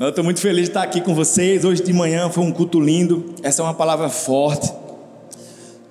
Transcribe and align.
Eu 0.00 0.08
estou 0.08 0.24
muito 0.24 0.40
feliz 0.40 0.64
de 0.64 0.70
estar 0.70 0.82
aqui 0.82 1.00
com 1.00 1.14
vocês. 1.14 1.64
Hoje 1.64 1.80
de 1.80 1.92
manhã 1.92 2.28
foi 2.28 2.42
um 2.42 2.50
culto 2.50 2.80
lindo. 2.80 3.26
Essa 3.44 3.62
é 3.62 3.64
uma 3.64 3.74
palavra 3.74 4.08
forte. 4.08 4.68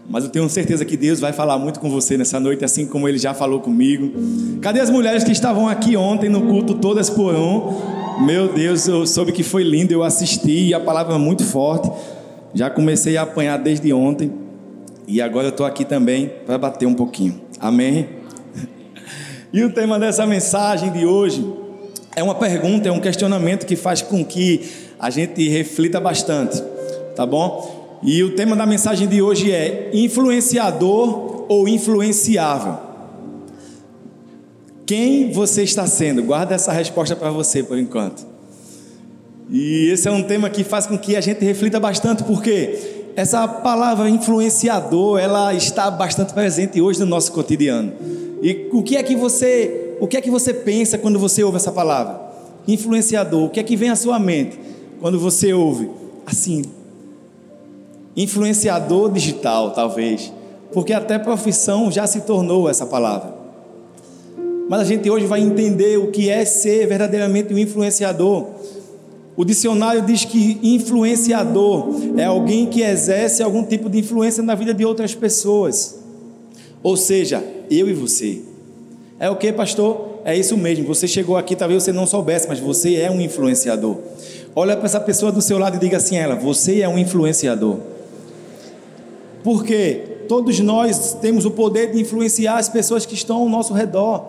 Mas 0.09 0.25
eu 0.25 0.29
tenho 0.29 0.49
certeza 0.49 0.83
que 0.83 0.97
Deus 0.97 1.21
vai 1.21 1.31
falar 1.31 1.57
muito 1.57 1.79
com 1.79 1.89
você 1.89 2.17
nessa 2.17 2.37
noite, 2.37 2.65
assim 2.65 2.85
como 2.85 3.07
Ele 3.07 3.17
já 3.17 3.33
falou 3.33 3.61
comigo. 3.61 4.11
Cadê 4.59 4.81
as 4.81 4.89
mulheres 4.89 5.23
que 5.23 5.31
estavam 5.31 5.69
aqui 5.69 5.95
ontem 5.95 6.27
no 6.27 6.41
culto, 6.47 6.73
todas 6.73 7.09
por 7.09 7.33
um? 7.33 8.25
Meu 8.25 8.51
Deus, 8.51 8.85
eu 8.89 9.07
soube 9.07 9.31
que 9.31 9.41
foi 9.41 9.63
lindo, 9.63 9.93
eu 9.93 10.03
assisti 10.03 10.67
e 10.67 10.73
a 10.73 10.81
palavra 10.81 11.15
é 11.15 11.17
muito 11.17 11.45
forte. 11.45 11.89
Já 12.53 12.69
comecei 12.69 13.15
a 13.15 13.21
apanhar 13.21 13.55
desde 13.55 13.93
ontem 13.93 14.33
e 15.07 15.21
agora 15.21 15.47
eu 15.47 15.51
estou 15.51 15.65
aqui 15.65 15.85
também 15.85 16.29
para 16.45 16.57
bater 16.57 16.85
um 16.85 16.93
pouquinho. 16.93 17.39
Amém? 17.57 18.09
E 19.53 19.63
o 19.63 19.71
tema 19.71 19.99
dessa 19.99 20.25
mensagem 20.25 20.91
de 20.91 21.05
hoje 21.05 21.62
é 22.15 22.23
uma 22.23 22.35
pergunta, 22.35 22.89
é 22.89 22.91
um 22.91 22.99
questionamento 22.99 23.65
que 23.65 23.75
faz 23.75 24.01
com 24.01 24.23
que 24.23 24.61
a 24.99 25.09
gente 25.09 25.47
reflita 25.49 25.99
bastante, 25.99 26.61
tá 27.15 27.25
bom? 27.25 27.99
E 28.03 28.21
o 28.23 28.35
tema 28.35 28.55
da 28.55 28.65
mensagem 28.65 29.07
de 29.07 29.21
hoje 29.21 29.51
é 29.51 29.89
influenciador 29.93 31.45
ou 31.47 31.67
influenciável. 31.67 32.77
Quem 34.85 35.31
você 35.31 35.63
está 35.63 35.87
sendo? 35.87 36.21
Guarda 36.23 36.55
essa 36.55 36.71
resposta 36.71 37.15
para 37.15 37.31
você 37.31 37.63
por 37.63 37.77
enquanto. 37.77 38.25
E 39.49 39.89
esse 39.91 40.07
é 40.07 40.11
um 40.11 40.23
tema 40.23 40.49
que 40.49 40.63
faz 40.63 40.85
com 40.85 40.97
que 40.97 41.15
a 41.15 41.21
gente 41.21 41.43
reflita 41.43 41.79
bastante, 41.79 42.23
porque 42.23 42.79
essa 43.15 43.47
palavra 43.47 44.09
influenciador, 44.09 45.19
ela 45.19 45.53
está 45.53 45.89
bastante 45.89 46.33
presente 46.33 46.81
hoje 46.81 46.99
no 46.99 47.05
nosso 47.05 47.31
cotidiano. 47.31 47.93
E 48.41 48.67
o 48.71 48.83
que 48.83 48.97
é 48.97 49.03
que 49.03 49.15
você, 49.15 49.82
o 50.03 50.07
que 50.07 50.17
é 50.17 50.21
que 50.21 50.29
você 50.29 50.53
pensa 50.53 50.97
quando 50.97 51.17
você 51.17 51.45
ouve 51.45 51.55
essa 51.55 51.71
palavra? 51.71 52.19
Influenciador, 52.67 53.45
o 53.45 53.49
que 53.49 53.61
é 53.61 53.63
que 53.63 53.77
vem 53.77 53.89
à 53.89 53.95
sua 53.95 54.19
mente 54.19 54.59
quando 54.99 55.17
você 55.17 55.53
ouve? 55.53 55.89
Assim, 56.25 56.61
influenciador 58.13 59.09
digital, 59.09 59.71
talvez, 59.71 60.29
porque 60.73 60.91
até 60.91 61.17
profissão 61.17 61.89
já 61.89 62.05
se 62.05 62.19
tornou 62.19 62.69
essa 62.69 62.85
palavra. 62.85 63.33
Mas 64.67 64.81
a 64.81 64.83
gente 64.83 65.09
hoje 65.09 65.25
vai 65.25 65.39
entender 65.39 65.97
o 65.97 66.11
que 66.11 66.29
é 66.29 66.43
ser 66.43 66.85
verdadeiramente 66.85 67.53
um 67.53 67.57
influenciador. 67.57 68.47
O 69.37 69.45
dicionário 69.45 70.01
diz 70.01 70.25
que 70.25 70.59
influenciador 70.61 71.87
é 72.17 72.25
alguém 72.25 72.65
que 72.65 72.81
exerce 72.81 73.41
algum 73.41 73.63
tipo 73.63 73.89
de 73.89 73.99
influência 73.99 74.43
na 74.43 74.53
vida 74.53 74.73
de 74.73 74.83
outras 74.83 75.15
pessoas. 75.15 75.97
Ou 76.83 76.97
seja, 76.97 77.41
eu 77.71 77.87
e 77.87 77.93
você. 77.93 78.51
É 79.23 79.29
o 79.29 79.37
que, 79.37 79.53
pastor? 79.53 80.19
É 80.25 80.37
isso 80.37 80.57
mesmo. 80.57 80.85
Você 80.85 81.07
chegou 81.07 81.37
aqui, 81.37 81.55
talvez 81.55 81.81
você 81.81 81.93
não 81.93 82.05
soubesse, 82.05 82.45
mas 82.45 82.59
você 82.59 82.95
é 82.95 83.09
um 83.09 83.21
influenciador. 83.21 83.95
Olha 84.53 84.75
para 84.75 84.85
essa 84.85 84.99
pessoa 84.99 85.31
do 85.31 85.41
seu 85.41 85.57
lado 85.57 85.77
e 85.77 85.79
diga 85.79 85.95
assim 85.95 86.17
a 86.17 86.23
ela: 86.23 86.35
Você 86.35 86.81
é 86.81 86.89
um 86.89 86.97
influenciador. 86.97 87.77
Porque 89.41 90.25
todos 90.27 90.59
nós 90.59 91.13
temos 91.21 91.45
o 91.45 91.51
poder 91.51 91.93
de 91.93 92.01
influenciar 92.01 92.57
as 92.57 92.67
pessoas 92.67 93.05
que 93.05 93.13
estão 93.13 93.37
ao 93.37 93.47
nosso 93.47 93.73
redor, 93.73 94.25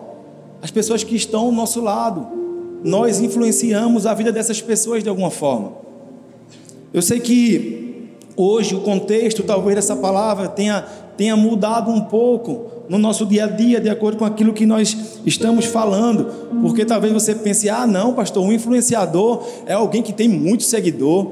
as 0.61 0.71
pessoas 0.71 1.03
que 1.03 1.17
estão 1.17 1.47
ao 1.47 1.51
nosso 1.51 1.81
lado. 1.81 2.25
Nós 2.81 3.19
influenciamos 3.19 4.05
a 4.05 4.13
vida 4.13 4.31
dessas 4.31 4.61
pessoas 4.61 5.03
de 5.03 5.09
alguma 5.09 5.29
forma. 5.29 5.73
Eu 6.93 7.01
sei 7.01 7.19
que 7.19 8.13
hoje 8.37 8.73
o 8.73 8.79
contexto, 8.79 9.43
talvez 9.43 9.75
dessa 9.75 9.97
palavra 9.97 10.47
tenha, 10.47 10.85
tenha 11.17 11.35
mudado 11.35 11.91
um 11.91 11.99
pouco 11.99 12.74
no 12.87 12.97
nosso 12.97 13.25
dia 13.25 13.45
a 13.45 13.47
dia, 13.47 13.79
de 13.79 13.89
acordo 13.89 14.17
com 14.17 14.25
aquilo 14.25 14.53
que 14.53 14.65
nós 14.65 14.95
estamos 15.25 15.65
falando, 15.65 16.25
porque 16.61 16.85
talvez 16.85 17.11
você 17.11 17.33
pense: 17.33 17.69
ah, 17.69 17.87
não, 17.87 18.13
pastor, 18.13 18.43
um 18.43 18.51
influenciador 18.51 19.43
é 19.65 19.73
alguém 19.73 20.01
que 20.01 20.13
tem 20.13 20.27
muito 20.27 20.63
seguidor, 20.63 21.31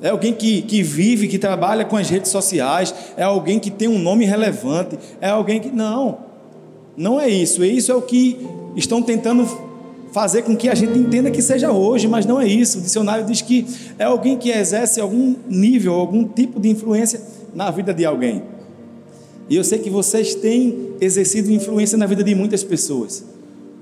é 0.00 0.10
alguém 0.10 0.32
que, 0.32 0.62
que 0.62 0.82
vive, 0.82 1.28
que 1.28 1.38
trabalha 1.38 1.84
com 1.84 1.96
as 1.96 2.08
redes 2.08 2.30
sociais, 2.30 2.94
é 3.16 3.22
alguém 3.22 3.58
que 3.58 3.70
tem 3.70 3.88
um 3.88 3.98
nome 3.98 4.24
relevante, 4.24 4.98
é 5.20 5.28
alguém 5.28 5.60
que. 5.60 5.70
Não, 5.70 6.18
não 6.96 7.20
é 7.20 7.28
isso. 7.28 7.64
Isso 7.64 7.90
é 7.90 7.94
o 7.94 8.02
que 8.02 8.46
estão 8.76 9.02
tentando 9.02 9.46
fazer 10.12 10.42
com 10.42 10.54
que 10.54 10.68
a 10.68 10.74
gente 10.74 10.98
entenda 10.98 11.30
que 11.30 11.40
seja 11.40 11.72
hoje, 11.72 12.06
mas 12.06 12.26
não 12.26 12.40
é 12.40 12.46
isso. 12.46 12.78
O 12.78 12.82
dicionário 12.82 13.24
diz 13.24 13.40
que 13.40 13.66
é 13.98 14.04
alguém 14.04 14.36
que 14.36 14.50
exerce 14.50 15.00
algum 15.00 15.34
nível, 15.48 15.94
algum 15.94 16.24
tipo 16.24 16.60
de 16.60 16.68
influência 16.68 17.20
na 17.54 17.70
vida 17.70 17.94
de 17.94 18.04
alguém. 18.04 18.42
E 19.48 19.56
eu 19.56 19.64
sei 19.64 19.78
que 19.78 19.90
vocês 19.90 20.34
têm 20.34 20.92
exercido 21.00 21.50
influência 21.50 21.98
na 21.98 22.06
vida 22.06 22.22
de 22.22 22.34
muitas 22.34 22.62
pessoas. 22.62 23.24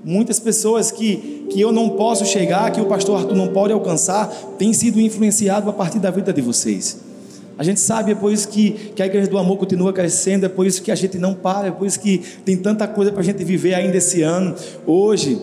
Muitas 0.03 0.39
pessoas 0.39 0.91
que, 0.91 1.45
que 1.49 1.61
eu 1.61 1.71
não 1.71 1.89
posso 1.89 2.25
chegar, 2.25 2.71
que 2.71 2.81
o 2.81 2.85
pastor 2.85 3.19
Arthur 3.19 3.35
não 3.35 3.49
pode 3.49 3.71
alcançar, 3.71 4.27
têm 4.57 4.73
sido 4.73 4.99
influenciado 4.99 5.69
a 5.69 5.73
partir 5.73 5.99
da 5.99 6.09
vida 6.09 6.33
de 6.33 6.41
vocês. 6.41 6.97
A 7.57 7.63
gente 7.63 7.79
sabe, 7.79 8.13
é 8.13 8.15
por 8.15 8.33
isso 8.33 8.47
que, 8.47 8.71
que 8.95 9.03
a 9.03 9.05
Igreja 9.05 9.29
do 9.29 9.37
Amor 9.37 9.57
continua 9.57 9.93
crescendo, 9.93 10.47
é 10.47 10.49
por 10.49 10.65
isso 10.65 10.81
que 10.81 10.91
a 10.91 10.95
gente 10.95 11.19
não 11.19 11.35
para, 11.35 11.67
é 11.67 11.71
por 11.71 11.85
isso 11.85 11.99
que 11.99 12.17
tem 12.43 12.57
tanta 12.57 12.87
coisa 12.87 13.11
para 13.11 13.21
a 13.21 13.23
gente 13.23 13.43
viver 13.43 13.75
ainda 13.75 13.97
esse 13.97 14.23
ano. 14.23 14.55
Hoje, 14.87 15.39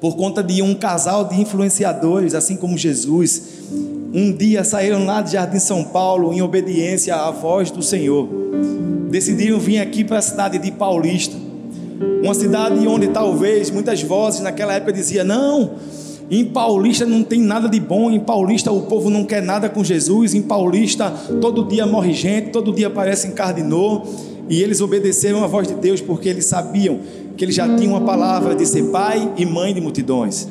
por 0.00 0.16
conta 0.16 0.42
de 0.42 0.62
um 0.62 0.74
casal 0.74 1.26
de 1.26 1.38
influenciadores, 1.38 2.34
assim 2.34 2.56
como 2.56 2.78
Jesus, 2.78 3.42
um 4.14 4.32
dia 4.32 4.64
saíram 4.64 5.04
lá 5.04 5.20
de 5.20 5.32
Jardim 5.32 5.58
São 5.58 5.84
Paulo 5.84 6.32
em 6.32 6.40
obediência 6.40 7.14
à 7.14 7.30
voz 7.30 7.70
do 7.70 7.82
Senhor. 7.82 8.28
Decidiram 9.08 9.58
vir 9.58 9.78
aqui 9.78 10.04
para 10.04 10.18
a 10.18 10.22
cidade 10.22 10.58
de 10.58 10.70
Paulista, 10.72 11.36
uma 12.22 12.34
cidade 12.34 12.86
onde 12.86 13.08
talvez 13.08 13.70
muitas 13.70 14.02
vozes 14.02 14.40
naquela 14.40 14.74
época 14.74 14.92
diziam: 14.92 15.24
não, 15.24 15.70
em 16.30 16.44
Paulista 16.44 17.06
não 17.06 17.22
tem 17.22 17.40
nada 17.40 17.68
de 17.68 17.78
bom, 17.78 18.10
em 18.10 18.18
Paulista 18.18 18.72
o 18.72 18.82
povo 18.82 19.08
não 19.08 19.24
quer 19.24 19.42
nada 19.42 19.68
com 19.68 19.84
Jesus, 19.84 20.34
em 20.34 20.42
Paulista 20.42 21.10
todo 21.40 21.64
dia 21.64 21.86
morre 21.86 22.12
gente, 22.12 22.50
todo 22.50 22.72
dia 22.72 22.88
aparece 22.88 23.28
encardinou. 23.28 24.06
E 24.48 24.62
eles 24.62 24.80
obedeceram 24.80 25.42
à 25.42 25.46
voz 25.48 25.66
de 25.66 25.74
Deus 25.74 26.00
porque 26.00 26.28
eles 26.28 26.44
sabiam 26.44 27.00
que 27.36 27.44
eles 27.44 27.54
já 27.54 27.76
tinham 27.76 27.94
uma 27.94 28.02
palavra 28.02 28.54
de 28.54 28.64
ser 28.64 28.84
pai 28.90 29.32
e 29.36 29.44
mãe 29.44 29.74
de 29.74 29.80
multidões. 29.80 30.48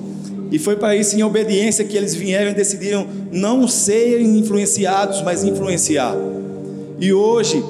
E 0.52 0.60
foi 0.60 0.76
para 0.76 0.96
isso, 0.96 1.18
em 1.18 1.24
obediência, 1.24 1.84
que 1.84 1.98
eles 1.98 2.14
vieram 2.14 2.52
e 2.52 2.54
decidiram 2.54 3.08
não 3.32 3.68
serem 3.68 4.38
influenciados, 4.38 5.22
mas 5.22 5.44
influenciar. 5.44 6.16
E 7.00 7.12
hoje, 7.12 7.64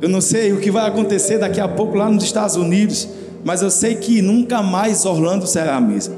eu 0.00 0.08
não 0.08 0.20
sei 0.20 0.52
o 0.52 0.58
que 0.58 0.70
vai 0.70 0.88
acontecer 0.88 1.38
daqui 1.38 1.60
a 1.60 1.68
pouco 1.68 1.96
lá 1.96 2.08
nos 2.08 2.24
Estados 2.24 2.56
Unidos, 2.56 3.08
mas 3.44 3.62
eu 3.62 3.70
sei 3.70 3.94
que 3.94 4.22
nunca 4.22 4.62
mais 4.62 5.04
Orlando 5.04 5.46
será 5.46 5.76
a 5.76 5.80
mesma. 5.80 6.14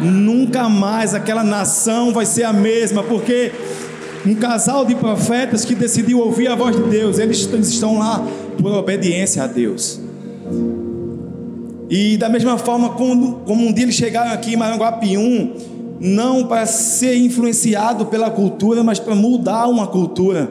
Nunca 0.00 0.68
mais 0.68 1.14
aquela 1.14 1.44
nação 1.44 2.12
vai 2.12 2.26
ser 2.26 2.42
a 2.42 2.52
mesma, 2.52 3.02
porque 3.02 3.52
um 4.26 4.34
casal 4.34 4.84
de 4.84 4.94
profetas 4.94 5.64
que 5.64 5.74
decidiu 5.74 6.20
ouvir 6.20 6.48
a 6.48 6.54
voz 6.54 6.76
de 6.76 6.82
Deus, 6.82 7.18
eles 7.18 7.48
estão 7.52 7.98
lá 7.98 8.24
por 8.60 8.72
obediência 8.72 9.42
a 9.42 9.46
Deus. 9.46 10.00
E 11.88 12.16
da 12.16 12.28
mesma 12.28 12.58
forma, 12.58 12.90
como, 12.90 13.40
como 13.46 13.66
um 13.66 13.72
dia 13.72 13.84
eles 13.84 13.94
chegaram 13.94 14.32
aqui 14.32 14.54
em 14.54 14.56
Maranguapium, 14.56 15.52
não 16.00 16.44
para 16.46 16.66
ser 16.66 17.16
influenciado 17.16 18.06
pela 18.06 18.30
cultura, 18.30 18.82
mas 18.82 18.98
para 18.98 19.14
mudar 19.14 19.66
uma 19.68 19.86
cultura. 19.86 20.50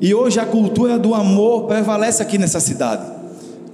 E 0.00 0.14
hoje 0.14 0.38
a 0.38 0.44
cultura 0.44 0.98
do 0.98 1.14
amor 1.14 1.64
prevalece 1.64 2.22
aqui 2.22 2.36
nessa 2.38 2.60
cidade. 2.60 3.16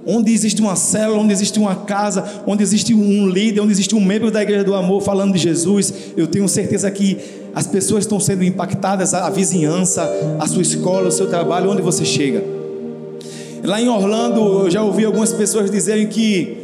Onde 0.05 0.33
existe 0.33 0.61
uma 0.61 0.75
célula, 0.75 1.19
onde 1.19 1.31
existe 1.31 1.59
uma 1.59 1.75
casa, 1.75 2.41
onde 2.45 2.61
existe 2.61 2.93
um 2.93 3.27
líder, 3.27 3.61
onde 3.61 3.71
existe 3.71 3.95
um 3.95 4.01
membro 4.01 4.29
da 4.29 4.41
igreja 4.41 4.63
do 4.63 4.73
amor 4.73 5.01
falando 5.01 5.33
de 5.33 5.39
Jesus, 5.39 5.93
eu 6.17 6.27
tenho 6.27 6.47
certeza 6.47 6.89
que 6.91 7.17
as 7.55 7.67
pessoas 7.67 8.03
estão 8.03 8.19
sendo 8.19 8.43
impactadas, 8.43 9.13
a 9.13 9.29
vizinhança, 9.29 10.09
a 10.39 10.47
sua 10.47 10.61
escola, 10.61 11.07
o 11.07 11.11
seu 11.11 11.27
trabalho, 11.27 11.69
onde 11.69 11.81
você 11.81 12.03
chega. 12.03 12.43
Lá 13.63 13.79
em 13.79 13.87
Orlando, 13.87 14.65
eu 14.65 14.69
já 14.69 14.83
ouvi 14.83 15.05
algumas 15.05 15.31
pessoas 15.31 15.71
dizerem 15.71 16.07
que 16.07 16.57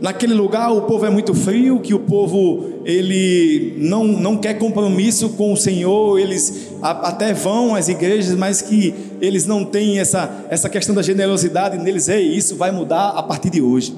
naquele 0.00 0.34
lugar 0.34 0.72
o 0.72 0.82
povo 0.82 1.06
é 1.06 1.10
muito 1.10 1.34
frio, 1.34 1.78
que 1.78 1.94
o 1.94 2.00
povo 2.00 2.80
ele 2.84 3.74
não, 3.78 4.04
não 4.04 4.36
quer 4.36 4.54
compromisso 4.54 5.28
com 5.30 5.52
o 5.52 5.56
Senhor, 5.56 6.18
eles 6.18 6.71
até 6.82 7.32
vão 7.32 7.74
às 7.74 7.88
igrejas, 7.88 8.36
mas 8.36 8.60
que 8.60 8.92
eles 9.20 9.46
não 9.46 9.64
têm 9.64 10.00
essa, 10.00 10.44
essa 10.50 10.68
questão 10.68 10.94
da 10.94 11.02
generosidade 11.02 11.78
neles. 11.78 12.08
Ei, 12.08 12.36
isso 12.36 12.56
vai 12.56 12.72
mudar 12.72 13.10
a 13.10 13.22
partir 13.22 13.50
de 13.50 13.62
hoje. 13.62 13.94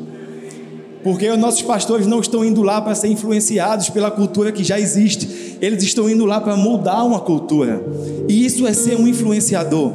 Porque 1.02 1.28
os 1.28 1.38
nossos 1.38 1.62
pastores 1.62 2.06
não 2.06 2.20
estão 2.20 2.44
indo 2.44 2.62
lá 2.62 2.81
para 2.81 2.94
ser 2.94 3.08
influenciados 3.08 3.90
pela 3.90 4.10
cultura 4.10 4.52
que 4.52 4.64
já 4.64 4.81
existe, 4.81 5.58
eles 5.60 5.82
estão 5.82 6.08
indo 6.08 6.25
lá 6.25 6.40
para 6.40 6.56
mudar 6.56 7.04
uma 7.04 7.20
cultura, 7.20 7.84
e 8.26 8.44
isso 8.44 8.66
é 8.66 8.72
ser 8.72 8.96
um 8.96 9.06
influenciador. 9.06 9.92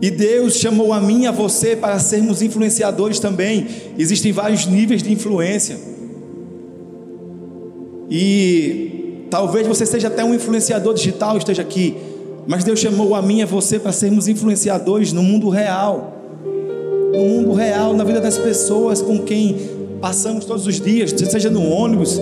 E 0.00 0.10
Deus 0.10 0.54
chamou 0.54 0.94
a 0.94 1.00
mim 1.00 1.24
e 1.24 1.26
a 1.26 1.30
você 1.30 1.76
para 1.76 1.98
sermos 1.98 2.40
influenciadores 2.40 3.18
também. 3.18 3.66
Existem 3.98 4.32
vários 4.32 4.64
níveis 4.64 5.02
de 5.02 5.12
influência. 5.12 5.76
E 8.10 8.89
talvez 9.30 9.66
você 9.66 9.86
seja 9.86 10.08
até 10.08 10.24
um 10.24 10.34
influenciador 10.34 10.92
digital, 10.94 11.38
esteja 11.38 11.62
aqui. 11.62 11.96
Mas 12.46 12.64
Deus 12.64 12.80
chamou 12.80 13.14
a 13.14 13.22
mim 13.22 13.38
e 13.38 13.42
a 13.42 13.46
você 13.46 13.78
para 13.78 13.92
sermos 13.92 14.26
influenciadores 14.28 15.12
no 15.12 15.22
mundo 15.22 15.48
real. 15.48 16.16
No 17.12 17.18
mundo 17.18 17.52
real, 17.52 17.94
na 17.94 18.04
vida 18.04 18.20
das 18.20 18.36
pessoas 18.36 19.00
com 19.00 19.18
quem 19.20 19.56
passamos 20.00 20.44
todos 20.44 20.66
os 20.66 20.80
dias, 20.80 21.10
seja 21.10 21.50
no 21.50 21.62
ônibus, 21.62 22.18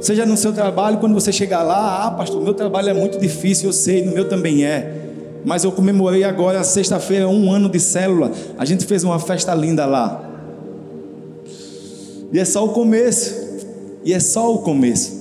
Seja 0.00 0.24
no 0.24 0.34
seu 0.34 0.52
trabalho, 0.52 0.96
quando 0.96 1.12
você 1.12 1.30
chegar 1.30 1.62
lá, 1.62 2.06
ah, 2.06 2.10
pastor, 2.12 2.42
meu 2.42 2.54
trabalho 2.54 2.88
é 2.88 2.94
muito 2.94 3.18
difícil, 3.18 3.68
eu 3.68 3.72
sei, 3.72 4.02
no 4.02 4.12
meu 4.12 4.26
também 4.26 4.64
é. 4.64 5.10
Mas 5.44 5.62
eu 5.62 5.70
comemorei 5.70 6.24
agora, 6.24 6.64
sexta-feira, 6.64 7.28
um 7.28 7.52
ano 7.52 7.68
de 7.68 7.78
célula. 7.78 8.32
A 8.56 8.64
gente 8.64 8.86
fez 8.86 9.04
uma 9.04 9.18
festa 9.18 9.54
linda 9.54 9.84
lá. 9.84 10.24
E 12.32 12.38
é 12.38 12.44
só 12.46 12.64
o 12.64 12.70
começo. 12.70 13.60
E 14.02 14.14
é 14.14 14.20
só 14.20 14.54
o 14.54 14.58
começo. 14.60 15.19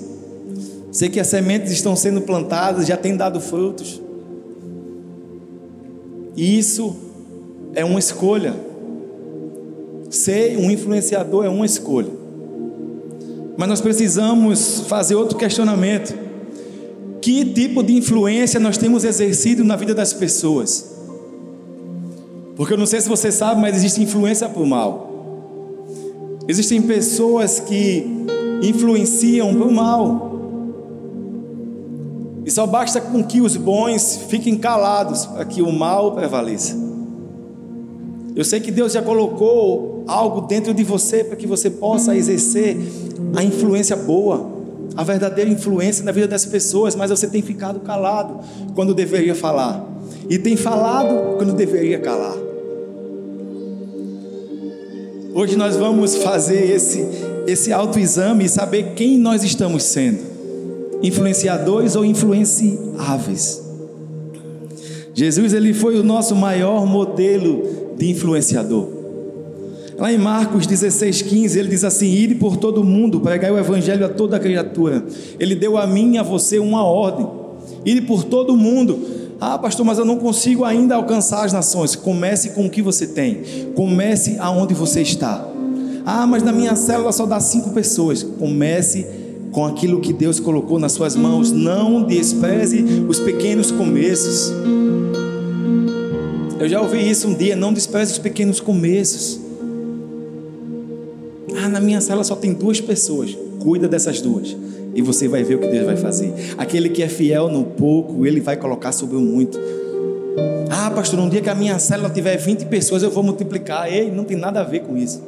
Sei 0.91 1.09
que 1.09 1.19
as 1.19 1.27
sementes 1.27 1.71
estão 1.71 1.95
sendo 1.95 2.21
plantadas, 2.21 2.88
já 2.88 2.97
têm 2.97 3.15
dado 3.15 3.39
frutos. 3.39 4.01
E 6.36 6.57
isso 6.57 6.95
é 7.75 7.86
uma 7.86 8.00
escolha. 8.00 8.56
Ser 10.09 10.57
um 10.57 10.71
influenciador 10.71 11.45
é 11.45 11.50
uma 11.50 11.65
escolha. 11.65 12.09
Mas 13.57 13.68
nós 13.68 13.81
precisamos 13.81 14.81
fazer 14.88 15.15
outro 15.15 15.38
questionamento. 15.38 16.18
Que 17.21 17.45
tipo 17.45 17.83
de 17.83 17.94
influência 17.94 18.59
nós 18.59 18.77
temos 18.77 19.03
exercido 19.03 19.63
na 19.63 19.75
vida 19.75 19.94
das 19.94 20.13
pessoas? 20.13 20.95
Porque 22.56 22.74
eu 22.74 22.77
não 22.77 22.86
sei 22.86 23.01
se 23.01 23.09
você 23.09 23.31
sabe, 23.31 23.62
mas 23.62 23.75
existe 23.75 24.01
influência 24.01 24.50
por 24.50 24.65
mal. 24.65 25.09
Existem 26.47 26.81
pessoas 26.81 27.59
que 27.59 28.06
influenciam 28.63 29.53
por 29.53 29.71
mal. 29.71 30.29
Só 32.60 32.68
basta 32.68 33.00
com 33.00 33.24
que 33.24 33.40
os 33.40 33.56
bons 33.56 34.20
fiquem 34.28 34.58
calados 34.58 35.26
para 35.26 35.46
que 35.46 35.62
o 35.62 35.72
mal 35.72 36.12
prevaleça. 36.12 36.76
Eu 38.36 38.44
sei 38.44 38.60
que 38.60 38.70
Deus 38.70 38.92
já 38.92 39.02
colocou 39.02 40.04
algo 40.06 40.42
dentro 40.42 40.74
de 40.74 40.84
você 40.84 41.24
para 41.24 41.38
que 41.38 41.48
você 41.48 41.70
possa 41.70 42.18
exercer 42.18 42.76
a 43.34 43.42
influência 43.42 43.96
boa, 43.96 44.52
a 44.98 45.06
verdadeira 45.06 45.50
influência 45.50 46.04
na 46.04 46.12
vida 46.12 46.28
das 46.28 46.46
pessoas, 46.46 46.98
mas 46.98 47.10
você 47.10 47.28
tem 47.28 47.42
ficado 47.42 47.80
calado 47.80 48.42
quando 48.76 48.94
deveria 48.94 49.34
falar, 49.34 49.82
e 50.30 50.38
tem 50.38 50.58
falado 50.58 51.38
quando 51.38 51.54
deveria 51.54 51.98
calar. 52.00 52.36
Hoje 55.34 55.56
nós 55.56 55.78
vamos 55.78 56.18
fazer 56.18 56.70
esse, 56.70 57.08
esse 57.48 57.72
autoexame 57.72 58.44
e 58.44 58.50
saber 58.50 58.96
quem 58.96 59.18
nós 59.18 59.46
estamos 59.46 59.84
sendo: 59.84 60.29
influenciadores 61.01 61.96
ou 61.96 62.04
influenciáveis. 62.06 63.63
Jesus 65.13 65.54
ele 65.54 65.74
foi 65.74 66.00
o 66.00 66.04
nosso 66.04 66.36
maior 66.36 66.86
modelo 66.86 67.63
de 67.98 68.10
influenciador. 68.10 69.00
Lá 69.98 70.13
em 70.13 70.18
Marcos 70.18 70.66
16, 70.66 71.24
15, 71.24 71.60
ele 71.60 71.68
diz 71.68 71.84
assim: 71.84 72.06
Ide 72.06 72.36
por 72.36 72.56
todo 72.56 72.84
mundo, 72.84 73.19
pregai 73.19 73.51
o 73.51 73.57
evangelho 73.57 74.06
a 74.06 74.10
toda 74.10 74.40
criatura. 74.40 75.04
Ele 75.38 75.56
deu 75.56 75.78
a 75.78 75.86
mim 75.86 76.13
e 76.13 76.18
a 76.18 76.24
você 76.24 76.57
uma 76.57 76.86
ordem: 76.86 77.28
Ide 77.86 78.01
por 78.04 78.24
todo 78.24 78.56
mundo. 78.56 78.98
Ah, 79.42 79.57
pastor, 79.57 79.86
mas 79.86 79.98
eu 79.98 80.06
não 80.06 80.18
consigo 80.18 80.63
ainda 80.63 80.96
alcançar 80.96 81.46
as 81.46 81.51
nações. 81.51 81.96
Comece 81.96 82.51
com 82.51 82.66
o 82.66 82.69
que 82.69 82.81
você 82.81 83.07
tem, 83.07 83.42
comece 83.75 84.38
aonde 84.40 84.74
você 84.74 85.01
está. 85.01 85.46
Ah, 86.06 86.25
mas 86.25 86.44
na 86.44 86.51
minha 86.51 86.75
célula 86.75 87.12
só 87.12 87.25
dá 87.25 87.40
cinco 87.42 87.72
pessoas. 87.72 88.24
Comece 88.24 89.06
com 89.51 89.66
aquilo 89.66 90.00
que 90.00 90.13
Deus 90.13 90.40
colocou 90.40 90.80
nas 90.80 90.92
suas 90.92 91.16
mãos. 91.16 91.51
Não 91.51 92.04
despreze 92.04 92.84
os 93.07 93.19
pequenos 93.19 93.72
começos. 93.72 94.51
Eu 96.60 96.68
já 96.68 96.81
ouvi 96.81 97.10
isso 97.10 97.28
um 97.28 97.34
dia. 97.34 97.56
Não 97.56 97.74
despreze 97.74 98.12
os 98.12 98.18
pequenos 98.18 98.60
começos. 98.60 99.40
Ah, 101.57 101.69
na 101.69 101.80
minha 101.80 102.01
sala 102.01 102.24
só 102.24 102.36
tem 102.36 102.54
duas 102.54 102.80
pessoas. 102.80 103.38
Cuida 103.60 103.88
dessas 103.88 104.22
duas. 104.22 104.56
E 104.94 105.01
você 105.01 105.28
vai 105.28 105.44
ver 105.44 105.56
o 105.56 105.60
que 105.60 105.68
Deus 105.68 105.86
vai 105.86 105.98
fazer. 105.98 106.34
Aquele 106.57 106.90
que 106.90 107.04
é 107.04 107.07
fiel 107.07 107.50
no 107.50 107.63
pouco, 107.63 108.25
ele 108.25 108.40
vai 108.40 108.57
colocar 108.57 108.92
sobre 108.92 109.16
o 109.16 109.22
muito. 109.22 109.60
Ah, 110.69 110.92
pastor, 110.92 111.19
um 111.19 111.30
dia 111.30 111.42
que 111.42 111.50
a 111.50 111.56
minha 111.56 111.78
célula 111.80 112.10
tiver 112.10 112.38
20 112.38 112.66
pessoas, 112.66 113.04
eu 113.04 113.10
vou 113.10 113.24
multiplicar. 113.24 113.92
Ei, 113.92 114.12
não 114.12 114.24
tem 114.24 114.38
nada 114.38 114.62
a 114.62 114.63
ver 114.63 114.81
com 114.81 114.98
isso. 114.98 115.22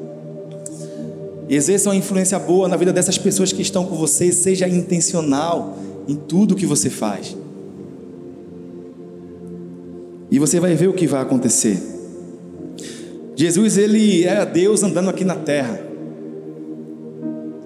Exerça 1.53 1.89
uma 1.89 1.95
influência 1.98 2.39
boa 2.39 2.69
na 2.69 2.77
vida 2.77 2.94
dessas 2.94 3.18
pessoas 3.18 3.51
que 3.51 3.62
estão 3.62 3.86
com 3.86 3.98
você. 3.98 4.31
Seja 4.31 4.69
intencional 4.69 5.77
em 6.07 6.15
tudo 6.15 6.56
que 6.56 6.65
você 6.65 6.89
faz. 6.89 7.36
E 10.31 10.39
você 10.39 10.62
vai 10.62 10.75
ver 10.75 10.88
o 10.88 10.94
que 10.94 11.06
vai 11.06 11.21
acontecer. 11.21 11.77
Jesus, 13.36 13.77
ele 13.77 14.24
era 14.24 14.45
Deus 14.45 14.81
andando 14.81 15.09
aqui 15.09 15.25
na 15.25 15.36
terra. 15.36 15.77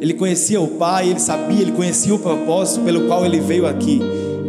Ele 0.01 0.15
conhecia 0.15 0.59
o 0.59 0.67
Pai, 0.67 1.11
ele 1.11 1.19
sabia, 1.19 1.61
ele 1.61 1.71
conhecia 1.71 2.15
o 2.15 2.17
propósito 2.17 2.83
pelo 2.83 3.05
qual 3.05 3.23
ele 3.23 3.39
veio 3.39 3.67
aqui, 3.67 3.99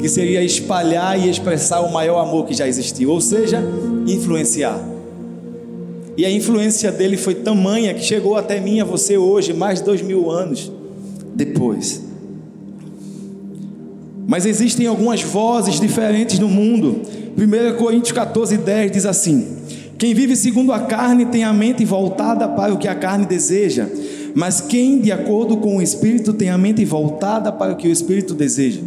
que 0.01 0.09
seria 0.09 0.43
espalhar 0.43 1.21
e 1.21 1.29
expressar 1.29 1.81
o 1.81 1.93
maior 1.93 2.21
amor 2.21 2.47
que 2.47 2.55
já 2.55 2.67
existiu, 2.67 3.11
ou 3.11 3.21
seja, 3.21 3.63
influenciar. 4.07 4.96
E 6.17 6.25
a 6.25 6.31
influência 6.31 6.91
dele 6.91 7.17
foi 7.17 7.35
tamanha 7.35 7.93
que 7.95 8.03
chegou 8.03 8.37
até 8.37 8.61
mim, 8.61 8.81
a 8.81 8.85
você 8.85 9.17
hoje, 9.17 9.53
mais 9.53 9.81
de 9.81 9.85
dois 9.85 10.03
mil 10.03 10.31
anos 10.31 10.73
depois. 11.35 12.03
Mas 14.27 14.47
existem 14.47 14.87
algumas 14.87 15.23
vozes 15.23 15.79
diferentes 15.79 16.39
no 16.39 16.49
mundo. 16.49 17.03
1 17.37 17.77
Coríntios 17.77 18.13
14, 18.13 18.57
10 18.57 18.93
diz 18.93 19.07
assim: 19.07 19.57
Quem 19.99 20.15
vive 20.15 20.35
segundo 20.35 20.73
a 20.73 20.81
carne 20.81 21.27
tem 21.27 21.45
a 21.45 21.53
mente 21.53 21.85
voltada 21.85 22.49
para 22.49 22.73
o 22.73 22.79
que 22.79 22.89
a 22.89 22.95
carne 22.95 23.27
deseja 23.27 23.89
mas 24.37 24.61
quem, 24.61 25.01
de 25.01 25.11
acordo 25.11 25.57
com 25.57 25.79
o 25.79 25.83
Espírito, 25.83 26.35
tem 26.35 26.51
a 26.51 26.59
mente 26.59 26.85
voltada 26.85 27.51
para 27.51 27.73
o 27.73 27.77
que 27.77 27.89
o 27.89 27.91
Espírito 27.91 28.35
deseja. 28.35 28.83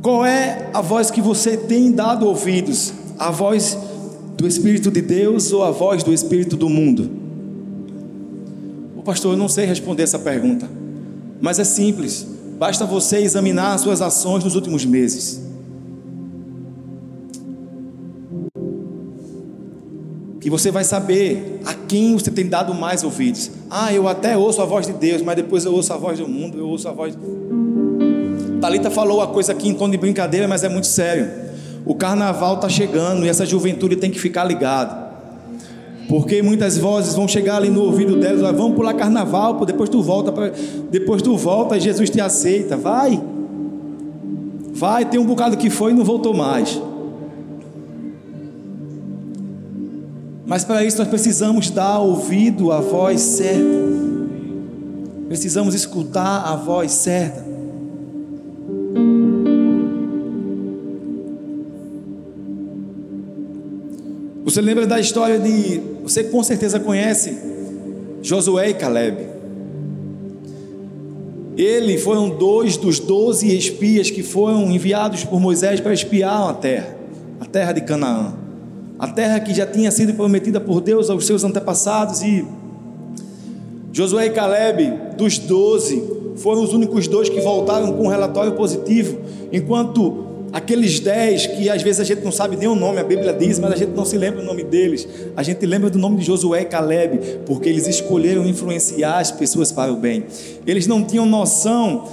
Qual 0.00 0.24
é 0.24 0.70
a 0.72 0.80
voz 0.80 1.10
que 1.10 1.20
você 1.20 1.58
tem 1.58 1.92
dado 1.92 2.26
ouvidos? 2.26 2.94
A 3.18 3.30
voz 3.30 3.76
do 4.38 4.46
Espírito 4.46 4.88
de 4.88 5.02
Deus 5.02 5.52
ou 5.52 5.64
a 5.64 5.72
voz 5.72 6.04
do 6.04 6.14
Espírito 6.14 6.56
do 6.56 6.68
mundo? 6.68 7.10
O 8.96 9.02
pastor, 9.02 9.32
eu 9.32 9.36
não 9.36 9.48
sei 9.48 9.66
responder 9.66 10.04
essa 10.04 10.18
pergunta, 10.18 10.70
mas 11.40 11.58
é 11.58 11.64
simples. 11.64 12.24
Basta 12.56 12.86
você 12.86 13.18
examinar 13.18 13.74
as 13.74 13.80
suas 13.80 14.00
ações 14.00 14.44
nos 14.44 14.54
últimos 14.54 14.84
meses. 14.84 15.42
E 20.44 20.50
você 20.50 20.70
vai 20.70 20.82
saber 20.82 21.60
a 21.66 21.74
quem 21.74 22.14
você 22.14 22.30
tem 22.30 22.46
dado 22.46 22.72
mais 22.72 23.04
ouvidos. 23.04 23.50
Ah, 23.68 23.92
eu 23.92 24.08
até 24.08 24.34
ouço 24.34 24.62
a 24.62 24.64
voz 24.64 24.86
de 24.86 24.94
Deus, 24.94 25.20
mas 25.20 25.36
depois 25.36 25.64
eu 25.66 25.74
ouço 25.74 25.92
a 25.92 25.96
voz 25.98 26.18
do 26.18 26.26
mundo, 26.26 26.56
eu 26.56 26.66
ouço 26.66 26.88
a 26.88 26.92
voz. 26.92 27.14
Talita 28.58 28.90
falou 28.90 29.18
uma 29.18 29.26
coisa 29.26 29.52
aqui 29.52 29.68
em 29.68 29.74
tom 29.74 29.90
de 29.90 29.98
brincadeira, 29.98 30.48
mas 30.48 30.64
é 30.64 30.68
muito 30.68 30.86
sério. 30.86 31.47
O 31.88 31.94
carnaval 31.94 32.56
está 32.56 32.68
chegando 32.68 33.24
e 33.24 33.30
essa 33.30 33.46
juventude 33.46 33.96
tem 33.96 34.10
que 34.10 34.20
ficar 34.20 34.44
ligada. 34.44 35.08
Porque 36.06 36.42
muitas 36.42 36.76
vozes 36.76 37.14
vão 37.14 37.26
chegar 37.26 37.56
ali 37.56 37.70
no 37.70 37.80
ouvido 37.80 38.16
delas, 38.16 38.42
ah, 38.42 38.52
vamos 38.52 38.76
pular 38.76 38.92
carnaval, 38.92 39.64
depois 39.64 39.88
tu 39.88 40.02
volta, 40.02 40.30
pra... 40.30 40.52
depois 40.90 41.22
tu 41.22 41.34
volta 41.34 41.78
e 41.78 41.80
Jesus 41.80 42.10
te 42.10 42.20
aceita. 42.20 42.76
Vai. 42.76 43.18
Vai, 44.70 45.06
tem 45.06 45.18
um 45.18 45.24
bocado 45.24 45.56
que 45.56 45.70
foi 45.70 45.92
e 45.92 45.94
não 45.94 46.04
voltou 46.04 46.34
mais. 46.34 46.78
Mas 50.44 50.64
para 50.64 50.84
isso 50.84 50.98
nós 50.98 51.08
precisamos 51.08 51.70
dar 51.70 52.00
ouvido 52.00 52.70
à 52.70 52.82
voz 52.82 53.22
certa. 53.22 53.88
Precisamos 55.26 55.74
escutar 55.74 56.52
a 56.52 56.54
voz 56.54 56.92
certa. 56.92 57.47
Você 64.48 64.62
lembra 64.62 64.86
da 64.86 64.98
história 64.98 65.38
de. 65.38 65.78
Você 66.02 66.24
com 66.24 66.42
certeza 66.42 66.80
conhece 66.80 67.36
Josué 68.22 68.70
e 68.70 68.74
Caleb. 68.74 69.26
Ele 71.54 71.98
foram 71.98 72.30
dois 72.30 72.78
dos 72.78 72.98
doze 72.98 73.54
espias 73.54 74.10
que 74.10 74.22
foram 74.22 74.70
enviados 74.70 75.22
por 75.22 75.38
Moisés 75.38 75.80
para 75.80 75.92
espiar 75.92 76.48
a 76.48 76.54
terra, 76.54 76.96
a 77.38 77.44
terra 77.44 77.72
de 77.72 77.82
Canaã 77.82 78.32
a 78.98 79.06
terra 79.06 79.38
que 79.38 79.54
já 79.54 79.64
tinha 79.64 79.90
sido 79.90 80.14
prometida 80.14 80.58
por 80.58 80.80
Deus 80.80 81.08
aos 81.08 81.26
seus 81.26 81.44
antepassados. 81.44 82.22
E 82.22 82.44
Josué 83.92 84.26
e 84.26 84.30
Caleb, 84.30 84.92
dos 85.16 85.38
doze, 85.38 86.02
foram 86.36 86.62
os 86.64 86.72
únicos 86.72 87.06
dois 87.06 87.28
que 87.28 87.40
voltaram 87.40 87.92
com 87.92 88.04
um 88.04 88.08
relatório 88.08 88.52
positivo, 88.52 89.18
enquanto 89.52 90.24
aqueles 90.52 91.00
dez, 91.00 91.46
que 91.46 91.68
às 91.68 91.82
vezes 91.82 92.00
a 92.00 92.04
gente 92.04 92.24
não 92.24 92.32
sabe 92.32 92.56
nem 92.56 92.68
o 92.68 92.74
nome, 92.74 92.98
a 92.98 93.04
Bíblia 93.04 93.32
diz, 93.32 93.58
mas 93.58 93.72
a 93.72 93.76
gente 93.76 93.90
não 93.90 94.04
se 94.04 94.16
lembra 94.16 94.40
o 94.42 94.44
nome 94.44 94.64
deles, 94.64 95.06
a 95.36 95.42
gente 95.42 95.64
lembra 95.66 95.90
do 95.90 95.98
nome 95.98 96.16
de 96.16 96.24
Josué 96.24 96.62
e 96.62 96.64
Caleb, 96.64 97.20
porque 97.44 97.68
eles 97.68 97.86
escolheram 97.86 98.46
influenciar 98.46 99.18
as 99.18 99.30
pessoas 99.30 99.70
para 99.70 99.92
o 99.92 99.96
bem. 99.96 100.24
Eles 100.66 100.86
não 100.86 101.04
tinham 101.04 101.26
noção 101.26 102.04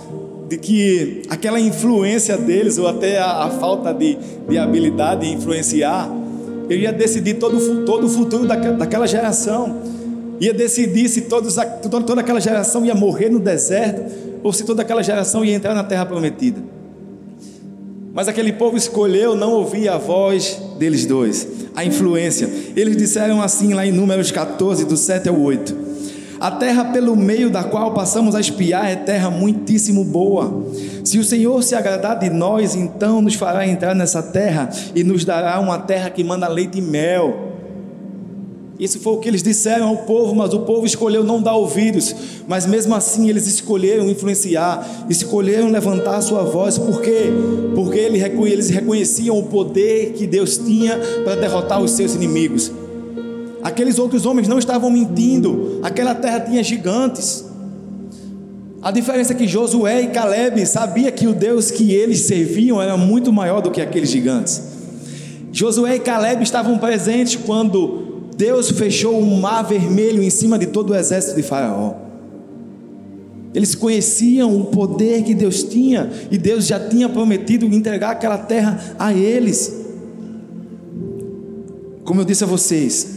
de 0.50 0.58
que 0.58 1.24
aquela 1.30 1.60
influência 1.60 2.38
deles, 2.38 2.78
ou 2.78 2.88
até 2.88 3.18
a, 3.18 3.46
a 3.46 3.50
falta 3.52 3.94
de, 3.94 4.18
de 4.48 4.58
habilidade 4.58 5.26
em 5.26 5.34
influenciar, 5.34 6.10
ia 6.70 6.92
decidir 6.92 7.36
todo, 7.36 7.86
todo 7.86 8.08
o 8.08 8.10
futuro 8.10 8.46
daquela 8.48 9.08
geração. 9.08 9.82
ia 10.40 10.54
decidir 10.54 11.08
se 11.10 11.22
todos, 11.22 11.56
toda 11.90 12.22
aquela 12.22 12.42
geração 12.42 12.86
ia 12.86 12.96
morrer 12.96 13.30
no 13.30 13.40
deserto 13.40 14.04
ou 14.44 14.52
se 14.52 14.64
toda 14.64 14.82
aquela 14.82 15.02
geração 15.02 15.44
ia 15.46 15.56
entrar 15.56 15.74
na 15.74 15.84
terra 15.84 16.06
prometida. 16.06 16.75
Mas 18.16 18.30
aquele 18.30 18.54
povo 18.54 18.78
escolheu 18.78 19.36
não 19.36 19.52
ouvir 19.52 19.90
a 19.90 19.98
voz 19.98 20.58
deles 20.80 21.06
dois, 21.06 21.46
a 21.76 21.84
influência. 21.84 22.50
Eles 22.74 22.96
disseram 22.96 23.42
assim 23.42 23.74
lá 23.74 23.86
em 23.86 23.92
Números 23.92 24.32
14, 24.32 24.86
do 24.86 24.96
7 24.96 25.28
ao 25.28 25.38
8: 25.38 25.76
A 26.40 26.50
terra 26.50 26.86
pelo 26.86 27.14
meio 27.14 27.50
da 27.50 27.66
qual 27.66 27.94
passamos 27.94 28.34
a 28.34 28.40
espiar 28.40 28.90
é 28.90 28.96
terra 28.96 29.30
muitíssimo 29.30 30.06
boa. 30.06 30.66
Se 31.04 31.20
o 31.20 31.26
Senhor 31.26 31.62
se 31.62 31.76
agradar 31.76 32.18
de 32.18 32.30
nós, 32.30 32.74
então 32.74 33.22
nos 33.22 33.36
fará 33.36 33.68
entrar 33.68 33.94
nessa 33.94 34.24
terra 34.24 34.70
e 34.96 35.04
nos 35.04 35.26
dará 35.26 35.60
uma 35.60 35.78
terra 35.78 36.10
que 36.10 36.24
manda 36.24 36.48
leite 36.48 36.78
e 36.78 36.82
mel 36.82 37.55
isso 38.78 39.00
foi 39.00 39.14
o 39.14 39.18
que 39.18 39.30
eles 39.30 39.42
disseram 39.42 39.88
ao 39.88 39.98
povo, 39.98 40.36
mas 40.36 40.54
o 40.54 40.60
povo 40.60 40.86
escolheu 40.86 41.24
não 41.24 41.42
dar 41.42 41.56
ouvidos. 41.56 42.14
Mas 42.46 42.66
mesmo 42.66 42.94
assim 42.94 43.30
eles 43.30 43.48
escolheram 43.48 44.10
influenciar, 44.10 45.06
escolheram 45.10 45.70
levantar 45.70 46.18
a 46.18 46.22
sua 46.22 46.44
voz. 46.44 46.78
Por 46.78 47.02
quê? 47.02 47.32
Porque 47.74 48.00
eles 48.00 48.70
reconheciam 48.70 49.40
o 49.40 49.44
poder 49.44 50.12
que 50.14 50.28
Deus 50.28 50.58
tinha 50.58 51.00
para 51.24 51.36
derrotar 51.36 51.82
os 51.82 51.92
seus 51.92 52.16
inimigos. 52.16 52.72
Aqueles 53.64 53.98
outros 53.98 54.26
homens 54.26 54.48
não 54.48 54.60
estavam 54.60 54.92
mentindo, 54.92 55.80
aquela 55.82 56.14
terra 56.14 56.42
tinha 56.42 56.62
gigantes. 56.62 57.46
A 58.82 58.92
diferença 58.92 59.34
é 59.34 59.36
que 59.36 59.48
Josué 59.48 60.02
e 60.02 60.08
Caleb 60.10 60.64
sabia 60.68 61.12
que 61.12 61.26
o 61.26 61.34
Deus 61.34 61.72
que 61.72 61.92
eles 61.92 62.20
serviam 62.20 62.80
era 62.80 62.96
muito 62.96 63.34
maior 63.34 63.62
do 63.62 63.72
que 63.72 63.82
aqueles 63.82 64.12
gigantes. 64.12 64.62
Josué 65.52 65.96
e 65.96 66.00
Caleb 66.00 66.44
estavam 66.44 66.78
presentes 66.78 67.36
quando 67.38 68.15
Deus 68.38 68.70
fechou 68.72 69.18
um 69.18 69.40
mar 69.40 69.64
vermelho 69.64 70.22
em 70.22 70.30
cima 70.30 70.60
de 70.60 70.68
todo 70.68 70.92
o 70.92 70.96
exército 70.96 71.36
de 71.36 71.44
Faraó. 71.44 71.96
Eles 73.54 73.74
conheciam 73.74 74.60
o 74.60 74.66
poder 74.66 75.24
que 75.24 75.34
Deus 75.34 75.64
tinha 75.64 76.12
e 76.30 76.38
Deus 76.38 76.68
já 76.68 76.78
tinha 76.78 77.08
prometido 77.08 77.66
entregar 77.66 78.12
aquela 78.12 78.38
terra 78.38 78.96
a 79.00 79.14
eles. 79.14 79.74
Como 82.04 82.20
eu 82.20 82.26
disse 82.26 82.44
a 82.44 82.48
vocês, 82.48 83.16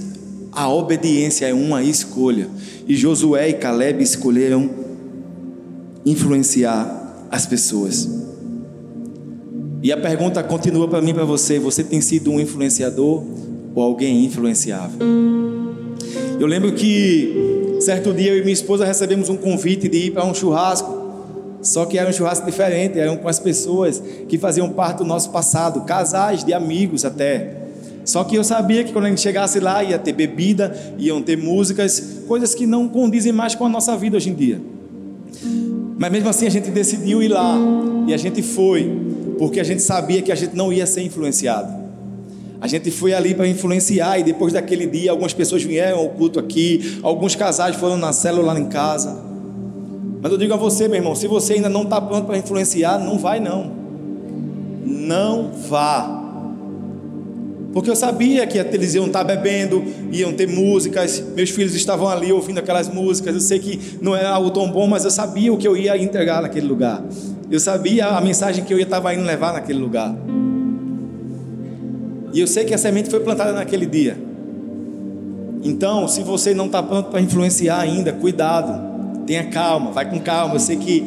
a 0.52 0.72
obediência 0.72 1.46
é 1.46 1.52
uma 1.52 1.82
escolha 1.82 2.48
e 2.86 2.94
Josué 2.94 3.48
e 3.48 3.54
Caleb 3.54 4.02
escolheram 4.02 4.70
influenciar 6.06 7.26
as 7.30 7.44
pessoas. 7.44 8.08
E 9.82 9.92
a 9.92 9.96
pergunta 9.96 10.42
continua 10.42 10.88
para 10.88 11.02
mim, 11.02 11.12
para 11.12 11.24
você: 11.24 11.58
você 11.58 11.84
tem 11.84 12.00
sido 12.00 12.30
um 12.30 12.40
influenciador 12.40 13.24
ou 13.78 13.82
alguém 13.84 14.24
influenciável. 14.24 14.98
Eu 16.38 16.46
lembro 16.46 16.72
que 16.72 17.78
certo 17.80 18.12
dia 18.12 18.32
eu 18.32 18.38
e 18.38 18.40
minha 18.40 18.52
esposa 18.52 18.84
recebemos 18.84 19.28
um 19.28 19.36
convite 19.36 19.88
de 19.88 20.06
ir 20.06 20.10
para 20.10 20.24
um 20.24 20.34
churrasco. 20.34 20.98
Só 21.62 21.86
que 21.86 21.98
era 21.98 22.08
um 22.08 22.12
churrasco 22.12 22.44
diferente, 22.46 22.98
eram 22.98 23.16
com 23.16 23.28
as 23.28 23.38
pessoas 23.38 24.02
que 24.28 24.38
faziam 24.38 24.68
parte 24.70 24.98
do 24.98 25.04
nosso 25.04 25.30
passado, 25.30 25.82
casais 25.82 26.44
de 26.44 26.52
amigos 26.52 27.04
até. 27.04 27.54
Só 28.04 28.24
que 28.24 28.36
eu 28.36 28.42
sabia 28.42 28.82
que 28.82 28.92
quando 28.92 29.06
a 29.06 29.08
gente 29.08 29.20
chegasse 29.20 29.60
lá 29.60 29.82
ia 29.82 29.98
ter 29.98 30.12
bebida, 30.12 30.76
iam 30.98 31.20
ter 31.22 31.36
músicas, 31.36 32.22
coisas 32.26 32.54
que 32.54 32.66
não 32.66 32.88
condizem 32.88 33.32
mais 33.32 33.54
com 33.54 33.66
a 33.66 33.68
nossa 33.68 33.96
vida 33.96 34.16
hoje 34.16 34.30
em 34.30 34.34
dia. 34.34 34.60
Mas 35.98 36.10
mesmo 36.10 36.28
assim 36.28 36.46
a 36.46 36.50
gente 36.50 36.70
decidiu 36.70 37.22
ir 37.22 37.28
lá 37.28 37.56
e 38.06 38.14
a 38.14 38.16
gente 38.16 38.42
foi, 38.42 38.90
porque 39.38 39.60
a 39.60 39.64
gente 39.64 39.82
sabia 39.82 40.22
que 40.22 40.32
a 40.32 40.34
gente 40.34 40.56
não 40.56 40.72
ia 40.72 40.86
ser 40.86 41.02
influenciado. 41.02 41.87
A 42.60 42.66
gente 42.66 42.90
foi 42.90 43.14
ali 43.14 43.34
para 43.34 43.46
influenciar 43.46 44.18
e 44.18 44.24
depois 44.24 44.52
daquele 44.52 44.86
dia 44.86 45.10
algumas 45.10 45.32
pessoas 45.32 45.62
vieram 45.62 45.98
ao 45.98 46.08
culto 46.10 46.40
aqui, 46.40 46.98
alguns 47.02 47.36
casais 47.36 47.76
foram 47.76 47.96
na 47.96 48.12
célula 48.12 48.52
lá 48.52 48.58
em 48.58 48.66
casa. 48.66 49.16
Mas 50.20 50.32
eu 50.32 50.38
digo 50.38 50.52
a 50.52 50.56
você, 50.56 50.88
meu 50.88 50.96
irmão, 50.96 51.14
se 51.14 51.28
você 51.28 51.54
ainda 51.54 51.68
não 51.68 51.82
está 51.82 52.00
pronto 52.00 52.26
para 52.26 52.36
influenciar, 52.36 52.98
não 52.98 53.18
vai 53.18 53.38
não. 53.38 53.70
Não 54.84 55.52
vá. 55.68 56.18
Porque 57.72 57.90
eu 57.90 57.94
sabia 57.94 58.44
que 58.44 58.58
eles 58.58 58.94
iam 58.94 59.06
estar 59.06 59.22
bebendo, 59.22 59.84
iam 60.10 60.32
ter 60.32 60.48
músicas, 60.48 61.22
meus 61.36 61.50
filhos 61.50 61.74
estavam 61.76 62.08
ali 62.08 62.32
ouvindo 62.32 62.58
aquelas 62.58 62.88
músicas. 62.88 63.34
Eu 63.34 63.40
sei 63.40 63.60
que 63.60 63.98
não 64.00 64.16
era 64.16 64.30
algo 64.30 64.50
tão 64.50 64.68
bom, 64.68 64.88
mas 64.88 65.04
eu 65.04 65.10
sabia 65.12 65.52
o 65.52 65.56
que 65.56 65.68
eu 65.68 65.76
ia 65.76 65.96
entregar 65.96 66.42
naquele 66.42 66.66
lugar. 66.66 67.04
Eu 67.48 67.60
sabia 67.60 68.06
a 68.08 68.20
mensagem 68.20 68.64
que 68.64 68.74
eu 68.74 68.78
ia 68.78 68.84
estar 68.84 69.14
indo 69.14 69.22
levar 69.22 69.52
naquele 69.52 69.78
lugar. 69.78 70.12
E 72.32 72.40
eu 72.40 72.46
sei 72.46 72.64
que 72.64 72.74
a 72.74 72.78
semente 72.78 73.10
foi 73.10 73.20
plantada 73.20 73.52
naquele 73.52 73.86
dia. 73.86 74.16
Então, 75.62 76.06
se 76.06 76.22
você 76.22 76.54
não 76.54 76.66
está 76.66 76.82
pronto 76.82 77.10
para 77.10 77.20
influenciar 77.20 77.80
ainda, 77.80 78.12
cuidado, 78.12 79.24
tenha 79.26 79.44
calma, 79.44 79.90
vai 79.90 80.08
com 80.08 80.20
calma. 80.20 80.54
Eu 80.54 80.60
sei 80.60 80.76
que 80.76 81.04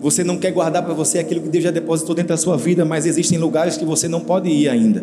você 0.00 0.22
não 0.22 0.36
quer 0.36 0.52
guardar 0.52 0.82
para 0.82 0.94
você 0.94 1.18
aquilo 1.18 1.40
que 1.40 1.48
Deus 1.48 1.64
já 1.64 1.70
depositou 1.70 2.14
dentro 2.14 2.30
da 2.30 2.36
sua 2.36 2.56
vida, 2.56 2.84
mas 2.84 3.06
existem 3.06 3.38
lugares 3.38 3.76
que 3.76 3.84
você 3.84 4.08
não 4.08 4.20
pode 4.20 4.48
ir 4.48 4.68
ainda. 4.68 5.02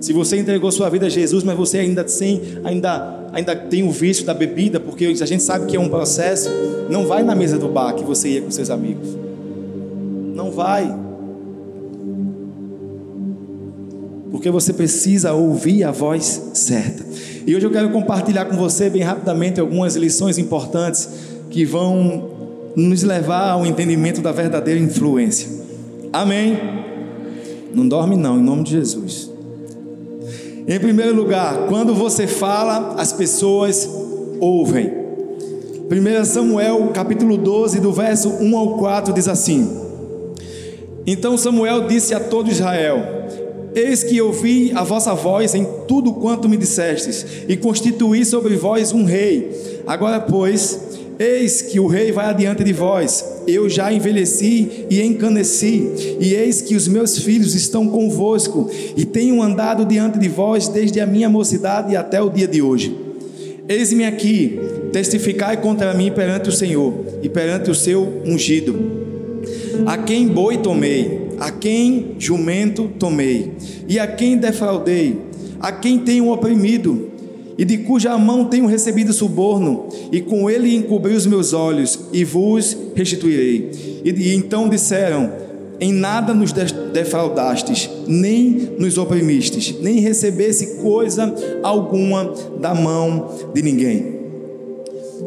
Se 0.00 0.12
você 0.14 0.38
entregou 0.38 0.72
sua 0.72 0.88
vida 0.88 1.06
a 1.06 1.08
Jesus, 1.08 1.44
mas 1.44 1.56
você 1.56 1.78
ainda 1.78 2.06
sem, 2.08 2.40
ainda, 2.64 3.28
ainda 3.32 3.54
tem 3.54 3.82
o 3.82 3.90
vício 3.90 4.24
da 4.24 4.32
bebida, 4.32 4.80
porque 4.80 5.04
a 5.06 5.26
gente 5.26 5.42
sabe 5.42 5.66
que 5.66 5.76
é 5.76 5.80
um 5.80 5.88
processo, 5.88 6.48
não 6.88 7.06
vai 7.06 7.22
na 7.22 7.34
mesa 7.34 7.58
do 7.58 7.68
bar 7.68 7.94
que 7.94 8.02
você 8.02 8.30
ia 8.30 8.40
com 8.40 8.50
seus 8.50 8.70
amigos. 8.70 9.08
Não 10.34 10.50
vai. 10.50 10.90
Porque 14.30 14.50
você 14.50 14.72
precisa 14.72 15.32
ouvir 15.32 15.84
a 15.84 15.90
voz 15.90 16.50
certa. 16.54 17.04
E 17.46 17.54
hoje 17.54 17.66
eu 17.66 17.70
quero 17.70 17.90
compartilhar 17.90 18.44
com 18.44 18.56
você, 18.56 18.88
bem 18.88 19.02
rapidamente, 19.02 19.60
algumas 19.60 19.96
lições 19.96 20.38
importantes 20.38 21.08
que 21.50 21.64
vão 21.64 22.30
nos 22.76 23.02
levar 23.02 23.50
ao 23.50 23.66
entendimento 23.66 24.20
da 24.20 24.30
verdadeira 24.30 24.78
influência. 24.78 25.48
Amém? 26.12 26.58
Não 27.74 27.86
dorme, 27.86 28.16
não, 28.16 28.38
em 28.38 28.42
nome 28.42 28.64
de 28.64 28.72
Jesus. 28.72 29.30
Em 30.66 30.78
primeiro 30.78 31.14
lugar, 31.14 31.66
quando 31.68 31.94
você 31.94 32.26
fala, 32.26 32.94
as 32.96 33.12
pessoas 33.12 33.88
ouvem. 34.38 35.00
1 35.90 36.24
Samuel 36.24 36.88
capítulo 36.94 37.36
12, 37.36 37.80
do 37.80 37.92
verso 37.92 38.28
1 38.28 38.56
ao 38.56 38.78
4, 38.78 39.12
diz 39.12 39.26
assim: 39.26 39.68
Então 41.04 41.36
Samuel 41.36 41.88
disse 41.88 42.14
a 42.14 42.20
todo 42.20 42.48
Israel: 42.48 43.19
Eis 43.74 44.02
que 44.02 44.20
ouvi 44.20 44.72
a 44.74 44.82
vossa 44.82 45.14
voz 45.14 45.54
em 45.54 45.66
tudo 45.86 46.12
quanto 46.14 46.48
me 46.48 46.56
dissestes, 46.56 47.24
e 47.48 47.56
constituí 47.56 48.24
sobre 48.24 48.56
vós 48.56 48.92
um 48.92 49.04
rei. 49.04 49.50
Agora, 49.86 50.20
pois, 50.20 50.78
eis 51.18 51.62
que 51.62 51.78
o 51.78 51.86
rei 51.86 52.10
vai 52.10 52.26
adiante 52.26 52.64
de 52.64 52.72
vós. 52.72 53.24
Eu 53.46 53.68
já 53.68 53.92
envelheci 53.92 54.86
e 54.90 55.00
encaneci, 55.02 56.16
e 56.18 56.34
eis 56.34 56.60
que 56.60 56.74
os 56.74 56.88
meus 56.88 57.18
filhos 57.18 57.54
estão 57.54 57.88
convosco, 57.88 58.68
e 58.96 59.04
tenho 59.04 59.40
andado 59.42 59.84
diante 59.84 60.18
de 60.18 60.28
vós 60.28 60.66
desde 60.66 61.00
a 61.00 61.06
minha 61.06 61.28
mocidade 61.28 61.94
até 61.94 62.20
o 62.20 62.30
dia 62.30 62.48
de 62.48 62.60
hoje. 62.60 62.96
Eis-me 63.68 64.04
aqui, 64.04 64.58
testificai 64.92 65.58
contra 65.58 65.94
mim 65.94 66.10
perante 66.10 66.48
o 66.48 66.52
Senhor 66.52 66.92
e 67.22 67.28
perante 67.28 67.70
o 67.70 67.74
seu 67.74 68.20
ungido. 68.26 68.74
A 69.86 69.96
quem 69.96 70.26
boi 70.26 70.58
tomei, 70.58 71.19
a 71.40 71.50
quem 71.50 72.16
jumento 72.18 72.90
tomei, 72.98 73.52
e 73.88 73.98
a 73.98 74.06
quem 74.06 74.36
defraudei, 74.36 75.18
a 75.58 75.72
quem 75.72 75.98
tenho 75.98 76.30
oprimido, 76.30 77.08
e 77.56 77.64
de 77.64 77.78
cuja 77.78 78.16
mão 78.18 78.44
tenho 78.44 78.66
recebido 78.66 79.10
suborno, 79.10 79.88
e 80.12 80.20
com 80.20 80.50
ele 80.50 80.76
encobri 80.76 81.14
os 81.14 81.24
meus 81.24 81.54
olhos, 81.54 81.98
e 82.12 82.24
vos 82.24 82.76
restituirei. 82.94 83.70
E, 84.04 84.10
e 84.10 84.34
então 84.34 84.68
disseram: 84.68 85.32
Em 85.80 85.92
nada 85.92 86.34
nos 86.34 86.52
defraudastes, 86.52 87.88
nem 88.06 88.72
nos 88.78 88.98
oprimistes, 88.98 89.74
nem 89.80 89.98
recebesse 89.98 90.82
coisa 90.82 91.34
alguma 91.62 92.34
da 92.60 92.74
mão 92.74 93.30
de 93.54 93.62
ninguém. 93.62 94.20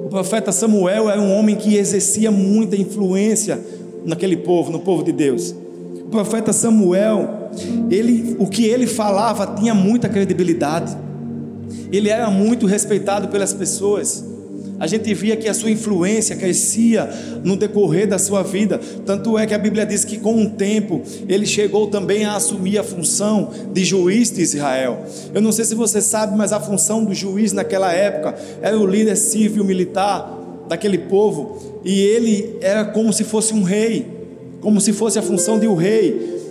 O 0.06 0.10
profeta 0.10 0.52
Samuel 0.52 1.10
era 1.10 1.20
um 1.20 1.34
homem 1.34 1.56
que 1.56 1.76
exercia 1.76 2.30
muita 2.30 2.76
influência 2.76 3.60
naquele 4.06 4.38
povo, 4.38 4.72
no 4.72 4.80
povo 4.80 5.04
de 5.04 5.12
Deus 5.12 5.56
profeta 6.14 6.54
Samuel, 6.54 7.50
ele, 7.90 8.36
o 8.38 8.46
que 8.46 8.66
ele 8.66 8.86
falava 8.86 9.56
tinha 9.60 9.74
muita 9.74 10.08
credibilidade. 10.08 10.96
Ele 11.92 12.08
era 12.08 12.30
muito 12.30 12.68
respeitado 12.68 13.30
pelas 13.30 13.52
pessoas. 13.52 14.24
A 14.80 14.86
gente 14.86 15.12
via 15.14 15.36
que 15.36 15.50
a 15.50 15.54
sua 15.56 15.72
influência 15.72 16.36
crescia 16.36 17.10
no 17.44 17.56
decorrer 17.56 18.08
da 18.08 18.20
sua 18.20 18.44
vida. 18.44 18.80
Tanto 19.08 19.40
é 19.40 19.48
que 19.48 19.56
a 19.56 19.58
Bíblia 19.58 19.88
diz 19.88 20.06
que 20.06 20.20
com 20.20 20.44
o 20.44 20.52
tempo 20.52 21.02
ele 21.28 21.48
chegou 21.48 21.88
também 21.88 22.26
a 22.26 22.36
assumir 22.36 22.78
a 22.78 22.84
função 22.84 23.50
de 23.74 23.84
juiz 23.84 24.30
de 24.30 24.42
Israel. 24.42 25.04
Eu 25.34 25.42
não 25.42 25.52
sei 25.52 25.66
se 25.66 25.74
você 25.74 26.00
sabe, 26.00 26.38
mas 26.38 26.54
a 26.54 26.60
função 26.60 27.04
do 27.04 27.14
juiz 27.14 27.54
naquela 27.54 27.92
época 27.92 28.36
era 28.62 28.78
o 28.78 28.86
líder 28.86 29.16
civil 29.16 29.64
militar 29.64 30.40
daquele 30.70 31.00
povo 31.00 31.82
e 31.84 32.00
ele 32.00 32.58
era 32.62 32.86
como 32.86 33.12
se 33.12 33.24
fosse 33.24 33.54
um 33.54 33.64
rei 33.64 34.13
como 34.64 34.80
se 34.80 34.94
fosse 34.94 35.20
a 35.20 35.22
função 35.22 35.60
de 35.60 35.68
um 35.68 35.76
rei. 35.76 36.42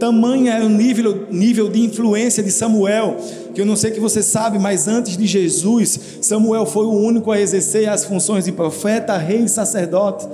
Tamanha 0.00 0.54
é 0.54 0.64
o 0.64 0.70
nível, 0.70 1.26
nível 1.30 1.68
de 1.68 1.80
influência 1.82 2.42
de 2.42 2.50
Samuel, 2.50 3.18
que 3.54 3.60
eu 3.60 3.66
não 3.66 3.76
sei 3.76 3.90
que 3.90 4.00
você 4.00 4.22
sabe, 4.22 4.58
mas 4.58 4.88
antes 4.88 5.16
de 5.16 5.26
Jesus, 5.26 6.00
Samuel 6.22 6.64
foi 6.64 6.86
o 6.86 6.90
único 6.90 7.30
a 7.30 7.38
exercer 7.38 7.88
as 7.88 8.04
funções 8.04 8.46
de 8.46 8.52
profeta, 8.52 9.16
rei 9.18 9.44
e 9.44 9.48
sacerdote. 9.48 10.26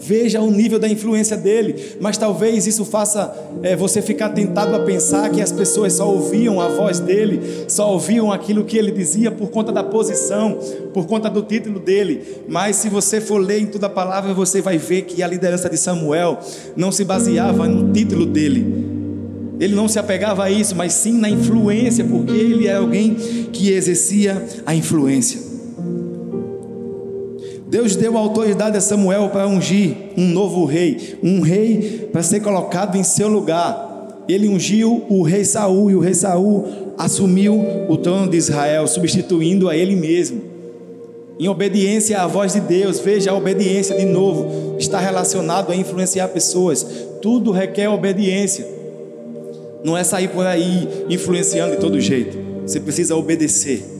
Veja 0.00 0.40
o 0.40 0.50
nível 0.50 0.78
da 0.78 0.88
influência 0.88 1.36
dele, 1.36 1.96
mas 2.00 2.16
talvez 2.16 2.66
isso 2.66 2.84
faça 2.84 3.34
é, 3.62 3.74
você 3.74 4.00
ficar 4.00 4.28
tentado 4.28 4.74
a 4.76 4.80
pensar 4.80 5.28
que 5.30 5.42
as 5.42 5.50
pessoas 5.50 5.94
só 5.94 6.08
ouviam 6.08 6.60
a 6.60 6.68
voz 6.68 7.00
dele, 7.00 7.64
só 7.66 7.92
ouviam 7.92 8.32
aquilo 8.32 8.64
que 8.64 8.78
ele 8.78 8.92
dizia 8.92 9.30
por 9.30 9.50
conta 9.50 9.72
da 9.72 9.82
posição, 9.82 10.58
por 10.94 11.06
conta 11.06 11.28
do 11.28 11.42
título 11.42 11.80
dele. 11.80 12.22
Mas 12.48 12.76
se 12.76 12.88
você 12.88 13.20
for 13.20 13.38
ler 13.38 13.60
em 13.60 13.66
toda 13.66 13.86
a 13.86 13.90
palavra, 13.90 14.32
você 14.32 14.62
vai 14.62 14.78
ver 14.78 15.02
que 15.02 15.22
a 15.22 15.26
liderança 15.26 15.68
de 15.68 15.76
Samuel 15.76 16.38
não 16.76 16.92
se 16.92 17.04
baseava 17.04 17.66
no 17.66 17.92
título 17.92 18.24
dele. 18.24 18.98
Ele 19.58 19.74
não 19.74 19.88
se 19.88 19.98
apegava 19.98 20.44
a 20.44 20.50
isso, 20.50 20.76
mas 20.76 20.92
sim 20.92 21.18
na 21.18 21.28
influência, 21.28 22.04
porque 22.04 22.32
ele 22.32 22.68
é 22.68 22.76
alguém 22.76 23.16
que 23.52 23.72
exercia 23.72 24.46
a 24.64 24.74
influência. 24.74 25.47
Deus 27.68 27.96
deu 27.96 28.16
autoridade 28.16 28.78
a 28.78 28.80
Samuel 28.80 29.28
para 29.28 29.46
ungir 29.46 29.94
um 30.16 30.26
novo 30.26 30.64
rei, 30.64 31.18
um 31.22 31.40
rei 31.42 32.08
para 32.10 32.22
ser 32.22 32.40
colocado 32.40 32.96
em 32.96 33.02
seu 33.02 33.28
lugar. 33.28 34.24
Ele 34.26 34.48
ungiu 34.48 35.04
o 35.08 35.22
rei 35.22 35.44
Saul 35.44 35.90
e 35.90 35.94
o 35.94 36.00
rei 36.00 36.14
Saul 36.14 36.66
assumiu 36.96 37.86
o 37.88 37.96
trono 37.98 38.30
de 38.30 38.36
Israel, 38.38 38.86
substituindo 38.86 39.68
a 39.68 39.76
ele 39.76 39.94
mesmo. 39.94 40.40
Em 41.38 41.46
obediência 41.46 42.20
à 42.20 42.26
voz 42.26 42.54
de 42.54 42.60
Deus, 42.60 43.00
veja 43.00 43.30
a 43.30 43.34
obediência 43.34 43.96
de 43.96 44.04
novo, 44.04 44.76
está 44.78 44.98
relacionado 44.98 45.70
a 45.70 45.76
influenciar 45.76 46.28
pessoas. 46.28 46.84
Tudo 47.20 47.52
requer 47.52 47.88
obediência. 47.88 48.66
Não 49.84 49.96
é 49.96 50.02
sair 50.02 50.28
por 50.28 50.46
aí 50.46 50.88
influenciando 51.08 51.74
de 51.74 51.80
todo 51.80 52.00
jeito. 52.00 52.36
Você 52.62 52.80
precisa 52.80 53.14
obedecer. 53.14 53.97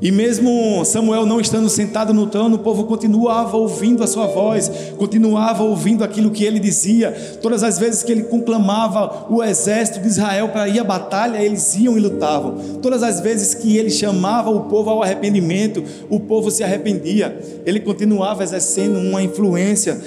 E 0.00 0.12
mesmo 0.12 0.84
Samuel 0.84 1.26
não 1.26 1.40
estando 1.40 1.68
sentado 1.68 2.14
no 2.14 2.28
trono, 2.28 2.56
o 2.56 2.58
povo 2.60 2.84
continuava 2.84 3.56
ouvindo 3.56 4.04
a 4.04 4.06
sua 4.06 4.26
voz, 4.26 4.70
continuava 4.96 5.64
ouvindo 5.64 6.04
aquilo 6.04 6.30
que 6.30 6.44
ele 6.44 6.60
dizia. 6.60 7.10
Todas 7.42 7.64
as 7.64 7.78
vezes 7.80 8.04
que 8.04 8.12
ele 8.12 8.22
conclamava 8.22 9.26
o 9.28 9.42
exército 9.42 10.00
de 10.00 10.06
Israel 10.06 10.50
para 10.50 10.68
ir 10.68 10.78
à 10.78 10.84
batalha, 10.84 11.42
eles 11.42 11.74
iam 11.76 11.96
e 11.96 12.00
lutavam. 12.00 12.78
Todas 12.80 13.02
as 13.02 13.18
vezes 13.18 13.54
que 13.54 13.76
ele 13.76 13.90
chamava 13.90 14.50
o 14.50 14.62
povo 14.62 14.88
ao 14.88 15.02
arrependimento, 15.02 15.82
o 16.08 16.20
povo 16.20 16.48
se 16.50 16.62
arrependia. 16.62 17.36
Ele 17.66 17.80
continuava 17.80 18.44
exercendo 18.44 18.98
uma 18.98 19.20
influência 19.20 20.00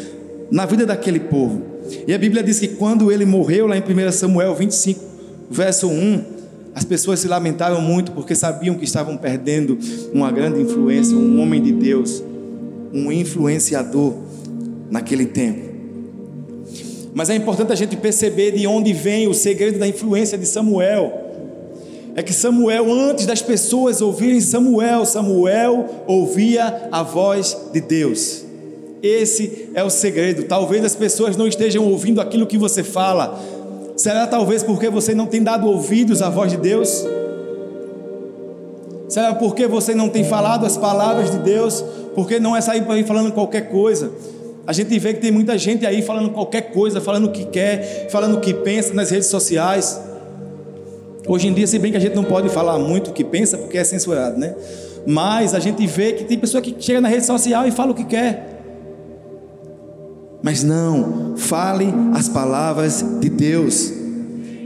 na 0.50 0.66
vida 0.66 0.86
daquele 0.86 1.20
povo. 1.20 1.62
E 2.08 2.14
a 2.14 2.18
Bíblia 2.18 2.42
diz 2.42 2.60
que 2.60 2.70
quando 2.70 3.12
ele 3.12 3.26
morreu, 3.26 3.68
lá 3.68 3.76
em 3.76 3.82
1 3.82 4.12
Samuel 4.14 4.56
25, 4.56 5.02
verso 5.50 5.88
1, 5.88 6.41
as 6.74 6.84
pessoas 6.84 7.20
se 7.20 7.28
lamentaram 7.28 7.82
muito 7.82 8.12
porque 8.12 8.34
sabiam 8.34 8.76
que 8.76 8.86
estavam 8.86 9.18
perdendo 9.18 9.78
uma 10.14 10.32
grande 10.32 10.62
influência, 10.62 11.16
um 11.16 11.42
homem 11.42 11.62
de 11.62 11.72
Deus, 11.72 12.24
um 12.94 13.12
influenciador 13.12 14.14
naquele 14.90 15.26
tempo. 15.26 15.72
Mas 17.14 17.30
é 17.30 17.36
importante 17.36 17.74
a 17.74 17.76
gente 17.76 17.98
perceber 17.98 18.52
de 18.52 18.66
onde 18.66 18.94
vem 18.94 19.28
o 19.28 19.34
segredo 19.34 19.78
da 19.78 19.88
influência 19.88 20.38
de 20.38 20.46
Samuel. 20.46 21.30
É 22.16 22.24
que 22.24 22.34
Samuel, 22.34 22.92
antes 22.92 23.26
das 23.26 23.42
pessoas 23.42 24.02
ouvirem 24.02 24.40
Samuel, 24.40 25.06
Samuel 25.06 26.04
ouvia 26.08 26.90
a 26.92 27.04
voz 27.04 27.58
de 27.74 27.82
Deus. 27.82 28.46
Esse 29.02 29.70
é 29.74 29.84
o 29.84 29.90
segredo. 29.90 30.44
Talvez 30.44 30.86
as 30.86 30.96
pessoas 30.96 31.36
não 31.36 31.48
estejam 31.48 31.86
ouvindo 31.86 32.22
aquilo 32.22 32.46
que 32.46 32.58
você 32.58 32.84
fala, 32.84 33.40
Será 33.96 34.26
talvez 34.26 34.64
porque 34.64 34.90
você 34.90 35.14
não 35.14 35.26
tem 35.26 35.44
dado 35.44 35.68
ouvidos 35.68 36.22
à 36.22 36.30
voz 36.30 36.52
de 36.52 36.58
Deus? 36.58 37.06
Será 39.08 39.36
porque 39.36 39.68
você 39.68 39.94
não 39.94 40.08
tem 40.08 40.24
falado 40.24 40.66
as 40.66 40.78
palavras 40.78 41.32
de 41.32 41.38
Deus? 41.40 41.84
Porque 42.16 42.40
não 42.40 42.56
é 42.56 42.62
sair 42.62 42.82
por 42.84 42.96
aí 42.96 43.04
falando 43.04 43.32
qualquer 43.32 43.70
coisa. 43.70 44.12
A 44.66 44.74
gente 44.74 44.98
vê 45.00 45.14
que 45.14 45.20
tem 45.20 45.32
muita 45.32 45.58
gente 45.58 45.86
aí 45.86 46.02
falando 46.02 46.30
qualquer 46.30 46.72
coisa, 46.72 47.02
falando 47.02 47.26
o 47.26 47.32
que 47.32 47.46
quer, 47.46 48.08
falando 48.10 48.38
o 48.38 48.40
que 48.40 48.54
pensa 48.54 48.94
nas 48.94 49.10
redes 49.10 49.28
sociais. 49.28 50.00
Hoje 51.28 51.48
em 51.48 51.54
dia, 51.54 51.68
se 51.68 51.78
bem 51.78 51.92
que 51.92 51.98
a 51.98 52.00
gente 52.00 52.16
não 52.16 52.24
pode 52.24 52.50
falar 52.50 52.80
muito 52.80 53.10
o 53.10 53.14
que 53.14 53.24
pensa, 53.24 53.58
porque 53.58 53.78
é 53.78 53.84
censurado, 53.84 54.40
né? 54.40 54.56
Mas 55.06 55.54
a 55.54 55.60
gente 55.60 55.86
vê 55.86 56.14
que 56.14 56.24
tem 56.24 56.38
pessoa 56.38 56.62
que 56.62 56.76
chega 56.80 57.02
na 57.02 57.08
rede 57.08 57.26
social 57.26 57.68
e 57.68 57.72
fala 57.72 57.92
o 57.92 57.96
que 57.96 58.06
quer. 58.06 58.61
Mas 60.44 60.64
não, 60.64 61.36
fale 61.38 61.94
as 62.14 62.28
palavras 62.28 63.06
de 63.20 63.30
Deus. 63.30 63.94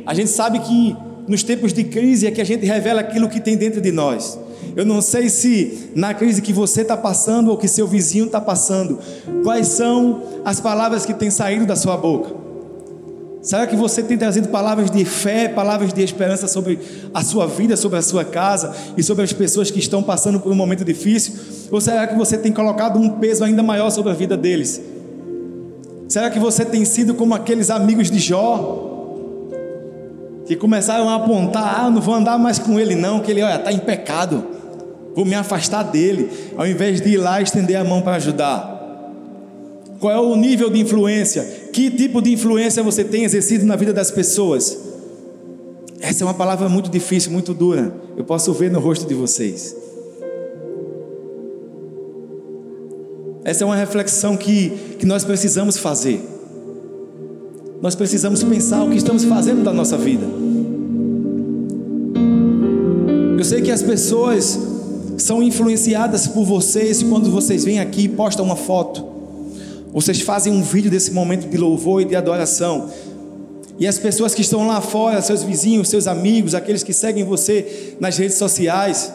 A 0.05 0.13
gente 0.13 0.29
sabe 0.29 0.59
que 0.59 0.95
nos 1.27 1.43
tempos 1.43 1.73
de 1.73 1.83
crise 1.83 2.27
é 2.27 2.31
que 2.31 2.41
a 2.41 2.45
gente 2.45 2.65
revela 2.65 3.01
aquilo 3.01 3.27
que 3.27 3.39
tem 3.39 3.57
dentro 3.57 3.81
de 3.81 3.91
nós. 3.91 4.37
Eu 4.75 4.85
não 4.85 5.01
sei 5.01 5.29
se 5.29 5.91
na 5.95 6.13
crise 6.13 6.41
que 6.41 6.53
você 6.53 6.81
está 6.81 6.95
passando 6.95 7.49
ou 7.49 7.57
que 7.57 7.67
seu 7.67 7.87
vizinho 7.87 8.25
está 8.25 8.39
passando, 8.39 8.99
quais 9.43 9.67
são 9.67 10.23
as 10.43 10.59
palavras 10.59 11.05
que 11.05 11.13
têm 11.13 11.29
saído 11.29 11.65
da 11.65 11.75
sua 11.75 11.97
boca. 11.97 12.45
Será 13.41 13.67
que 13.67 13.75
você 13.75 14.01
tem 14.01 14.17
trazido 14.17 14.47
palavras 14.47 14.89
de 14.89 15.05
fé, 15.05 15.47
palavras 15.47 15.93
de 15.93 16.01
esperança 16.01 16.47
sobre 16.47 16.79
a 17.13 17.23
sua 17.23 17.45
vida, 17.45 17.77
sobre 17.77 17.99
a 17.99 18.01
sua 18.01 18.25
casa 18.25 18.73
e 18.97 19.03
sobre 19.03 19.23
as 19.23 19.31
pessoas 19.31 19.69
que 19.69 19.77
estão 19.77 20.01
passando 20.01 20.39
por 20.39 20.51
um 20.51 20.55
momento 20.55 20.83
difícil? 20.83 21.35
Ou 21.69 21.79
será 21.79 22.07
que 22.07 22.15
você 22.15 22.37
tem 22.37 22.51
colocado 22.51 22.97
um 22.97 23.09
peso 23.19 23.43
ainda 23.43 23.61
maior 23.61 23.91
sobre 23.91 24.11
a 24.11 24.15
vida 24.15 24.35
deles? 24.35 24.81
Será 26.07 26.29
que 26.29 26.39
você 26.39 26.63
tem 26.63 26.85
sido 26.85 27.13
como 27.13 27.33
aqueles 27.33 27.69
amigos 27.69 28.11
de 28.11 28.19
Jó? 28.19 28.93
Que 30.45 30.55
começaram 30.55 31.09
a 31.09 31.15
apontar, 31.15 31.85
ah, 31.85 31.89
não 31.89 32.01
vou 32.01 32.13
andar 32.13 32.37
mais 32.37 32.59
com 32.59 32.79
ele 32.79 32.93
não, 32.93 33.19
que 33.19 33.31
ele, 33.31 33.41
olha, 33.41 33.55
está 33.55 33.71
em 33.71 33.79
pecado. 33.79 34.43
Vou 35.15 35.25
me 35.25 35.33
afastar 35.33 35.83
dele, 35.83 36.29
ao 36.55 36.67
invés 36.67 37.01
de 37.01 37.09
ir 37.09 37.17
lá 37.17 37.41
estender 37.41 37.77
a 37.77 37.83
mão 37.83 38.01
para 38.01 38.17
ajudar. 38.17 38.75
Qual 39.99 40.13
é 40.13 40.19
o 40.19 40.35
nível 40.35 40.69
de 40.69 40.79
influência? 40.79 41.41
Que 41.73 41.89
tipo 41.89 42.21
de 42.21 42.33
influência 42.33 42.83
você 42.83 43.03
tem 43.03 43.23
exercido 43.23 43.65
na 43.65 43.75
vida 43.75 43.93
das 43.93 44.11
pessoas? 44.11 44.77
Essa 45.99 46.23
é 46.23 46.27
uma 46.27 46.33
palavra 46.33 46.69
muito 46.69 46.91
difícil, 46.91 47.31
muito 47.31 47.53
dura. 47.53 47.95
Eu 48.15 48.23
posso 48.23 48.53
ver 48.53 48.69
no 48.69 48.79
rosto 48.79 49.07
de 49.07 49.15
vocês. 49.15 49.75
Essa 53.45 53.63
é 53.63 53.65
uma 53.65 53.75
reflexão 53.75 54.35
que, 54.35 54.71
que 54.97 55.05
nós 55.05 55.23
precisamos 55.23 55.77
fazer. 55.77 56.19
Nós 57.79 57.93
precisamos 57.93 58.43
pensar 58.43 58.83
o 58.83 58.89
que 58.89 58.97
estamos 58.97 59.23
fazendo 59.23 59.63
da 59.63 59.71
nossa 59.71 59.95
vida. 59.95 60.25
Eu 63.37 63.43
sei 63.45 63.61
que 63.61 63.69
as 63.69 63.83
pessoas 63.83 64.57
são 65.19 65.43
influenciadas 65.43 66.25
por 66.25 66.43
vocês 66.43 67.03
quando 67.03 67.29
vocês 67.29 67.63
vêm 67.63 67.79
aqui 67.79 68.05
e 68.05 68.09
postam 68.09 68.43
uma 68.43 68.55
foto. 68.55 69.05
Vocês 69.93 70.21
fazem 70.21 70.51
um 70.51 70.63
vídeo 70.63 70.89
desse 70.89 71.11
momento 71.11 71.47
de 71.47 71.55
louvor 71.55 72.01
e 72.01 72.05
de 72.05 72.15
adoração. 72.15 72.89
E 73.77 73.85
as 73.85 73.99
pessoas 73.99 74.33
que 74.33 74.41
estão 74.41 74.65
lá 74.65 74.81
fora, 74.81 75.21
seus 75.21 75.43
vizinhos, 75.43 75.87
seus 75.89 76.07
amigos, 76.07 76.55
aqueles 76.55 76.81
que 76.81 76.93
seguem 76.93 77.23
você 77.23 77.95
nas 77.99 78.17
redes 78.17 78.37
sociais, 78.37 79.13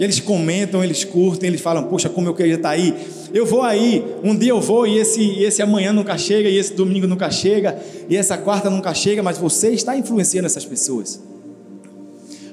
eles 0.00 0.18
comentam, 0.18 0.82
eles 0.82 1.04
curtem, 1.04 1.48
eles 1.48 1.60
falam: 1.60 1.84
Poxa, 1.84 2.08
como 2.08 2.26
eu 2.26 2.34
queria 2.34 2.56
estar 2.56 2.70
aí. 2.70 3.19
Eu 3.32 3.46
vou 3.46 3.62
aí, 3.62 4.04
um 4.24 4.36
dia 4.36 4.50
eu 4.50 4.60
vou 4.60 4.86
e 4.86 4.98
esse, 4.98 5.42
esse 5.42 5.62
amanhã 5.62 5.92
nunca 5.92 6.18
chega, 6.18 6.48
e 6.48 6.56
esse 6.56 6.74
domingo 6.74 7.06
nunca 7.06 7.30
chega, 7.30 7.78
e 8.08 8.16
essa 8.16 8.36
quarta 8.36 8.68
nunca 8.68 8.92
chega, 8.92 9.22
mas 9.22 9.38
você 9.38 9.70
está 9.70 9.96
influenciando 9.96 10.46
essas 10.46 10.64
pessoas. 10.64 11.20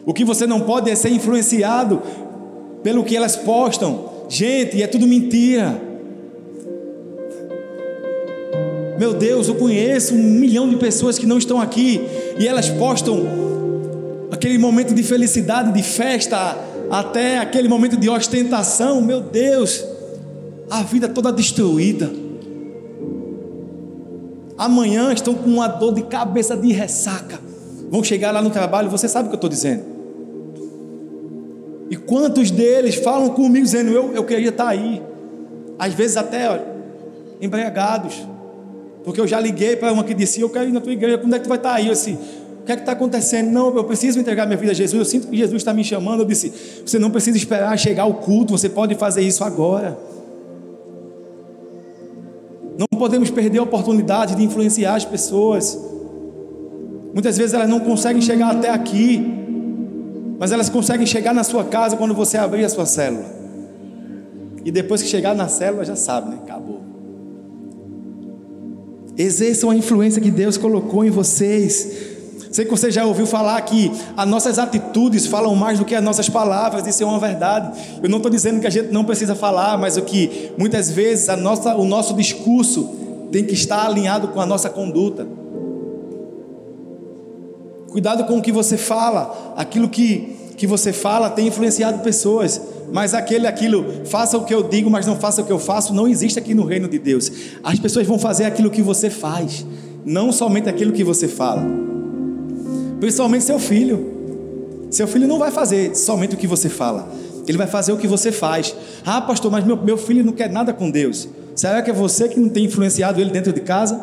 O 0.06 0.14
que 0.14 0.24
você 0.24 0.46
não 0.48 0.62
pode 0.62 0.90
é 0.90 0.96
ser 0.96 1.10
influenciado 1.10 2.02
pelo 2.84 3.04
que 3.04 3.16
elas 3.16 3.36
postam. 3.36 4.10
Gente, 4.30 4.82
é 4.82 4.88
tudo 4.88 5.06
mentira. 5.08 5.82
Meu 8.98 9.14
Deus, 9.14 9.48
eu 9.48 9.56
conheço 9.56 10.14
um 10.16 10.18
milhão 10.18 10.70
de 10.70 10.76
pessoas 10.78 11.20
que 11.20 11.26
não 11.26 11.38
estão 11.38 11.60
aqui 11.60 12.02
e 12.40 12.48
elas 12.48 12.70
postam 12.70 13.28
aquele 14.32 14.58
momento 14.58 14.94
de 14.94 15.04
felicidade, 15.04 15.72
de 15.72 15.84
festa, 15.84 16.58
até 16.90 17.40
aquele 17.40 17.68
momento 17.68 17.98
de 17.98 18.10
ostentação. 18.10 19.02
Meu 19.02 19.20
Deus, 19.20 19.84
a 20.70 20.84
vida 20.84 21.08
toda 21.08 21.32
destruída. 21.32 22.12
Amanhã 24.58 25.14
estão 25.14 25.34
com 25.34 25.50
uma 25.50 25.68
dor 25.68 25.94
de 25.94 26.02
cabeça 26.04 26.58
de 26.58 26.72
ressaca. 26.72 27.40
Vão 27.90 28.04
chegar 28.04 28.32
lá 28.32 28.42
no 28.42 28.50
trabalho, 28.50 28.90
você 28.90 29.08
sabe 29.08 29.28
o 29.28 29.30
que 29.30 29.36
eu 29.36 29.38
estou 29.38 29.50
dizendo. 29.50 29.84
E 31.90 31.96
quantos 31.96 32.52
deles 32.52 32.96
falam 32.96 33.30
comigo 33.30 33.64
dizendo, 33.64 33.92
eu, 33.92 34.14
eu 34.14 34.24
queria 34.24 34.50
estar 34.50 34.68
aí. 34.68 35.02
Às 35.80 35.94
vezes 35.94 36.18
até 36.18 36.50
olha, 36.50 36.66
embriagados. 37.40 38.28
Porque 39.04 39.22
eu 39.22 39.28
já 39.28 39.40
liguei 39.40 39.76
para 39.78 39.94
uma 39.94 40.04
que 40.04 40.14
disse, 40.14 40.42
eu 40.42 40.50
quero 40.50 40.68
ir 40.68 40.74
na 40.74 40.82
tua 40.82 40.92
igreja, 40.92 41.18
quando 41.18 41.34
é 41.34 41.38
que 41.38 41.46
tu 41.46 41.50
vai 41.50 41.58
estar 41.58 41.74
aí? 41.76 41.88
Eu 41.88 41.94
disse, 41.94 42.18
o 42.62 42.66
que 42.66 42.72
é 42.74 42.76
que 42.76 42.82
está 42.82 42.92
acontecendo? 42.92 43.50
Não, 43.52 43.74
eu 43.74 43.84
preciso 43.86 44.20
entregar 44.20 44.46
minha 44.46 44.58
vida 44.58 44.74
a 44.74 44.76
Jesus. 44.76 45.00
Eu 45.00 45.06
sinto 45.06 45.30
que 45.30 45.38
Jesus 45.38 45.62
está 45.62 45.74
me 45.74 45.84
chamando. 45.84 46.24
Eu 46.24 46.26
disse, 46.26 46.52
você 46.86 47.00
não 47.00 47.10
precisa 47.10 47.38
esperar 47.38 47.78
chegar 47.80 48.04
ao 48.04 48.16
culto, 48.16 48.58
você 48.58 48.68
pode 48.68 48.96
fazer 48.96 49.22
isso 49.22 49.46
agora. 49.46 49.98
Podemos 52.98 53.30
perder 53.30 53.60
a 53.60 53.64
oportunidade 53.64 54.36
de 54.36 54.44
influenciar 54.44 54.96
as 54.96 55.06
pessoas. 55.06 55.78
Muitas 57.14 57.38
vezes 57.38 57.54
elas 57.54 57.70
não 57.70 57.80
conseguem 57.80 58.22
chegar 58.22 58.52
até 58.52 58.70
aqui, 58.70 59.26
mas 60.40 60.52
elas 60.52 60.70
conseguem 60.70 61.06
chegar 61.06 61.34
na 61.34 61.44
sua 61.44 61.64
casa 61.64 61.98
quando 61.98 62.14
você 62.14 62.38
abrir 62.38 62.64
a 62.64 62.70
sua 62.70 62.86
célula. 62.86 63.26
E 64.64 64.72
depois 64.72 65.02
que 65.02 65.08
chegar 65.08 65.34
na 65.34 65.48
célula, 65.48 65.86
já 65.86 65.96
sabe, 65.96 66.30
né? 66.30 66.40
Acabou. 66.44 66.82
Exerçam 69.18 69.70
a 69.70 69.76
influência 69.76 70.22
que 70.22 70.30
Deus 70.30 70.58
colocou 70.58 71.04
em 71.04 71.10
vocês. 71.10 72.07
Sei 72.52 72.66
que 72.66 72.72
você 72.72 72.90
já 72.90 73.06
ouviu 73.06 73.26
falar 73.26 73.60
que 73.62 73.92
as 74.16 74.28
nossas 74.28 74.58
atitudes 74.58 75.26
falam 75.26 75.56
mais 75.56 75.80
do 75.80 75.86
que 75.86 75.94
as 75.94 76.04
nossas 76.04 76.30
palavras, 76.30 76.88
isso 76.88 77.04
é 77.04 77.06
uma 77.06 77.20
verdade. 77.20 77.78
Eu 78.02 78.10
não 78.10 78.18
estou 78.18 78.32
dizendo 78.32 78.60
que 78.60 78.68
a 78.68 78.70
gente 78.70 78.92
não 78.92 79.04
precisa 79.04 79.36
falar, 79.36 79.78
mas 79.78 79.98
o 79.98 80.02
que 80.02 80.52
muitas 80.58 80.90
vezes 80.90 81.30
a 81.30 81.36
nossa, 81.36 81.76
o 81.76 81.86
nosso 81.86 82.14
discurso 82.14 82.90
tem 83.32 83.44
que 83.44 83.54
estar 83.54 83.86
alinhado 83.86 84.30
com 84.30 84.40
a 84.40 84.46
nossa 84.46 84.70
conduta. 84.70 85.28
Cuidado 87.90 88.26
com 88.26 88.38
o 88.38 88.42
que 88.42 88.52
você 88.52 88.78
fala, 88.78 89.54
aquilo 89.56 89.90
que, 89.90 90.38
que 90.56 90.68
você 90.68 90.94
fala 90.94 91.30
tem 91.30 91.48
influenciado 91.48 92.00
pessoas, 92.00 92.62
mas 92.92 93.14
aquele, 93.14 93.48
aquilo, 93.48 94.06
faça 94.06 94.38
o 94.38 94.46
que 94.46 94.54
eu 94.54 94.64
digo, 94.64 94.90
mas 94.90 95.06
não 95.06 95.16
faça 95.16 95.42
o 95.42 95.46
que 95.46 95.52
eu 95.52 95.60
faço, 95.60 95.94
não 95.94 96.08
existe 96.08 96.40
aqui 96.40 96.54
no 96.54 96.64
reino 96.64 96.88
de 96.88 97.00
Deus. 97.00 97.32
As 97.64 97.80
pessoas 97.80 98.06
vão 98.08 98.20
fazer 98.20 98.46
aquilo 98.46 98.70
que 98.70 98.82
você 98.82 99.10
faz, 99.10 99.66
não 100.06 100.32
somente 100.32 100.70
aquilo 100.70 100.92
que 100.92 101.04
você 101.04 101.28
fala. 101.28 101.97
Principalmente 103.00 103.44
seu 103.44 103.60
filho. 103.60 104.18
Seu 104.90 105.08
filho 105.08 105.28
não 105.28 105.38
vai 105.38 105.52
fazer 105.52 105.96
somente 105.96 106.36
o 106.36 106.38
que 106.38 106.48
você 106.48 106.70
fala, 106.70 107.12
ele 107.48 107.58
vai 107.58 107.68
fazer 107.68 107.92
o 107.92 107.98
que 107.98 108.08
você 108.08 108.32
faz. 108.32 108.76
Ah, 109.06 109.22
pastor, 109.22 109.52
mas 109.52 109.66
meu, 109.66 109.78
meu 109.78 109.98
filho 109.98 110.24
não 110.24 110.34
quer 110.34 110.50
nada 110.50 110.74
com 110.74 110.90
Deus. 110.90 111.28
Será 111.56 111.82
que 111.82 111.90
é 111.90 111.94
você 111.94 112.28
que 112.28 112.40
não 112.40 112.50
tem 112.50 112.66
influenciado 112.66 113.20
ele 113.20 113.30
dentro 113.30 113.54
de 113.54 113.62
casa? 113.62 114.00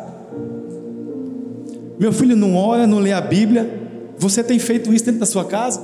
Meu 1.97 2.11
filho 2.11 2.35
não 2.35 2.55
ora, 2.55 2.85
não 2.85 2.99
lê 2.99 3.13
a 3.13 3.21
Bíblia. 3.21 3.87
Você 4.17 4.43
tem 4.43 4.59
feito 4.59 4.93
isso 4.93 5.05
dentro 5.05 5.19
da 5.19 5.25
sua 5.25 5.45
casa? 5.45 5.81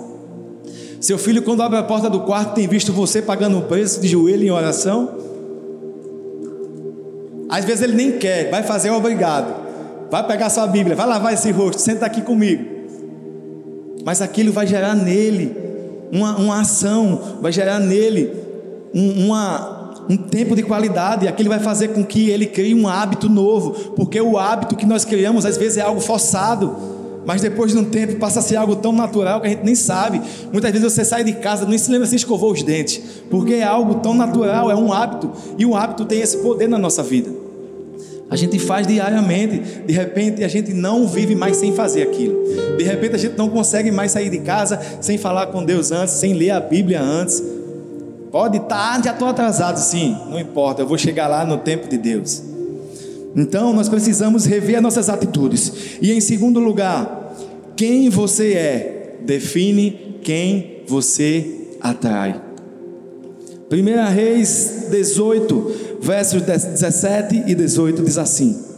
Seu 0.99 1.17
filho, 1.17 1.41
quando 1.41 1.63
abre 1.63 1.77
a 1.77 1.83
porta 1.83 2.09
do 2.09 2.21
quarto, 2.21 2.53
tem 2.53 2.67
visto 2.67 2.91
você 2.91 3.21
pagando 3.21 3.57
o 3.57 3.61
preço 3.63 3.99
de 4.01 4.07
joelho 4.07 4.43
em 4.43 4.51
oração? 4.51 5.17
Às 7.49 7.65
vezes 7.65 7.81
ele 7.81 7.93
nem 7.93 8.13
quer, 8.13 8.49
vai 8.49 8.63
fazer 8.63 8.91
obrigado. 8.91 9.53
Vai 10.09 10.25
pegar 10.25 10.49
sua 10.49 10.67
Bíblia, 10.67 10.95
vai 10.95 11.07
lavar 11.07 11.33
esse 11.33 11.51
rosto, 11.51 11.79
senta 11.79 12.05
aqui 12.05 12.21
comigo. 12.21 12.70
Mas 14.03 14.21
aquilo 14.21 14.51
vai 14.51 14.65
gerar 14.67 14.95
nele 14.95 15.55
uma, 16.11 16.37
uma 16.37 16.61
ação, 16.61 17.37
vai 17.41 17.51
gerar 17.51 17.79
nele 17.79 18.31
um, 18.93 19.25
uma, 19.25 20.05
um 20.09 20.17
tempo 20.17 20.55
de 20.55 20.63
qualidade, 20.63 21.27
aquilo 21.27 21.49
vai 21.49 21.59
fazer 21.59 21.89
com 21.89 22.03
que 22.03 22.29
ele 22.29 22.45
crie 22.45 22.75
um 22.75 22.87
hábito 22.87 23.29
novo, 23.29 23.93
porque 23.95 24.19
o 24.19 24.37
hábito 24.37 24.75
que 24.75 24.85
nós 24.85 25.05
criamos 25.05 25.45
às 25.45 25.57
vezes 25.57 25.77
é 25.77 25.81
algo 25.81 26.01
forçado, 26.01 26.75
mas 27.25 27.41
depois 27.41 27.71
de 27.71 27.77
um 27.77 27.85
tempo 27.85 28.15
passa 28.15 28.39
a 28.39 28.41
ser 28.41 28.55
algo 28.55 28.75
tão 28.75 28.91
natural 28.91 29.39
que 29.39 29.47
a 29.47 29.49
gente 29.49 29.63
nem 29.63 29.75
sabe. 29.75 30.21
Muitas 30.51 30.71
vezes 30.71 30.91
você 30.91 31.05
sai 31.05 31.23
de 31.23 31.33
casa, 31.33 31.65
nem 31.65 31.77
se 31.77 31.89
lembra 31.91 32.07
se 32.07 32.15
escovou 32.15 32.51
os 32.51 32.63
dentes, 32.63 33.01
porque 33.29 33.55
é 33.55 33.63
algo 33.63 33.95
tão 33.95 34.13
natural, 34.13 34.71
é 34.71 34.75
um 34.75 34.91
hábito, 34.91 35.31
e 35.57 35.65
o 35.65 35.75
hábito 35.75 36.03
tem 36.03 36.19
esse 36.19 36.37
poder 36.37 36.67
na 36.67 36.77
nossa 36.77 37.03
vida. 37.03 37.40
A 38.31 38.37
gente 38.37 38.57
faz 38.57 38.87
diariamente, 38.87 39.83
de 39.85 39.93
repente 39.93 40.41
a 40.41 40.47
gente 40.47 40.73
não 40.73 41.05
vive 41.05 41.35
mais 41.35 41.57
sem 41.57 41.73
fazer 41.73 42.03
aquilo. 42.03 42.41
De 42.77 42.83
repente 42.85 43.13
a 43.13 43.17
gente 43.17 43.37
não 43.37 43.49
consegue 43.49 43.91
mais 43.91 44.13
sair 44.13 44.29
de 44.29 44.39
casa 44.39 44.79
sem 45.01 45.17
falar 45.17 45.47
com 45.47 45.65
Deus 45.65 45.91
antes, 45.91 46.13
sem 46.13 46.33
ler 46.33 46.51
a 46.51 46.61
Bíblia 46.61 47.01
antes. 47.01 47.43
Pode 48.31 48.55
estar, 48.55 49.03
já 49.03 49.11
estou 49.11 49.27
atrasado, 49.27 49.75
sim, 49.75 50.15
não 50.29 50.39
importa, 50.39 50.81
eu 50.81 50.87
vou 50.87 50.97
chegar 50.97 51.27
lá 51.27 51.43
no 51.43 51.57
tempo 51.57 51.89
de 51.89 51.97
Deus. 51.97 52.41
Então 53.35 53.73
nós 53.73 53.89
precisamos 53.89 54.45
rever 54.45 54.77
as 54.77 54.81
nossas 54.81 55.09
atitudes. 55.09 55.97
E 56.01 56.13
em 56.13 56.21
segundo 56.21 56.61
lugar, 56.61 57.35
quem 57.75 58.09
você 58.09 58.53
é 58.53 59.17
define 59.25 60.19
quem 60.23 60.83
você 60.87 61.67
atrai. 61.81 62.41
1 63.69 64.13
Reis 64.13 64.87
18, 64.89 65.90
versos 66.01 66.41
17 66.41 67.43
e 67.47 67.55
18 67.55 68.03
diz 68.03 68.17
assim: 68.17 68.71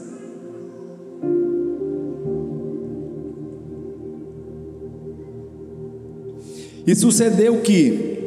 E 6.86 6.94
sucedeu 6.96 7.62
que, 7.62 8.20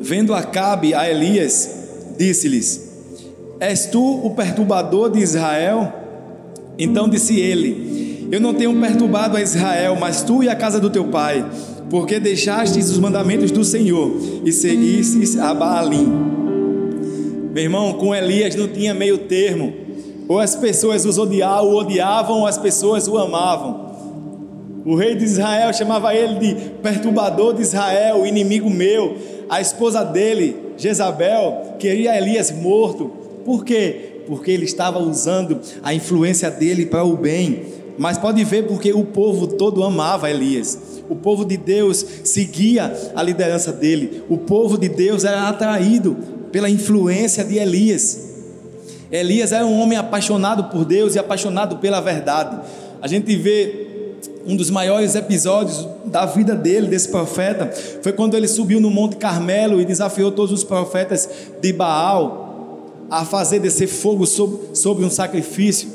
Vendo 0.00 0.34
Acabe 0.34 0.92
a 0.92 1.08
Elias, 1.08 1.70
disse-lhes: 2.18 2.90
És 3.60 3.86
tu 3.86 4.26
o 4.26 4.30
perturbador 4.34 5.10
de 5.10 5.20
Israel? 5.20 5.92
Então 6.76 7.08
disse 7.08 7.38
ele: 7.38 8.28
Eu 8.32 8.40
não 8.40 8.52
tenho 8.52 8.74
perturbado 8.80 9.36
a 9.36 9.42
Israel, 9.42 9.96
mas 10.00 10.22
tu 10.22 10.42
e 10.42 10.48
a 10.48 10.56
casa 10.56 10.80
do 10.80 10.90
teu 10.90 11.04
pai, 11.04 11.48
porque 11.88 12.18
deixastes 12.18 12.90
os 12.90 12.98
mandamentos 12.98 13.52
do 13.52 13.62
Senhor 13.62 14.16
e 14.44 14.50
seguistes 14.50 15.38
a 15.38 15.54
Baalim. 15.54 16.41
Meu 17.52 17.64
irmão, 17.64 17.92
com 17.92 18.14
Elias 18.14 18.54
não 18.54 18.66
tinha 18.66 18.94
meio 18.94 19.18
termo. 19.18 19.74
Ou 20.26 20.38
as 20.38 20.56
pessoas 20.56 21.04
os 21.04 21.18
odiavam, 21.18 21.70
o 21.70 21.76
odiavam, 21.76 22.38
ou 22.40 22.46
as 22.46 22.56
pessoas 22.56 23.06
o 23.06 23.18
amavam. 23.18 23.92
O 24.86 24.96
rei 24.96 25.14
de 25.14 25.24
Israel 25.24 25.70
chamava 25.74 26.14
ele 26.14 26.38
de 26.38 26.54
perturbador 26.82 27.52
de 27.52 27.60
Israel, 27.60 28.26
inimigo 28.26 28.70
meu. 28.70 29.16
A 29.50 29.60
esposa 29.60 30.02
dele, 30.02 30.56
Jezabel, 30.78 31.76
queria 31.78 32.16
Elias 32.16 32.50
morto. 32.50 33.12
Por 33.44 33.66
quê? 33.66 34.22
Porque 34.26 34.50
ele 34.50 34.64
estava 34.64 34.98
usando 34.98 35.60
a 35.82 35.92
influência 35.92 36.50
dele 36.50 36.86
para 36.86 37.04
o 37.04 37.18
bem. 37.18 37.64
Mas 37.98 38.16
pode 38.16 38.42
ver 38.44 38.66
porque 38.66 38.94
o 38.94 39.04
povo 39.04 39.46
todo 39.46 39.84
amava 39.84 40.30
Elias. 40.30 41.02
O 41.10 41.14
povo 41.14 41.44
de 41.44 41.58
Deus 41.58 42.04
seguia 42.24 42.96
a 43.14 43.22
liderança 43.22 43.70
dele. 43.70 44.22
O 44.30 44.38
povo 44.38 44.78
de 44.78 44.88
Deus 44.88 45.24
era 45.24 45.50
atraído 45.50 46.16
pela 46.52 46.70
influência 46.70 47.42
de 47.42 47.56
Elias. 47.56 48.30
Elias 49.10 49.50
era 49.52 49.66
um 49.66 49.80
homem 49.80 49.98
apaixonado 49.98 50.64
por 50.64 50.84
Deus 50.84 51.14
e 51.14 51.18
apaixonado 51.18 51.78
pela 51.78 52.00
verdade. 52.00 52.60
A 53.00 53.08
gente 53.08 53.34
vê 53.34 53.88
um 54.46 54.56
dos 54.56 54.70
maiores 54.70 55.14
episódios 55.14 55.88
da 56.04 56.26
vida 56.26 56.54
dele, 56.54 56.88
desse 56.88 57.08
profeta, 57.08 57.72
foi 58.02 58.12
quando 58.12 58.36
ele 58.36 58.48
subiu 58.48 58.80
no 58.80 58.90
Monte 58.90 59.16
Carmelo 59.16 59.80
e 59.80 59.84
desafiou 59.84 60.30
todos 60.30 60.52
os 60.52 60.64
profetas 60.64 61.28
de 61.60 61.72
Baal 61.72 62.86
a 63.10 63.24
fazer 63.24 63.60
descer 63.60 63.86
fogo 63.86 64.26
sobre, 64.26 64.74
sobre 64.74 65.04
um 65.04 65.10
sacrifício. 65.10 65.88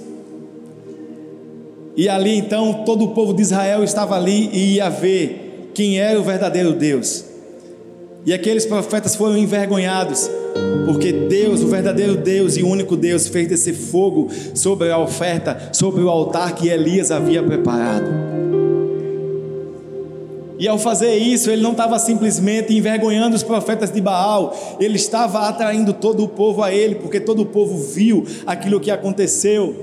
E 1.96 2.08
ali 2.08 2.38
então 2.38 2.84
todo 2.86 3.06
o 3.06 3.08
povo 3.10 3.34
de 3.34 3.42
Israel 3.42 3.84
estava 3.84 4.16
ali 4.16 4.50
e 4.54 4.76
ia 4.76 4.90
ver 4.90 5.72
quem 5.74 6.00
era 6.00 6.20
o 6.20 6.24
verdadeiro 6.24 6.74
Deus. 6.74 7.27
E 8.28 8.34
aqueles 8.34 8.66
profetas 8.66 9.16
foram 9.16 9.38
envergonhados, 9.38 10.30
porque 10.86 11.14
Deus, 11.14 11.62
o 11.62 11.68
verdadeiro 11.68 12.18
Deus 12.18 12.58
e 12.58 12.62
único 12.62 12.98
Deus, 12.98 13.26
fez 13.26 13.48
descer 13.48 13.74
fogo 13.74 14.28
sobre 14.54 14.92
a 14.92 14.98
oferta, 14.98 15.70
sobre 15.72 16.02
o 16.02 16.10
altar 16.10 16.54
que 16.54 16.68
Elias 16.68 17.10
havia 17.10 17.42
preparado. 17.42 18.06
E 20.60 20.68
ao 20.68 20.78
fazer 20.78 21.16
isso, 21.16 21.50
ele 21.50 21.62
não 21.62 21.72
estava 21.72 21.98
simplesmente 22.00 22.76
envergonhando 22.76 23.34
os 23.34 23.44
profetas 23.44 23.92
de 23.92 24.02
Baal, 24.02 24.54
ele 24.78 24.98
estava 24.98 25.48
atraindo 25.48 25.94
todo 25.94 26.26
o 26.26 26.28
povo 26.28 26.62
a 26.62 26.74
ele, 26.74 26.96
porque 26.96 27.22
todo 27.22 27.44
o 27.44 27.46
povo 27.46 27.78
viu 27.78 28.26
aquilo 28.46 28.82
que 28.82 28.92
aconteceu, 28.92 29.74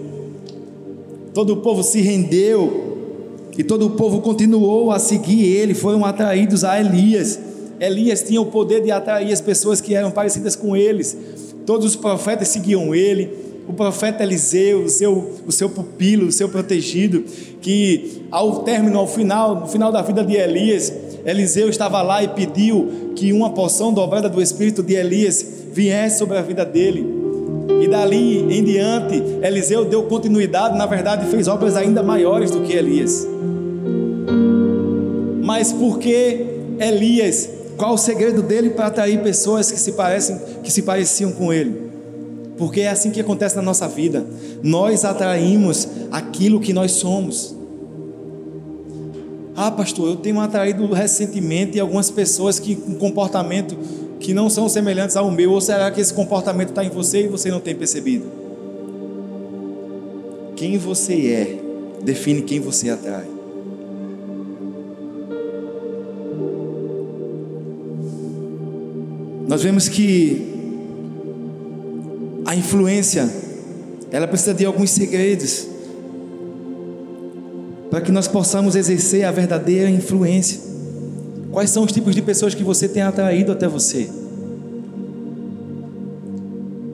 todo 1.33 1.55
o 1.55 1.57
povo 1.63 1.83
se 1.83 2.03
rendeu, 2.03 2.99
e 3.57 3.65
todo 3.65 3.87
o 3.87 3.91
povo 3.93 4.21
continuou 4.21 4.91
a 4.91 4.99
seguir 4.99 5.47
ele, 5.47 5.73
foram 5.73 6.05
atraídos 6.05 6.63
a 6.63 6.79
Elias. 6.79 7.54
Elias 7.81 8.23
tinha 8.23 8.41
o 8.41 8.47
poder 8.47 8.83
de 8.83 8.91
atrair 8.91 9.33
as 9.33 9.41
pessoas 9.41 9.81
que 9.81 9.95
eram 9.95 10.11
parecidas 10.11 10.55
com 10.55 10.77
eles. 10.77 11.17
Todos 11.67 11.87
os 11.87 11.97
profetas 11.97 12.49
seguiam 12.49 12.95
ele. 12.95 13.31
O 13.67 13.73
profeta 13.73 14.23
Eliseu, 14.23 14.83
o 14.83 14.89
seu, 14.89 15.33
o 15.47 15.53
seu 15.53 15.71
pupilo, 15.71 16.27
o 16.27 16.33
seu 16.33 16.49
protegido, 16.49 17.25
que 17.63 18.23
ao 18.31 18.63
término, 18.63 18.99
ao 18.99 19.07
final, 19.07 19.61
no 19.61 19.67
final 19.67 19.91
da 19.91 20.03
vida 20.03 20.23
de 20.23 20.35
Elias, 20.35 20.93
Eliseu 21.25 21.71
estava 21.71 22.03
lá 22.03 22.23
e 22.23 22.29
pediu 22.29 23.13
que 23.17 23.33
uma 23.33 23.51
porção 23.51 23.93
dobrada 23.93 24.29
do 24.29 24.43
espírito 24.43 24.83
de 24.83 24.95
Elias 24.95 25.45
viesse 25.73 26.19
sobre 26.19 26.37
a 26.37 26.43
vida 26.43 26.65
dele. 26.65 27.07
E 27.83 27.89
dali 27.89 28.41
em 28.55 28.63
diante, 28.63 29.23
Eliseu 29.43 29.85
deu 29.87 30.03
continuidade, 30.05 30.77
na 30.77 30.85
verdade, 30.85 31.27
fez 31.31 31.49
obras 31.49 31.77
ainda 31.77 32.03
maiores 32.03 32.51
do 32.51 32.61
que 32.61 32.75
Elias. 32.75 33.27
Mas 35.43 35.73
porque 35.73 36.47
Elias 36.79 37.49
qual 37.77 37.95
o 37.95 37.99
segredo 37.99 38.43
dele 38.43 38.71
para 38.71 38.87
atrair 38.87 39.23
pessoas 39.23 39.71
que 39.71 39.79
se 39.79 39.93
parecem, 39.93 40.39
que 40.63 40.71
se 40.71 40.83
pareciam 40.83 41.33
com 41.33 41.53
ele? 41.53 41.91
Porque 42.57 42.83
é 42.83 42.89
assim 42.89 43.11
que 43.11 43.21
acontece 43.21 43.57
na 43.57 43.63
nossa 43.63 43.89
vida. 43.89 44.25
Nós 44.63 45.05
atraímos 45.05 45.89
aquilo 46.11 46.61
que 46.61 46.73
nós 46.73 46.93
somos. 46.93 47.55
Ah, 49.57 49.71
pastor, 49.71 50.09
eu 50.09 50.17
tenho 50.17 50.41
atraído 50.41 50.87
recentemente 50.93 51.79
algumas 51.79 52.11
pessoas 52.11 52.59
que 52.59 52.75
com 52.75 52.95
comportamento 52.95 53.77
que 54.21 54.33
não 54.33 54.49
são 54.49 54.69
semelhantes 54.69 55.17
ao 55.17 55.31
meu. 55.31 55.53
Ou 55.53 55.61
será 55.61 55.91
que 55.91 56.01
esse 56.01 56.15
comportamento 56.15 56.71
está 56.71 56.85
em 56.85 56.91
você 56.91 57.25
e 57.25 57.29
você 57.29 57.51
não 57.51 57.61
tem 57.61 57.75
percebido? 57.75 58.25
Quem 60.57 60.79
você 60.79 61.15
é 61.31 61.65
define 62.03 62.43
quem 62.43 62.61
você 62.61 62.91
atrai. 62.91 63.27
Nós 69.55 69.63
vemos 69.63 69.89
que 69.89 70.53
a 72.45 72.57
influência, 72.57 73.33
ela 74.11 74.27
precisa 74.27 74.53
de 74.53 74.67
alguns 74.67 74.91
segredos 74.91 75.69
para 77.89 78.01
que 78.01 78.11
nós 78.11 78.27
possamos 78.27 78.75
exercer 78.75 79.23
a 79.23 79.31
verdadeira 79.31 79.89
influência. 79.89 80.59
Quais 81.53 81.71
são 81.71 81.85
os 81.85 81.93
tipos 81.93 82.17
de 82.17 82.21
pessoas 82.21 82.53
que 82.53 82.65
você 82.65 82.89
tem 82.89 83.05
atraído 83.05 83.53
até 83.53 83.69
você? 83.69 84.11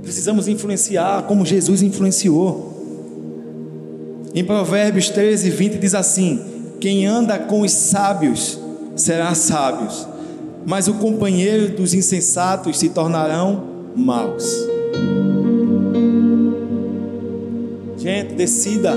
Precisamos 0.02 0.46
influenciar 0.46 1.22
como 1.22 1.46
Jesus 1.46 1.80
influenciou. 1.80 2.74
Em 4.34 4.44
Provérbios 4.44 5.08
13, 5.08 5.48
20 5.48 5.78
diz 5.78 5.94
assim: 5.94 6.38
Quem 6.78 7.06
anda 7.06 7.38
com 7.38 7.62
os 7.62 7.72
sábios 7.72 8.58
será 8.94 9.34
sábios, 9.34 10.06
mas 10.66 10.88
o 10.88 10.94
companheiro 10.94 11.68
dos 11.70 11.94
insensatos 11.94 12.78
se 12.78 12.90
tornarão 12.90 13.64
maus. 13.96 14.68
Gente, 17.96 18.34
decida 18.34 18.92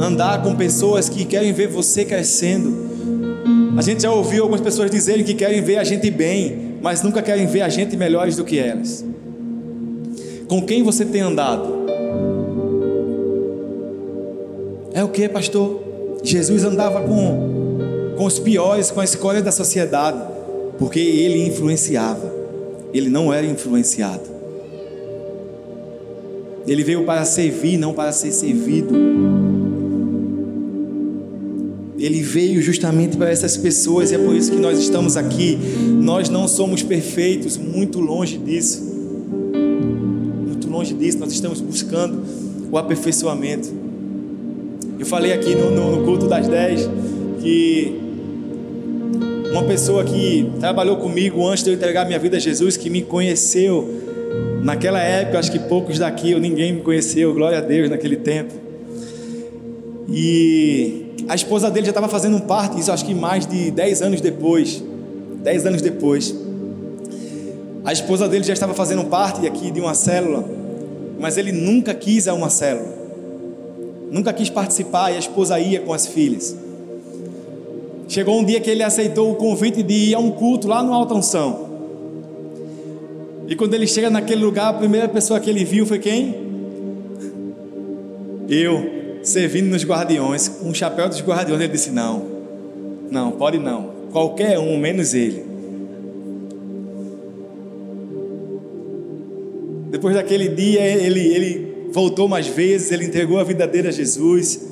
andar 0.00 0.42
com 0.42 0.54
pessoas 0.54 1.08
que 1.08 1.24
querem 1.24 1.52
ver 1.52 1.68
você 1.68 2.04
crescendo. 2.04 2.90
A 3.76 3.82
gente 3.82 4.02
já 4.02 4.12
ouviu 4.12 4.42
algumas 4.42 4.60
pessoas 4.60 4.90
dizerem 4.90 5.24
que 5.24 5.34
querem 5.34 5.60
ver 5.62 5.78
a 5.78 5.84
gente 5.84 6.10
bem, 6.10 6.76
mas 6.82 7.02
nunca 7.02 7.22
querem 7.22 7.46
ver 7.46 7.62
a 7.62 7.68
gente 7.68 7.96
melhores 7.96 8.36
do 8.36 8.44
que 8.44 8.58
elas. 8.58 9.04
Com 10.48 10.62
quem 10.62 10.82
você 10.82 11.04
tem 11.04 11.20
andado? 11.20 11.80
É 14.92 15.02
o 15.04 15.08
que, 15.08 15.28
pastor? 15.28 15.80
Jesus 16.22 16.64
andava 16.64 17.00
com, 17.02 18.14
com 18.16 18.24
os 18.24 18.38
piores, 18.38 18.90
com 18.90 19.00
a 19.00 19.04
escolha 19.04 19.40
da 19.40 19.52
sociedade, 19.52 20.18
porque 20.80 20.98
ele 20.98 21.46
influenciava, 21.46 22.34
ele 22.94 23.10
não 23.10 23.30
era 23.30 23.46
influenciado. 23.46 24.22
Ele 26.66 26.82
veio 26.82 27.04
para 27.04 27.22
servir, 27.26 27.76
não 27.76 27.92
para 27.92 28.10
ser 28.12 28.32
servido. 28.32 28.94
Ele 31.98 32.22
veio 32.22 32.62
justamente 32.62 33.18
para 33.18 33.30
essas 33.30 33.58
pessoas 33.58 34.10
e 34.10 34.14
é 34.14 34.18
por 34.18 34.34
isso 34.34 34.52
que 34.52 34.58
nós 34.58 34.78
estamos 34.78 35.18
aqui. 35.18 35.58
Nós 36.00 36.30
não 36.30 36.48
somos 36.48 36.82
perfeitos, 36.82 37.58
muito 37.58 38.00
longe 38.00 38.38
disso. 38.38 38.82
Muito 40.46 40.70
longe 40.70 40.94
disso, 40.94 41.18
nós 41.18 41.30
estamos 41.30 41.60
buscando 41.60 42.22
o 42.72 42.78
aperfeiçoamento. 42.78 43.68
Eu 44.98 45.04
falei 45.04 45.34
aqui 45.34 45.54
no, 45.54 45.70
no, 45.70 45.96
no 45.96 46.04
culto 46.06 46.26
das 46.26 46.48
10 46.48 46.88
que 47.42 47.99
uma 49.50 49.64
pessoa 49.64 50.04
que 50.04 50.50
trabalhou 50.60 50.96
comigo 50.96 51.46
antes 51.46 51.64
de 51.64 51.70
eu 51.70 51.74
entregar 51.74 52.06
minha 52.06 52.18
vida 52.18 52.36
a 52.36 52.40
Jesus, 52.40 52.76
que 52.76 52.88
me 52.88 53.02
conheceu 53.02 53.88
naquela 54.62 55.00
época, 55.00 55.38
acho 55.38 55.50
que 55.50 55.58
poucos 55.58 55.98
daqui, 55.98 56.34
ou 56.34 56.40
ninguém 56.40 56.72
me 56.72 56.80
conheceu, 56.80 57.34
glória 57.34 57.58
a 57.58 57.60
Deus, 57.60 57.90
naquele 57.90 58.16
tempo. 58.16 58.52
E 60.08 61.06
a 61.28 61.34
esposa 61.34 61.70
dele 61.70 61.86
já 61.86 61.90
estava 61.90 62.08
fazendo 62.08 62.40
parte, 62.42 62.78
isso 62.78 62.92
acho 62.92 63.04
que 63.04 63.14
mais 63.14 63.46
de 63.46 63.70
10 63.70 64.02
anos 64.02 64.20
depois. 64.20 64.82
10 65.42 65.66
anos 65.66 65.82
depois. 65.82 66.34
A 67.84 67.92
esposa 67.92 68.28
dele 68.28 68.44
já 68.44 68.52
estava 68.52 68.74
fazendo 68.74 69.04
parte 69.04 69.46
aqui 69.46 69.70
de 69.70 69.80
uma 69.80 69.94
célula, 69.94 70.44
mas 71.18 71.36
ele 71.36 71.52
nunca 71.52 71.94
quis 71.94 72.28
a 72.28 72.34
uma 72.34 72.50
célula 72.50 73.00
nunca 74.10 74.32
quis 74.32 74.50
participar 74.50 75.12
e 75.12 75.16
a 75.16 75.18
esposa 75.18 75.58
ia 75.58 75.80
com 75.80 75.92
as 75.92 76.06
filhas. 76.06 76.56
Chegou 78.10 78.40
um 78.40 78.44
dia 78.44 78.60
que 78.60 78.68
ele 78.68 78.82
aceitou 78.82 79.30
o 79.30 79.36
convite 79.36 79.84
de 79.84 79.94
ir 79.94 80.14
a 80.16 80.18
um 80.18 80.32
culto 80.32 80.66
lá 80.66 80.82
no 80.82 80.92
Alta 80.92 81.14
Unção. 81.14 81.70
E 83.46 83.54
quando 83.54 83.74
ele 83.74 83.86
chega 83.86 84.10
naquele 84.10 84.42
lugar, 84.44 84.70
a 84.70 84.72
primeira 84.72 85.08
pessoa 85.08 85.38
que 85.38 85.48
ele 85.48 85.64
viu 85.64 85.86
foi 85.86 86.00
quem? 86.00 86.34
Eu, 88.48 89.20
servindo 89.22 89.70
nos 89.70 89.84
guardiões, 89.84 90.48
com 90.48 90.70
o 90.70 90.74
chapéu 90.74 91.08
dos 91.08 91.20
guardiões. 91.20 91.60
Ele 91.60 91.72
disse: 91.72 91.92
Não, 91.92 92.26
não, 93.12 93.30
pode 93.30 93.58
não. 93.58 93.92
Qualquer 94.10 94.58
um, 94.58 94.76
menos 94.76 95.14
ele. 95.14 95.44
Depois 99.88 100.16
daquele 100.16 100.48
dia, 100.48 100.80
ele, 100.84 101.20
ele 101.20 101.86
voltou 101.92 102.26
mais 102.26 102.48
vezes, 102.48 102.90
ele 102.90 103.04
entregou 103.04 103.38
a 103.38 103.44
vida 103.44 103.68
dele 103.68 103.86
a 103.86 103.92
Jesus. 103.92 104.68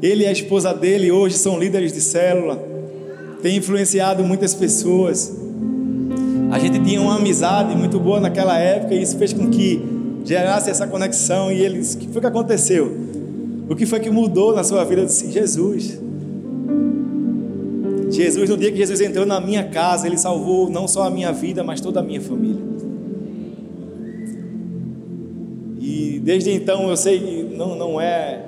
Ele 0.00 0.22
e 0.22 0.26
a 0.28 0.30
esposa 0.30 0.72
dele 0.72 1.10
hoje 1.10 1.36
são 1.36 1.58
líderes 1.58 1.92
de 1.92 2.00
célula, 2.00 2.75
tem 3.42 3.56
influenciado 3.56 4.22
muitas 4.24 4.54
pessoas. 4.54 5.34
A 6.50 6.58
gente 6.58 6.78
tinha 6.80 7.00
uma 7.00 7.16
amizade 7.16 7.74
muito 7.76 7.98
boa 7.98 8.20
naquela 8.20 8.58
época 8.58 8.94
e 8.94 9.02
isso 9.02 9.16
fez 9.18 9.32
com 9.32 9.48
que 9.50 9.82
gerasse 10.24 10.70
essa 10.70 10.86
conexão. 10.86 11.50
E 11.50 11.60
eles, 11.60 11.94
o 11.94 11.98
que 11.98 12.08
foi 12.08 12.20
que 12.20 12.26
aconteceu? 12.26 12.96
O 13.68 13.74
que 13.74 13.86
foi 13.86 14.00
que 14.00 14.10
mudou 14.10 14.54
na 14.54 14.62
sua 14.62 14.84
vida? 14.84 15.02
Eu 15.02 15.06
disse, 15.06 15.30
Jesus. 15.30 16.00
Jesus, 18.10 18.48
no 18.48 18.56
dia 18.56 18.70
que 18.70 18.78
Jesus 18.78 19.00
entrou 19.00 19.26
na 19.26 19.40
minha 19.40 19.64
casa, 19.64 20.06
ele 20.06 20.16
salvou 20.16 20.70
não 20.70 20.86
só 20.86 21.04
a 21.04 21.10
minha 21.10 21.32
vida, 21.32 21.64
mas 21.64 21.80
toda 21.80 22.00
a 22.00 22.02
minha 22.02 22.20
família. 22.20 22.76
Desde 26.26 26.50
então 26.50 26.90
eu 26.90 26.96
sei 26.96 27.20
que 27.20 27.56
não, 27.56 27.76
não 27.76 28.00
é. 28.00 28.42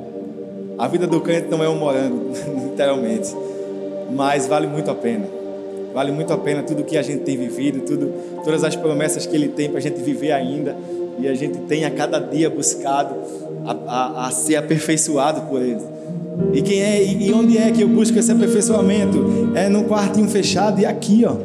A 0.76 0.88
vida 0.88 1.06
do 1.06 1.20
crente 1.20 1.46
não 1.48 1.62
é 1.62 1.68
um 1.68 1.78
morango, 1.78 2.32
literalmente. 2.70 3.32
Mas 4.10 4.46
vale 4.46 4.66
muito 4.66 4.90
a 4.90 4.94
pena. 4.94 5.26
Vale 5.92 6.12
muito 6.12 6.32
a 6.32 6.38
pena 6.38 6.62
tudo 6.62 6.84
que 6.84 6.96
a 6.96 7.02
gente 7.02 7.20
tem 7.20 7.36
vivido, 7.36 7.80
tudo, 7.80 8.12
todas 8.44 8.62
as 8.62 8.76
promessas 8.76 9.26
que 9.26 9.34
Ele 9.34 9.48
tem 9.48 9.68
para 9.68 9.78
a 9.78 9.82
gente 9.82 10.00
viver 10.00 10.32
ainda. 10.32 10.76
E 11.18 11.26
a 11.26 11.34
gente 11.34 11.58
tem 11.60 11.84
a 11.84 11.90
cada 11.90 12.18
dia 12.18 12.48
buscado 12.48 13.14
a, 13.64 13.72
a, 13.72 14.26
a 14.26 14.30
ser 14.30 14.56
aperfeiçoado 14.56 15.42
por 15.42 15.60
Ele. 15.60 15.82
E 16.52 16.62
quem 16.62 16.80
é 16.80 17.02
e 17.02 17.32
onde 17.32 17.58
é 17.58 17.70
que 17.72 17.82
eu 17.82 17.88
busco 17.88 18.16
esse 18.18 18.30
aperfeiçoamento? 18.30 19.52
É 19.54 19.68
no 19.68 19.84
quartinho 19.84 20.28
fechado 20.28 20.80
e 20.80 20.86
aqui, 20.86 21.24
ó 21.26 21.36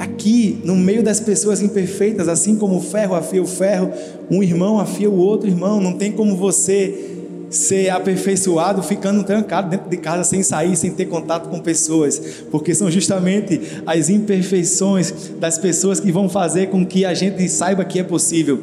aqui, 0.00 0.58
no 0.64 0.74
meio 0.74 1.02
das 1.02 1.20
pessoas 1.20 1.60
imperfeitas, 1.60 2.26
assim 2.28 2.56
como 2.56 2.76
o 2.76 2.80
ferro 2.80 3.14
afia 3.14 3.42
o 3.42 3.46
ferro, 3.46 3.90
um 4.30 4.42
irmão 4.42 4.80
afia 4.80 5.10
o 5.10 5.16
outro 5.18 5.48
irmão. 5.48 5.80
Não 5.80 5.92
tem 5.92 6.10
como 6.10 6.36
você 6.36 7.19
ser 7.50 7.90
aperfeiçoado 7.90 8.82
ficando 8.82 9.24
trancado 9.24 9.68
dentro 9.68 9.90
de 9.90 9.96
casa 9.96 10.24
sem 10.24 10.42
sair, 10.42 10.76
sem 10.76 10.92
ter 10.92 11.06
contato 11.06 11.48
com 11.48 11.58
pessoas, 11.58 12.44
porque 12.50 12.74
são 12.74 12.90
justamente 12.90 13.82
as 13.84 14.08
imperfeições 14.08 15.12
das 15.38 15.58
pessoas 15.58 15.98
que 15.98 16.12
vão 16.12 16.28
fazer 16.28 16.68
com 16.68 16.86
que 16.86 17.04
a 17.04 17.12
gente 17.12 17.48
saiba 17.48 17.84
que 17.84 17.98
é 17.98 18.04
possível 18.04 18.60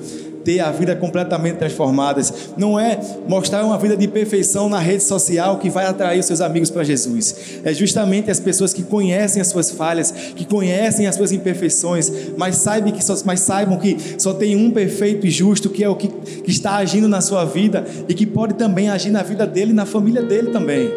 ter 0.47 0.61
a 0.61 0.71
vida 0.71 0.95
completamente 0.95 1.57
transformada. 1.57 2.21
Não 2.55 2.79
é 2.79 2.97
mostrar 3.27 3.65
uma 3.65 3.77
vida 3.77 3.97
de 3.97 4.07
perfeição 4.07 4.69
na 4.69 4.79
rede 4.79 5.03
social 5.03 5.57
que 5.57 5.69
vai 5.69 5.85
atrair 5.85 6.21
os 6.21 6.25
seus 6.25 6.39
amigos 6.39 6.69
para 6.69 6.85
Jesus. 6.85 7.59
É 7.65 7.73
justamente 7.73 8.31
as 8.31 8.39
pessoas 8.39 8.71
que 8.71 8.81
conhecem 8.81 9.41
as 9.41 9.49
suas 9.49 9.69
falhas, 9.69 10.09
que 10.09 10.45
conhecem 10.45 11.05
as 11.05 11.15
suas 11.15 11.33
imperfeições, 11.33 12.09
mas 12.37 12.55
saibam 12.55 12.93
que 12.93 13.03
só, 13.03 13.13
mas 13.25 13.41
saibam 13.41 13.77
que 13.77 13.97
só 14.17 14.33
tem 14.33 14.55
um 14.55 14.71
perfeito 14.71 15.27
e 15.27 15.29
justo 15.29 15.69
que 15.69 15.83
é 15.83 15.89
o 15.89 15.97
que, 15.97 16.07
que 16.07 16.49
está 16.49 16.77
agindo 16.77 17.09
na 17.09 17.19
sua 17.19 17.43
vida 17.43 17.85
e 18.07 18.13
que 18.13 18.25
pode 18.25 18.53
também 18.53 18.87
agir 18.87 19.11
na 19.11 19.23
vida 19.23 19.45
dele 19.45 19.71
e 19.71 19.75
na 19.75 19.85
família 19.85 20.21
dele 20.21 20.51
também. 20.51 20.89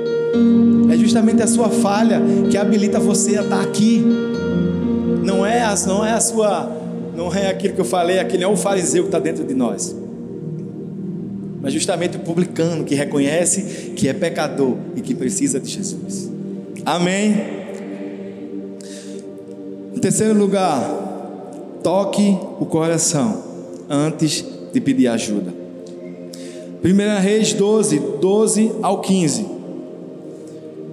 É 0.93 0.97
justamente 0.97 1.43
a 1.43 1.49
sua 1.49 1.71
falha 1.71 2.23
que 2.49 2.57
habilita 2.57 3.01
você 3.01 3.37
a 3.37 3.43
estar 3.43 3.61
aqui. 3.61 4.01
Não 5.25 5.45
é, 5.45 5.61
a, 5.61 5.75
não 5.89 6.07
é 6.07 6.13
a 6.13 6.21
sua 6.21 6.80
não 7.17 7.33
é 7.35 7.49
aquilo 7.49 7.75
que 7.75 7.81
eu 7.81 7.85
falei, 7.85 8.19
aquele 8.19 8.45
é 8.45 8.49
o 8.49 8.57
fariseu 8.57 9.03
que 9.03 9.09
está 9.09 9.19
dentro 9.19 9.45
de 9.45 9.55
nós. 9.55 9.95
Mas 11.61 11.73
justamente 11.73 12.17
o 12.17 12.21
publicano 12.21 12.85
que 12.85 12.95
reconhece 12.95 13.93
que 13.95 14.09
é 14.09 14.13
pecador 14.13 14.77
e 14.97 15.01
que 15.01 15.15
precisa 15.15 15.61
de 15.61 15.71
Jesus. 15.71 16.31
Amém. 16.85 17.61
Em 19.95 19.99
terceiro 20.01 20.39
lugar, 20.39 20.81
toque 21.83 22.39
o 22.59 22.65
coração 22.65 23.43
antes 23.89 24.45
de 24.73 24.81
pedir 24.81 25.09
ajuda. 25.09 25.53
1 26.83 27.21
Reis 27.21 27.53
12, 27.53 27.99
12 28.21 28.73
ao 28.81 29.01
15. 29.03 29.47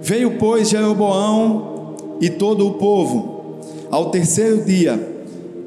Veio, 0.02 0.32
pois, 0.32 0.68
Jeroboão 0.68 1.96
e 2.20 2.28
todo 2.28 2.66
o 2.66 2.74
povo 2.74 3.58
ao 3.90 4.10
terceiro 4.10 4.62
dia 4.64 5.17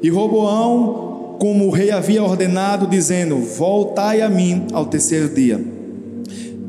e 0.02 0.10
Roboão, 0.10 1.36
como 1.38 1.66
o 1.66 1.70
rei 1.70 1.92
havia 1.92 2.22
ordenado, 2.24 2.88
dizendo: 2.88 3.38
Voltai 3.38 4.20
a 4.20 4.28
mim 4.28 4.66
ao 4.72 4.84
terceiro 4.84 5.28
dia. 5.28 5.64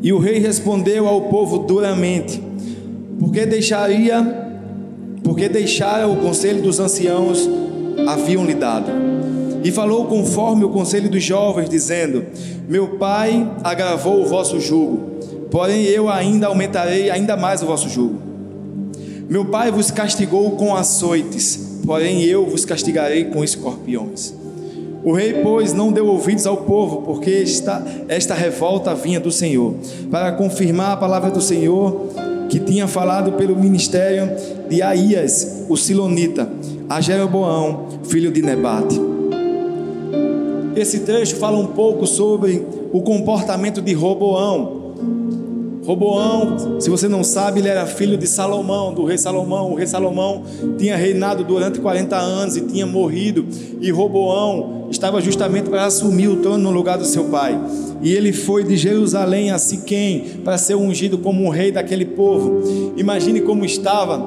E 0.03 0.13
o 0.13 0.19
rei 0.19 0.37
respondeu 0.37 1.07
ao 1.07 1.21
povo 1.21 1.59
duramente: 1.59 2.41
Porque 3.19 3.43
deixaria, 3.45 4.23
porque 5.23 5.49
deixara 5.49 6.07
o 6.07 6.17
conselho 6.17 6.61
dos 6.61 6.79
anciãos 6.79 7.49
haviam 8.07 8.45
lhe 8.45 8.53
dado. 8.53 8.91
E 9.63 9.71
falou 9.71 10.05
conforme 10.05 10.63
o 10.63 10.69
conselho 10.69 11.09
dos 11.09 11.23
jovens, 11.23 11.67
dizendo: 11.67 12.25
Meu 12.69 12.99
pai 12.99 13.49
agravou 13.63 14.21
o 14.21 14.27
vosso 14.27 14.59
jugo, 14.59 14.99
porém 15.49 15.85
eu 15.85 16.07
ainda 16.07 16.47
aumentarei 16.47 17.09
ainda 17.09 17.35
mais 17.35 17.63
o 17.63 17.65
vosso 17.65 17.89
jugo. 17.89 18.21
Meu 19.27 19.45
pai 19.45 19.71
vos 19.71 19.89
castigou 19.89 20.51
com 20.51 20.75
açoites 20.75 21.72
porém 21.85 22.23
eu 22.23 22.45
vos 22.45 22.65
castigarei 22.65 23.25
com 23.25 23.43
escorpiões. 23.43 24.33
O 25.03 25.11
rei, 25.11 25.33
pois, 25.43 25.73
não 25.73 25.91
deu 25.91 26.07
ouvidos 26.07 26.47
ao 26.47 26.57
povo, 26.57 27.01
porque 27.01 27.29
esta, 27.43 27.85
esta 28.07 28.33
revolta 28.33 28.95
vinha 28.95 29.19
do 29.19 29.31
Senhor, 29.31 29.75
para 30.09 30.31
confirmar 30.31 30.93
a 30.93 30.97
palavra 30.97 31.29
do 31.29 31.41
Senhor 31.41 32.07
que 32.49 32.59
tinha 32.59 32.87
falado 32.87 33.33
pelo 33.33 33.55
ministério 33.55 34.31
de 34.69 34.81
Aías, 34.81 35.65
o 35.67 35.75
Silonita, 35.75 36.47
a 36.87 37.01
Jeroboão, 37.01 37.87
filho 38.03 38.31
de 38.31 38.41
Nebate. 38.41 38.99
Esse 40.75 40.99
trecho 40.99 41.35
fala 41.35 41.57
um 41.57 41.67
pouco 41.67 42.07
sobre 42.07 42.65
o 42.91 43.01
comportamento 43.01 43.81
de 43.81 43.93
Roboão, 43.93 44.82
Roboão, 45.85 46.79
se 46.79 46.89
você 46.89 47.09
não 47.09 47.23
sabe, 47.23 47.59
ele 47.59 47.67
era 47.67 47.85
filho 47.85 48.17
de 48.17 48.25
Salomão, 48.25 48.93
do 48.93 49.03
rei 49.03 49.17
Salomão. 49.17 49.71
O 49.71 49.75
rei 49.75 49.85
Salomão 49.85 50.43
tinha 50.77 50.95
reinado 50.95 51.43
durante 51.43 51.79
40 51.79 52.15
anos 52.15 52.55
e 52.55 52.61
tinha 52.61 52.85
morrido. 52.85 53.45
E 53.81 53.91
Roboão 53.91 54.87
estava 54.89 55.19
justamente 55.19 55.69
para 55.69 55.85
assumir 55.85 56.29
o 56.29 56.37
trono 56.37 56.59
no 56.59 56.71
lugar 56.71 56.97
do 56.97 57.05
seu 57.05 57.25
pai. 57.25 57.59
E 58.01 58.13
ele 58.13 58.31
foi 58.31 58.63
de 58.63 58.77
Jerusalém 58.77 59.51
a 59.51 59.57
Siquém 59.57 60.39
para 60.43 60.57
ser 60.57 60.75
ungido 60.75 61.17
como 61.17 61.43
um 61.43 61.49
rei 61.49 61.71
daquele 61.71 62.05
povo. 62.05 62.93
Imagine 62.95 63.41
como 63.41 63.65
estava 63.65 64.25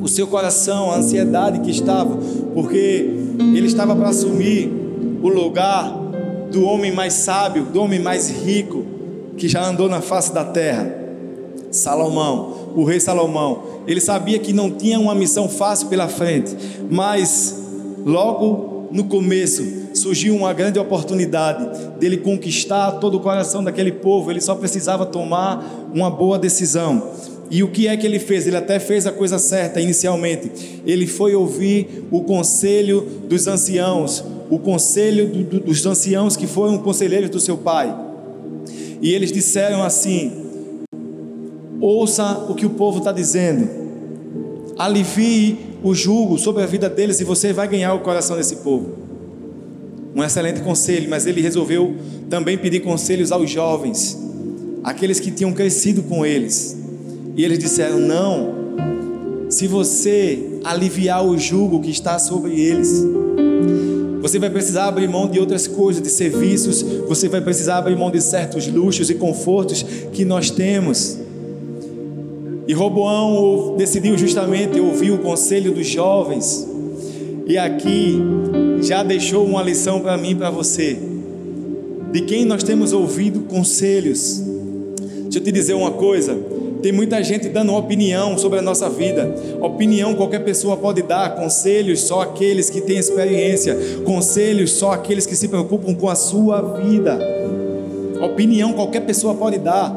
o 0.00 0.08
seu 0.08 0.26
coração, 0.26 0.90
a 0.90 0.96
ansiedade 0.96 1.60
que 1.60 1.70
estava, 1.70 2.18
porque 2.52 3.10
ele 3.38 3.66
estava 3.66 3.94
para 3.94 4.08
assumir 4.08 4.72
o 5.22 5.28
lugar 5.28 5.94
do 6.50 6.64
homem 6.64 6.90
mais 6.90 7.12
sábio, 7.12 7.64
do 7.64 7.80
homem 7.80 8.00
mais 8.00 8.28
rico 8.28 8.99
que 9.40 9.48
já 9.48 9.66
andou 9.66 9.88
na 9.88 10.02
face 10.02 10.34
da 10.34 10.44
terra. 10.44 10.94
Salomão, 11.70 12.72
o 12.76 12.84
rei 12.84 13.00
Salomão, 13.00 13.62
ele 13.86 14.00
sabia 14.00 14.38
que 14.38 14.52
não 14.52 14.70
tinha 14.70 15.00
uma 15.00 15.14
missão 15.14 15.48
fácil 15.48 15.88
pela 15.88 16.08
frente, 16.08 16.54
mas 16.90 17.56
logo 18.04 18.88
no 18.92 19.04
começo 19.04 19.64
surgiu 19.94 20.36
uma 20.36 20.52
grande 20.52 20.78
oportunidade 20.78 21.96
dele 21.98 22.18
conquistar 22.18 22.92
todo 22.92 23.16
o 23.16 23.20
coração 23.20 23.64
daquele 23.64 23.92
povo, 23.92 24.30
ele 24.30 24.42
só 24.42 24.54
precisava 24.54 25.06
tomar 25.06 25.88
uma 25.94 26.10
boa 26.10 26.38
decisão. 26.38 27.10
E 27.50 27.62
o 27.62 27.68
que 27.68 27.88
é 27.88 27.96
que 27.96 28.06
ele 28.06 28.18
fez? 28.18 28.46
Ele 28.46 28.56
até 28.56 28.78
fez 28.78 29.06
a 29.06 29.12
coisa 29.12 29.38
certa 29.38 29.80
inicialmente. 29.80 30.82
Ele 30.86 31.06
foi 31.06 31.34
ouvir 31.34 32.04
o 32.10 32.20
conselho 32.22 33.00
dos 33.26 33.48
anciãos, 33.48 34.22
o 34.50 34.58
conselho 34.58 35.28
do, 35.28 35.42
do, 35.44 35.60
dos 35.60 35.84
anciãos 35.86 36.36
que 36.36 36.46
foram 36.46 36.76
conselheiros 36.78 37.30
do 37.30 37.40
seu 37.40 37.56
pai. 37.56 38.09
E 39.00 39.14
eles 39.14 39.32
disseram 39.32 39.82
assim: 39.82 40.32
ouça 41.80 42.46
o 42.48 42.54
que 42.54 42.66
o 42.66 42.70
povo 42.70 42.98
está 42.98 43.12
dizendo, 43.12 43.68
alivie 44.78 45.58
o 45.82 45.94
jugo 45.94 46.38
sobre 46.38 46.62
a 46.62 46.66
vida 46.66 46.88
deles 46.90 47.20
e 47.20 47.24
você 47.24 47.52
vai 47.52 47.66
ganhar 47.66 47.94
o 47.94 48.00
coração 48.00 48.36
desse 48.36 48.56
povo. 48.56 48.98
Um 50.14 50.22
excelente 50.22 50.60
conselho, 50.60 51.08
mas 51.08 51.26
ele 51.26 51.40
resolveu 51.40 51.94
também 52.28 52.58
pedir 52.58 52.80
conselhos 52.80 53.32
aos 53.32 53.48
jovens, 53.48 54.18
aqueles 54.82 55.20
que 55.20 55.30
tinham 55.30 55.52
crescido 55.52 56.02
com 56.02 56.26
eles. 56.26 56.76
E 57.36 57.44
eles 57.44 57.58
disseram: 57.58 57.98
não, 57.98 58.54
se 59.48 59.66
você 59.66 60.60
aliviar 60.64 61.24
o 61.24 61.38
jugo 61.38 61.80
que 61.80 61.90
está 61.90 62.18
sobre 62.18 62.60
eles, 62.60 63.02
você 64.20 64.38
vai 64.38 64.50
precisar 64.50 64.86
abrir 64.86 65.08
mão 65.08 65.28
de 65.28 65.38
outras 65.40 65.66
coisas, 65.66 66.02
de 66.02 66.10
serviços, 66.10 66.82
você 67.08 67.28
vai 67.28 67.40
precisar 67.40 67.78
abrir 67.78 67.96
mão 67.96 68.10
de 68.10 68.20
certos 68.20 68.66
luxos 68.66 69.10
e 69.10 69.14
confortos 69.14 69.84
que 70.12 70.24
nós 70.24 70.50
temos. 70.50 71.18
E 72.68 72.72
Roboão 72.72 73.74
decidiu 73.76 74.16
justamente 74.16 74.78
ouvir 74.78 75.10
o 75.10 75.18
conselho 75.18 75.72
dos 75.72 75.86
jovens. 75.86 76.68
E 77.46 77.58
aqui 77.58 78.16
já 78.80 79.02
deixou 79.02 79.44
uma 79.44 79.62
lição 79.62 80.00
para 80.00 80.16
mim 80.16 80.30
e 80.30 80.34
para 80.36 80.50
você. 80.50 80.96
De 82.12 82.20
quem 82.22 82.44
nós 82.44 82.62
temos 82.62 82.92
ouvido 82.92 83.40
conselhos. 83.40 84.40
Deixa 85.22 85.38
eu 85.38 85.42
te 85.42 85.50
dizer 85.50 85.74
uma 85.74 85.90
coisa. 85.92 86.38
Tem 86.82 86.92
muita 86.92 87.22
gente 87.22 87.48
dando 87.48 87.74
opinião 87.74 88.38
sobre 88.38 88.58
a 88.58 88.62
nossa 88.62 88.88
vida. 88.88 89.34
Opinião 89.60 90.14
qualquer 90.14 90.40
pessoa 90.40 90.76
pode 90.76 91.02
dar, 91.02 91.34
conselhos 91.34 92.00
só 92.00 92.22
aqueles 92.22 92.70
que 92.70 92.80
têm 92.80 92.96
experiência, 92.96 93.76
conselhos 94.04 94.72
só 94.72 94.92
aqueles 94.92 95.26
que 95.26 95.36
se 95.36 95.48
preocupam 95.48 95.94
com 95.94 96.08
a 96.08 96.14
sua 96.14 96.60
vida. 96.78 97.18
Opinião 98.22 98.72
qualquer 98.72 99.00
pessoa 99.00 99.34
pode 99.34 99.58
dar. 99.58 99.94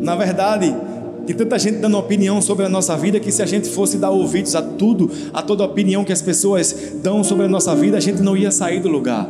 Na 0.00 0.14
verdade, 0.14 0.74
tem 1.26 1.34
tanta 1.34 1.58
gente 1.58 1.78
dando 1.78 1.96
opinião 1.98 2.40
sobre 2.40 2.64
a 2.64 2.68
nossa 2.68 2.96
vida 2.96 3.18
que 3.18 3.32
se 3.32 3.42
a 3.42 3.46
gente 3.46 3.68
fosse 3.68 3.98
dar 3.98 4.10
ouvidos 4.10 4.54
a 4.54 4.62
tudo, 4.62 5.10
a 5.32 5.42
toda 5.42 5.64
opinião 5.64 6.04
que 6.04 6.12
as 6.12 6.22
pessoas 6.22 6.94
dão 7.02 7.24
sobre 7.24 7.46
a 7.46 7.48
nossa 7.48 7.74
vida, 7.74 7.96
a 7.96 8.00
gente 8.00 8.22
não 8.22 8.36
ia 8.36 8.50
sair 8.50 8.80
do 8.80 8.88
lugar. 8.88 9.28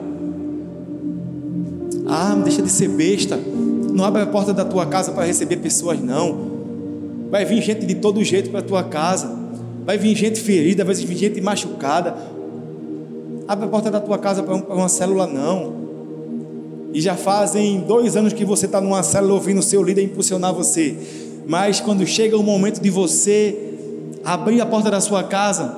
Ah, 2.06 2.34
deixa 2.42 2.62
de 2.62 2.70
ser 2.70 2.88
besta. 2.88 3.38
Não 4.00 4.06
abre 4.06 4.22
a 4.22 4.26
porta 4.26 4.54
da 4.54 4.64
tua 4.64 4.86
casa 4.86 5.12
para 5.12 5.26
receber 5.26 5.58
pessoas, 5.58 6.00
não. 6.00 7.28
Vai 7.30 7.44
vir 7.44 7.60
gente 7.60 7.84
de 7.84 7.96
todo 7.96 8.24
jeito 8.24 8.48
para 8.48 8.60
a 8.60 8.62
tua 8.62 8.82
casa. 8.82 9.30
Vai 9.84 9.98
vir 9.98 10.16
gente 10.16 10.40
ferida, 10.40 10.82
vai 10.86 10.94
vir 10.94 11.14
gente 11.14 11.38
machucada. 11.42 12.16
Abre 13.46 13.66
a 13.66 13.68
porta 13.68 13.90
da 13.90 14.00
tua 14.00 14.16
casa 14.16 14.42
para 14.42 14.54
uma 14.54 14.88
célula, 14.88 15.26
não. 15.26 15.74
E 16.94 17.00
já 17.02 17.14
fazem 17.14 17.80
dois 17.80 18.16
anos 18.16 18.32
que 18.32 18.42
você 18.42 18.64
está 18.64 18.80
numa 18.80 19.02
célula 19.02 19.34
ouvindo 19.34 19.58
o 19.58 19.62
seu 19.62 19.82
líder 19.82 20.02
impulsionar 20.02 20.54
você. 20.54 20.96
Mas 21.46 21.78
quando 21.78 22.06
chega 22.06 22.38
o 22.38 22.42
momento 22.42 22.80
de 22.80 22.88
você 22.88 23.54
abrir 24.24 24.62
a 24.62 24.66
porta 24.66 24.90
da 24.90 25.02
sua 25.02 25.24
casa, 25.24 25.76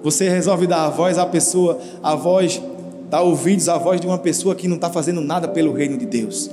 você 0.00 0.28
resolve 0.28 0.68
dar 0.68 0.84
a 0.84 0.90
voz 0.90 1.18
à 1.18 1.26
pessoa, 1.26 1.80
a 2.00 2.14
voz, 2.14 2.62
dar 3.10 3.22
ouvidos 3.22 3.68
à 3.68 3.76
voz 3.76 4.00
de 4.00 4.06
uma 4.06 4.18
pessoa 4.18 4.54
que 4.54 4.68
não 4.68 4.76
está 4.76 4.88
fazendo 4.90 5.20
nada 5.20 5.48
pelo 5.48 5.72
reino 5.72 5.98
de 5.98 6.06
Deus. 6.06 6.48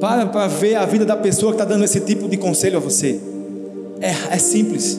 Para 0.00 0.26
para 0.26 0.46
ver 0.48 0.76
a 0.76 0.86
vida 0.86 1.04
da 1.04 1.16
pessoa 1.16 1.52
que 1.52 1.60
está 1.60 1.64
dando 1.64 1.84
esse 1.84 2.00
tipo 2.00 2.28
de 2.28 2.36
conselho 2.36 2.78
a 2.78 2.80
você. 2.80 3.20
É, 4.00 4.34
é 4.34 4.38
simples. 4.38 4.98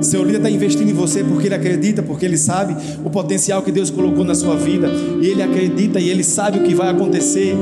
Seu 0.00 0.24
líder 0.24 0.38
está 0.38 0.50
investindo 0.50 0.88
em 0.88 0.94
você 0.94 1.22
porque 1.22 1.48
ele 1.48 1.54
acredita, 1.54 2.02
porque 2.02 2.24
ele 2.24 2.38
sabe 2.38 2.74
o 3.04 3.10
potencial 3.10 3.60
que 3.62 3.70
Deus 3.70 3.90
colocou 3.90 4.24
na 4.24 4.34
sua 4.34 4.56
vida. 4.56 4.88
E 5.20 5.26
ele 5.26 5.42
acredita 5.42 6.00
e 6.00 6.08
ele 6.08 6.24
sabe 6.24 6.60
o 6.60 6.62
que 6.62 6.74
vai 6.74 6.88
acontecer 6.88 7.54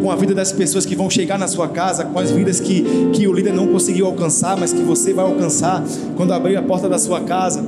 com 0.00 0.10
a 0.10 0.16
vida 0.16 0.34
das 0.34 0.52
pessoas 0.52 0.86
que 0.86 0.94
vão 0.94 1.10
chegar 1.10 1.38
na 1.38 1.48
sua 1.48 1.66
casa, 1.66 2.04
com 2.04 2.18
as 2.18 2.30
vidas 2.30 2.60
que, 2.60 2.84
que 3.12 3.26
o 3.26 3.32
líder 3.32 3.52
não 3.52 3.66
conseguiu 3.66 4.06
alcançar, 4.06 4.56
mas 4.56 4.72
que 4.72 4.82
você 4.82 5.12
vai 5.12 5.24
alcançar 5.24 5.82
quando 6.16 6.32
abrir 6.32 6.56
a 6.56 6.62
porta 6.62 6.88
da 6.88 6.98
sua 6.98 7.22
casa. 7.22 7.64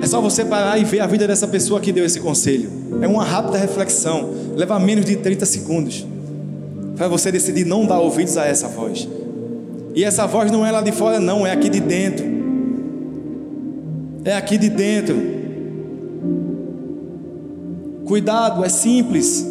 É 0.00 0.06
só 0.06 0.20
você 0.20 0.44
parar 0.44 0.78
e 0.78 0.84
ver 0.84 1.00
a 1.00 1.06
vida 1.06 1.26
dessa 1.26 1.48
pessoa 1.48 1.80
que 1.80 1.90
deu 1.90 2.04
esse 2.04 2.20
conselho. 2.20 2.70
É 3.00 3.08
uma 3.08 3.24
rápida 3.24 3.56
reflexão, 3.56 4.28
leva 4.54 4.78
menos 4.78 5.04
de 5.04 5.16
30 5.16 5.46
segundos 5.46 6.06
para 6.96 7.08
você 7.08 7.30
decidir 7.30 7.64
não 7.64 7.86
dar 7.86 7.98
ouvidos 7.98 8.36
a 8.36 8.46
essa 8.46 8.68
voz. 8.68 9.08
E 9.94 10.04
essa 10.04 10.26
voz 10.26 10.50
não 10.50 10.64
é 10.64 10.70
lá 10.70 10.80
de 10.80 10.92
fora, 10.92 11.20
não, 11.20 11.46
é 11.46 11.52
aqui 11.52 11.68
de 11.68 11.80
dentro. 11.80 12.24
É 14.24 14.34
aqui 14.34 14.56
de 14.56 14.68
dentro. 14.68 15.16
Cuidado, 18.06 18.64
é 18.64 18.68
simples. 18.68 19.46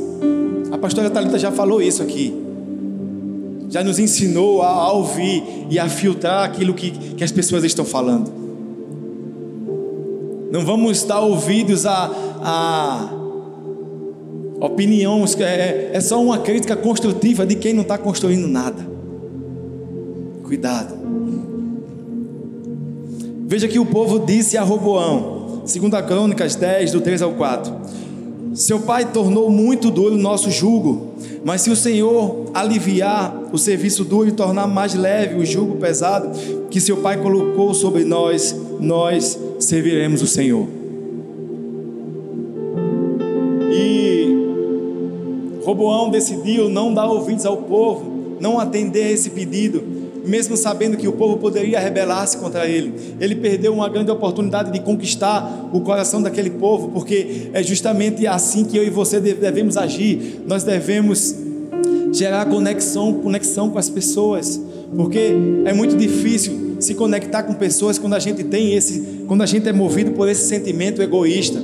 A 0.72 0.78
pastora 0.78 1.10
Talita 1.10 1.38
já 1.38 1.52
falou 1.52 1.82
isso 1.82 2.02
aqui. 2.02 2.34
Já 3.70 3.84
nos 3.84 4.00
ensinou 4.00 4.62
a, 4.62 4.92
ouvir 4.92 5.44
e 5.70 5.80
a 5.80 5.90
filtrar 5.90 6.44
aquilo 6.44 6.74
que, 6.74 6.92
que 6.92 7.24
as 7.24 7.32
pessoas 7.32 7.64
estão 7.64 7.86
falando. 7.86 8.32
Não 10.52 10.64
vamos 10.64 11.04
dar 11.04 11.22
ouvidos 11.22 11.86
a, 11.86 12.12
a 12.44 13.23
opiniões, 14.66 15.38
é, 15.42 15.90
é 15.92 16.00
só 16.00 16.24
uma 16.24 16.38
crítica 16.38 16.76
construtiva 16.76 17.46
de 17.46 17.56
quem 17.56 17.74
não 17.74 17.82
está 17.82 17.98
construindo 17.98 18.48
nada. 18.48 18.88
Cuidado. 20.44 20.96
Veja 23.46 23.68
que 23.68 23.78
o 23.78 23.86
povo 23.86 24.20
disse 24.20 24.58
a 24.58 24.64
Roboão, 24.64 25.62
2 25.66 26.06
Crônicas 26.08 26.56
10, 26.56 26.92
do 26.94 27.02
3 27.02 27.22
ao 27.22 27.34
4. 27.34 27.74
Seu 28.54 28.80
pai 28.80 29.12
tornou 29.12 29.50
muito 29.50 29.92
duro 29.92 30.16
o 30.16 30.18
nosso 30.18 30.50
jugo, 30.50 31.14
mas 31.44 31.62
se 31.62 31.70
o 31.70 31.76
Senhor 31.76 32.46
aliviar 32.54 33.50
o 33.52 33.58
serviço 33.58 34.06
duro 34.06 34.30
e 34.30 34.32
tornar 34.32 34.68
mais 34.68 34.94
leve 34.94 35.42
o 35.42 35.46
jugo 35.46 35.76
pesado 35.76 36.30
que 36.70 36.80
seu 36.80 36.98
pai 36.98 37.18
colocou 37.18 37.74
sobre 37.74 38.06
nós, 38.06 38.56
nós 38.80 39.38
serviremos 39.60 40.22
o 40.22 40.28
Senhor. 40.28 40.83
Roboão 45.64 46.10
decidiu 46.10 46.70
não 46.70 46.94
dar 46.94 47.08
ouvidos 47.08 47.46
ao 47.46 47.58
povo, 47.58 48.38
não 48.40 48.60
atender 48.60 49.04
a 49.04 49.12
esse 49.12 49.30
pedido, 49.30 49.84
mesmo 50.26 50.56
sabendo 50.56 50.98
que 50.98 51.08
o 51.08 51.14
povo 51.14 51.38
poderia 51.38 51.80
rebelar-se 51.80 52.38
contra 52.38 52.68
ele. 52.68 52.94
Ele 53.20 53.36
perdeu 53.36 53.74
uma 53.74 53.90
grande 53.90 54.12
oportunidade 54.12 54.72
de 54.72 54.80
conquistar 54.80 55.70
o 55.74 55.82
coração 55.82 56.22
daquele 56.22 56.50
povo, 56.50 56.90
porque 56.90 57.50
é 57.54 57.62
justamente 57.62 58.26
assim 58.26 58.64
que 58.64 58.78
eu 58.78 58.86
e 58.86 58.90
você 58.90 59.20
devemos 59.20 59.78
agir. 59.78 60.42
Nós 60.46 60.64
devemos 60.64 61.36
gerar 62.12 62.46
conexão, 62.46 63.14
conexão 63.14 63.70
com 63.70 63.80
as 63.80 63.90
pessoas, 63.90 64.62
porque 64.96 65.34
é 65.66 65.74
muito 65.74 65.98
difícil 65.98 66.78
se 66.80 66.94
conectar 66.94 67.44
com 67.44 67.54
pessoas 67.54 67.98
quando 67.98 68.14
a 68.14 68.20
gente 68.20 68.44
tem 68.44 68.74
esse, 68.74 69.24
quando 69.28 69.42
a 69.42 69.46
gente 69.46 69.68
é 69.68 69.74
movido 69.74 70.12
por 70.12 70.30
esse 70.30 70.48
sentimento 70.48 71.02
egoísta. 71.02 71.60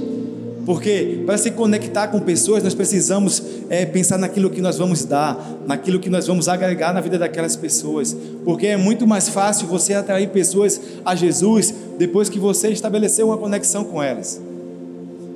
Porque 0.66 1.24
para 1.26 1.38
se 1.38 1.52
conectar 1.52 2.08
com 2.10 2.20
pessoas, 2.20 2.64
nós 2.64 2.74
precisamos 2.74 3.42
é, 3.70 3.86
pensar 3.86 4.18
naquilo 4.18 4.50
que 4.50 4.62
nós 4.62 4.78
vamos 4.78 5.06
dar, 5.06 5.60
naquilo 5.68 6.00
que 6.00 6.10
nós 6.10 6.28
vamos 6.28 6.48
agregar 6.48 6.94
na 6.94 7.02
vida 7.02 7.18
daquelas 7.18 7.56
pessoas. 7.56 8.16
Porque 8.44 8.68
é 8.68 8.78
muito 8.78 9.06
mais 9.06 9.30
fácil 9.30 9.68
você 9.68 9.94
atrair 9.94 10.30
pessoas 10.30 10.82
a 11.06 11.16
Jesus 11.16 11.74
depois 11.98 12.30
que 12.30 12.40
você 12.40 12.70
estabeleceu 12.70 13.28
uma 13.28 13.38
conexão 13.38 13.84
com 13.84 14.02
elas. 14.02 14.42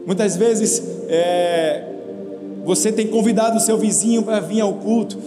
Muitas 0.05 0.35
vezes 0.35 0.81
é, 1.07 1.83
você 2.65 2.91
tem 2.91 3.07
convidado 3.07 3.57
o 3.57 3.59
seu 3.59 3.77
vizinho 3.77 4.23
para 4.23 4.39
vir 4.39 4.61
ao 4.61 4.73
culto, 4.73 5.17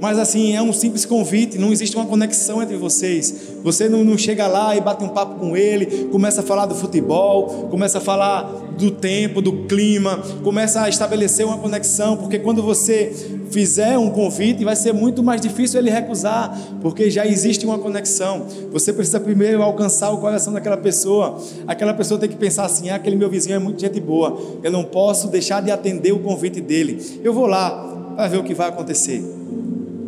mas 0.00 0.18
assim, 0.18 0.54
é 0.54 0.62
um 0.62 0.72
simples 0.72 1.04
convite, 1.04 1.58
não 1.58 1.72
existe 1.72 1.96
uma 1.96 2.06
conexão 2.06 2.62
entre 2.62 2.76
vocês. 2.76 3.47
Você 3.62 3.88
não, 3.88 4.04
não, 4.04 4.16
chega 4.16 4.46
lá 4.46 4.76
e 4.76 4.80
bate 4.80 5.04
um 5.04 5.08
papo 5.08 5.36
com 5.36 5.56
ele, 5.56 6.08
começa 6.10 6.40
a 6.40 6.44
falar 6.44 6.66
do 6.66 6.74
futebol, 6.74 7.68
começa 7.70 7.98
a 7.98 8.00
falar 8.00 8.42
do 8.78 8.90
tempo, 8.90 9.42
do 9.42 9.64
clima, 9.66 10.22
começa 10.42 10.82
a 10.82 10.88
estabelecer 10.88 11.44
uma 11.44 11.58
conexão, 11.58 12.16
porque 12.16 12.38
quando 12.38 12.62
você 12.62 13.12
fizer 13.50 13.98
um 13.98 14.10
convite, 14.10 14.64
vai 14.64 14.76
ser 14.76 14.92
muito 14.92 15.22
mais 15.22 15.40
difícil 15.40 15.80
ele 15.80 15.90
recusar, 15.90 16.56
porque 16.80 17.10
já 17.10 17.26
existe 17.26 17.66
uma 17.66 17.78
conexão. 17.78 18.46
Você 18.72 18.92
precisa 18.92 19.18
primeiro 19.18 19.62
alcançar 19.62 20.10
o 20.10 20.18
coração 20.18 20.52
daquela 20.52 20.76
pessoa. 20.76 21.38
Aquela 21.66 21.94
pessoa 21.94 22.20
tem 22.20 22.28
que 22.28 22.36
pensar 22.36 22.66
assim: 22.66 22.90
ah, 22.90 22.94
aquele 22.94 23.16
meu 23.16 23.28
vizinho 23.28 23.56
é 23.56 23.58
muito 23.58 23.80
gente 23.80 24.00
boa, 24.00 24.38
eu 24.62 24.70
não 24.70 24.84
posso 24.84 25.28
deixar 25.28 25.60
de 25.62 25.70
atender 25.70 26.12
o 26.12 26.20
convite 26.20 26.60
dele. 26.60 27.20
Eu 27.24 27.32
vou 27.32 27.46
lá 27.46 28.14
para 28.16 28.28
ver 28.28 28.38
o 28.38 28.44
que 28.44 28.54
vai 28.54 28.68
acontecer 28.68 29.38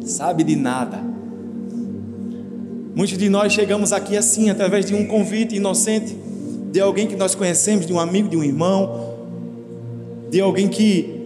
sabe 0.05 0.45
de 0.45 0.57
nada. 0.57 1.10
Muitos 2.95 3.17
de 3.17 3.29
nós 3.29 3.53
chegamos 3.53 3.93
aqui 3.93 4.17
assim, 4.17 4.51
através 4.51 4.85
de 4.85 4.95
um 4.95 5.07
convite 5.07 5.55
inocente, 5.55 6.17
de 6.73 6.81
alguém 6.81 7.07
que 7.07 7.17
nós 7.17 7.35
conhecemos, 7.35 7.87
de 7.87 7.93
um 7.93 8.01
amigo, 8.01 8.29
de 8.29 8.37
um 8.37 8.43
irmão, 8.43 9.15
de 10.29 10.41
alguém 10.41 10.69
que, 10.69 11.21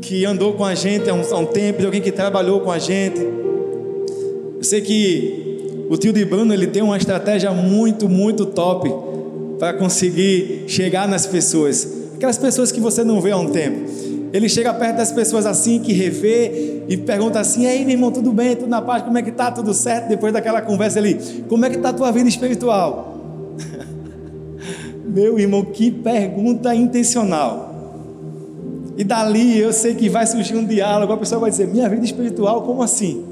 que 0.00 0.24
andou 0.24 0.54
com 0.54 0.64
a 0.64 0.74
gente 0.74 1.10
há 1.10 1.14
um, 1.14 1.22
há 1.22 1.38
um 1.38 1.46
tempo, 1.46 1.80
de 1.80 1.86
alguém 1.86 2.00
que 2.00 2.12
trabalhou 2.12 2.60
com 2.60 2.70
a 2.70 2.78
gente. 2.78 3.20
Eu 3.20 4.62
sei 4.62 4.80
que 4.80 5.86
o 5.90 5.96
tio 5.96 6.12
de 6.12 6.24
Bruno 6.24 6.54
ele 6.54 6.68
tem 6.68 6.82
uma 6.82 6.96
estratégia 6.96 7.50
muito, 7.50 8.08
muito 8.08 8.46
top 8.46 8.92
para 9.58 9.74
conseguir 9.74 10.64
chegar 10.68 11.08
nas 11.08 11.26
pessoas, 11.26 11.86
aquelas 12.14 12.38
pessoas 12.38 12.70
que 12.70 12.80
você 12.80 13.02
não 13.02 13.20
vê 13.20 13.32
há 13.32 13.36
um 13.36 13.50
tempo. 13.50 13.88
Ele 14.32 14.48
chega 14.48 14.72
perto 14.72 14.96
das 14.96 15.12
pessoas 15.12 15.44
assim, 15.44 15.78
que 15.78 15.92
revê 15.92 16.84
e 16.88 16.96
pergunta 16.96 17.38
assim: 17.38 17.66
Ei, 17.66 17.84
meu 17.84 17.90
irmão, 17.90 18.10
tudo 18.10 18.32
bem? 18.32 18.56
Tudo 18.56 18.68
na 18.68 18.80
paz? 18.80 19.02
Como 19.02 19.18
é 19.18 19.22
que 19.22 19.30
tá? 19.30 19.50
Tudo 19.50 19.74
certo? 19.74 20.08
Depois 20.08 20.32
daquela 20.32 20.62
conversa 20.62 20.98
ali, 20.98 21.18
como 21.48 21.66
é 21.66 21.70
que 21.70 21.78
tá 21.78 21.90
a 21.90 21.92
tua 21.92 22.10
vida 22.10 22.28
espiritual? 22.28 23.18
meu 25.04 25.38
irmão, 25.38 25.62
que 25.64 25.90
pergunta 25.90 26.74
intencional. 26.74 27.70
E 28.96 29.04
dali 29.04 29.58
eu 29.58 29.72
sei 29.72 29.94
que 29.94 30.08
vai 30.08 30.26
surgir 30.26 30.56
um 30.56 30.64
diálogo, 30.64 31.12
a 31.12 31.16
pessoa 31.18 31.40
vai 31.40 31.50
dizer: 31.50 31.68
Minha 31.68 31.88
vida 31.90 32.04
espiritual, 32.04 32.62
como 32.62 32.82
assim? 32.82 33.24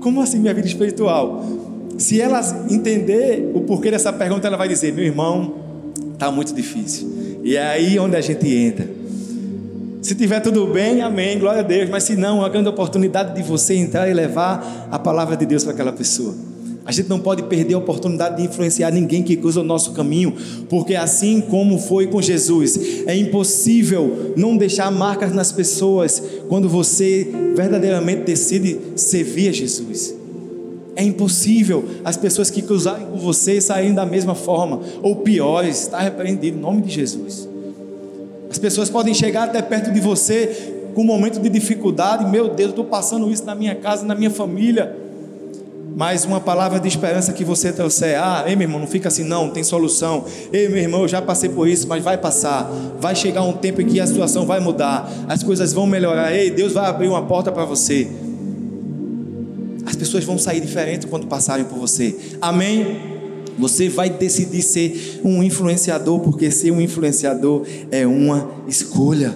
Como 0.00 0.20
assim 0.20 0.38
minha 0.38 0.52
vida 0.52 0.66
espiritual? 0.66 1.42
Se 1.96 2.20
ela 2.20 2.40
entender 2.68 3.50
o 3.54 3.62
porquê 3.62 3.90
dessa 3.90 4.12
pergunta, 4.12 4.46
ela 4.46 4.58
vai 4.58 4.68
dizer: 4.68 4.92
Meu 4.92 5.04
irmão, 5.04 5.54
tá 6.18 6.30
muito 6.30 6.52
difícil. 6.54 7.40
E 7.42 7.56
é 7.56 7.62
aí 7.62 7.98
onde 7.98 8.14
a 8.14 8.20
gente 8.20 8.46
entra. 8.54 9.03
Se 10.04 10.14
tiver 10.14 10.38
tudo 10.40 10.66
bem, 10.66 11.00
amém, 11.00 11.38
glória 11.38 11.60
a 11.60 11.62
Deus. 11.62 11.88
Mas 11.88 12.02
se 12.02 12.14
não, 12.14 12.36
é 12.36 12.40
uma 12.40 12.48
grande 12.50 12.68
oportunidade 12.68 13.34
de 13.34 13.42
você 13.42 13.74
entrar 13.74 14.06
e 14.06 14.12
levar 14.12 14.86
a 14.90 14.98
palavra 14.98 15.34
de 15.34 15.46
Deus 15.46 15.64
para 15.64 15.72
aquela 15.72 15.94
pessoa. 15.94 16.34
A 16.84 16.92
gente 16.92 17.08
não 17.08 17.18
pode 17.18 17.44
perder 17.44 17.72
a 17.72 17.78
oportunidade 17.78 18.36
de 18.36 18.42
influenciar 18.42 18.90
ninguém 18.90 19.22
que 19.22 19.34
cruza 19.34 19.62
o 19.62 19.64
nosso 19.64 19.92
caminho, 19.92 20.34
porque 20.68 20.94
assim 20.94 21.40
como 21.40 21.78
foi 21.78 22.06
com 22.06 22.20
Jesus, 22.20 22.78
é 23.06 23.16
impossível 23.16 24.34
não 24.36 24.58
deixar 24.58 24.90
marcas 24.90 25.32
nas 25.32 25.50
pessoas 25.50 26.22
quando 26.50 26.68
você 26.68 27.26
verdadeiramente 27.56 28.24
decide 28.24 28.78
servir 28.96 29.48
a 29.48 29.52
Jesus. 29.52 30.14
É 30.96 31.02
impossível 31.02 31.82
as 32.04 32.18
pessoas 32.18 32.50
que 32.50 32.60
cruzarem 32.60 33.06
com 33.06 33.16
você 33.16 33.58
saírem 33.58 33.94
da 33.94 34.04
mesma 34.04 34.34
forma, 34.34 34.82
ou 35.02 35.16
piores, 35.16 35.80
está 35.80 35.98
repreendido 35.98 36.58
em 36.58 36.60
nome 36.60 36.82
de 36.82 36.90
Jesus. 36.90 37.53
As 38.54 38.58
pessoas 38.58 38.88
podem 38.88 39.12
chegar 39.12 39.48
até 39.48 39.60
perto 39.60 39.90
de 39.90 39.98
você 39.98 40.74
com 40.94 41.00
um 41.02 41.04
momento 41.04 41.40
de 41.40 41.48
dificuldade. 41.48 42.24
Meu 42.24 42.50
Deus, 42.50 42.70
estou 42.70 42.84
passando 42.84 43.28
isso 43.28 43.44
na 43.44 43.52
minha 43.52 43.74
casa, 43.74 44.06
na 44.06 44.14
minha 44.14 44.30
família. 44.30 44.96
Mas 45.96 46.24
uma 46.24 46.38
palavra 46.40 46.78
de 46.78 46.86
esperança 46.86 47.32
que 47.32 47.42
você 47.42 47.72
trouxer, 47.72 48.16
ah, 48.16 48.44
ei 48.46 48.54
meu 48.54 48.66
irmão, 48.66 48.78
não 48.78 48.86
fica 48.86 49.08
assim, 49.08 49.24
não, 49.24 49.50
tem 49.50 49.64
solução. 49.64 50.24
Ei 50.52 50.68
meu 50.68 50.78
irmão, 50.78 51.02
eu 51.02 51.08
já 51.08 51.20
passei 51.20 51.48
por 51.48 51.66
isso, 51.66 51.88
mas 51.88 52.04
vai 52.04 52.16
passar. 52.16 52.70
Vai 53.00 53.16
chegar 53.16 53.42
um 53.42 53.54
tempo 53.54 53.82
em 53.82 53.86
que 53.86 53.98
a 53.98 54.06
situação 54.06 54.46
vai 54.46 54.60
mudar, 54.60 55.10
as 55.26 55.42
coisas 55.42 55.72
vão 55.72 55.84
melhorar. 55.84 56.32
Ei, 56.32 56.48
Deus 56.48 56.74
vai 56.74 56.86
abrir 56.86 57.08
uma 57.08 57.22
porta 57.22 57.50
para 57.50 57.64
você. 57.64 58.08
As 59.84 59.96
pessoas 59.96 60.22
vão 60.22 60.38
sair 60.38 60.60
diferentes 60.60 61.10
quando 61.10 61.26
passarem 61.26 61.64
por 61.64 61.76
você. 61.76 62.16
Amém? 62.40 63.13
Você 63.58 63.88
vai 63.88 64.10
decidir 64.10 64.62
ser 64.62 65.20
um 65.24 65.42
influenciador, 65.42 66.20
porque 66.20 66.50
ser 66.50 66.70
um 66.70 66.80
influenciador 66.80 67.64
é 67.90 68.06
uma 68.06 68.50
escolha. 68.66 69.34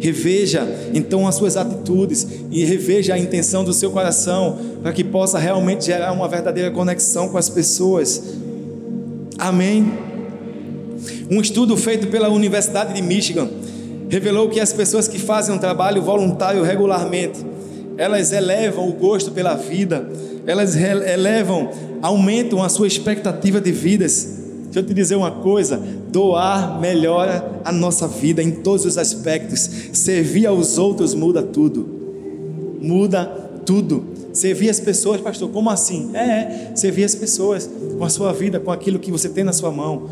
Reveja 0.00 0.66
então 0.94 1.26
as 1.26 1.34
suas 1.34 1.56
atitudes 1.56 2.26
e 2.50 2.64
reveja 2.64 3.14
a 3.14 3.18
intenção 3.18 3.64
do 3.64 3.72
seu 3.72 3.90
coração 3.90 4.56
para 4.80 4.92
que 4.92 5.02
possa 5.02 5.38
realmente 5.38 5.86
gerar 5.86 6.12
uma 6.12 6.28
verdadeira 6.28 6.70
conexão 6.70 7.28
com 7.28 7.36
as 7.36 7.48
pessoas. 7.48 8.22
Amém. 9.36 9.92
Um 11.30 11.40
estudo 11.40 11.76
feito 11.76 12.06
pela 12.06 12.28
Universidade 12.28 12.94
de 12.94 13.02
Michigan 13.02 13.48
revelou 14.08 14.48
que 14.48 14.60
as 14.60 14.72
pessoas 14.72 15.06
que 15.06 15.18
fazem 15.18 15.54
um 15.54 15.58
trabalho 15.58 16.00
voluntário 16.00 16.62
regularmente, 16.62 17.44
elas 17.96 18.32
elevam 18.32 18.88
o 18.88 18.92
gosto 18.92 19.30
pela 19.30 19.54
vida, 19.54 20.08
elas 20.48 20.74
elevam 20.74 21.68
aumentam 22.00 22.62
a 22.62 22.70
sua 22.70 22.86
expectativa 22.86 23.60
de 23.60 23.70
vidas. 23.70 24.38
Deixa 24.64 24.80
eu 24.80 24.82
te 24.82 24.94
dizer 24.94 25.14
uma 25.14 25.30
coisa: 25.30 25.76
doar 26.10 26.80
melhora 26.80 27.60
a 27.62 27.70
nossa 27.70 28.08
vida 28.08 28.42
em 28.42 28.50
todos 28.50 28.86
os 28.86 28.96
aspectos. 28.96 29.68
Servir 29.92 30.46
aos 30.46 30.78
outros 30.78 31.12
muda 31.12 31.42
tudo. 31.42 31.86
Muda 32.80 33.26
tudo. 33.66 34.02
Servir 34.32 34.70
as 34.70 34.80
pessoas, 34.80 35.20
pastor, 35.20 35.50
como 35.50 35.68
assim? 35.68 36.10
É, 36.14 36.20
é, 36.20 36.72
servir 36.74 37.04
as 37.04 37.14
pessoas 37.14 37.68
com 37.98 38.04
a 38.04 38.08
sua 38.08 38.32
vida, 38.32 38.58
com 38.58 38.70
aquilo 38.70 38.98
que 38.98 39.10
você 39.10 39.28
tem 39.28 39.44
na 39.44 39.52
sua 39.52 39.70
mão. 39.70 40.08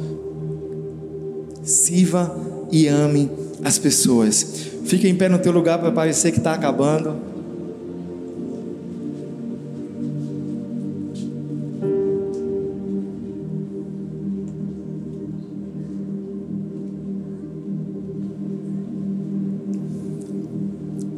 Sirva 1.62 2.36
e 2.70 2.88
ame 2.88 3.30
as 3.64 3.78
pessoas. 3.78 4.66
Fique 4.84 5.08
em 5.08 5.14
pé 5.14 5.30
no 5.30 5.38
teu 5.38 5.52
lugar 5.52 5.78
para 5.78 5.90
parecer 5.90 6.30
que 6.30 6.38
está 6.38 6.52
acabando. 6.52 7.35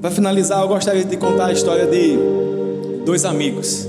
Para 0.09 0.15
finalizar, 0.15 0.63
eu 0.63 0.69
gostaria 0.69 1.05
de 1.05 1.19
contar 1.19 1.49
a 1.49 1.53
história 1.53 1.87
de 1.87 2.19
dois 3.05 3.27
amigos. 3.27 3.87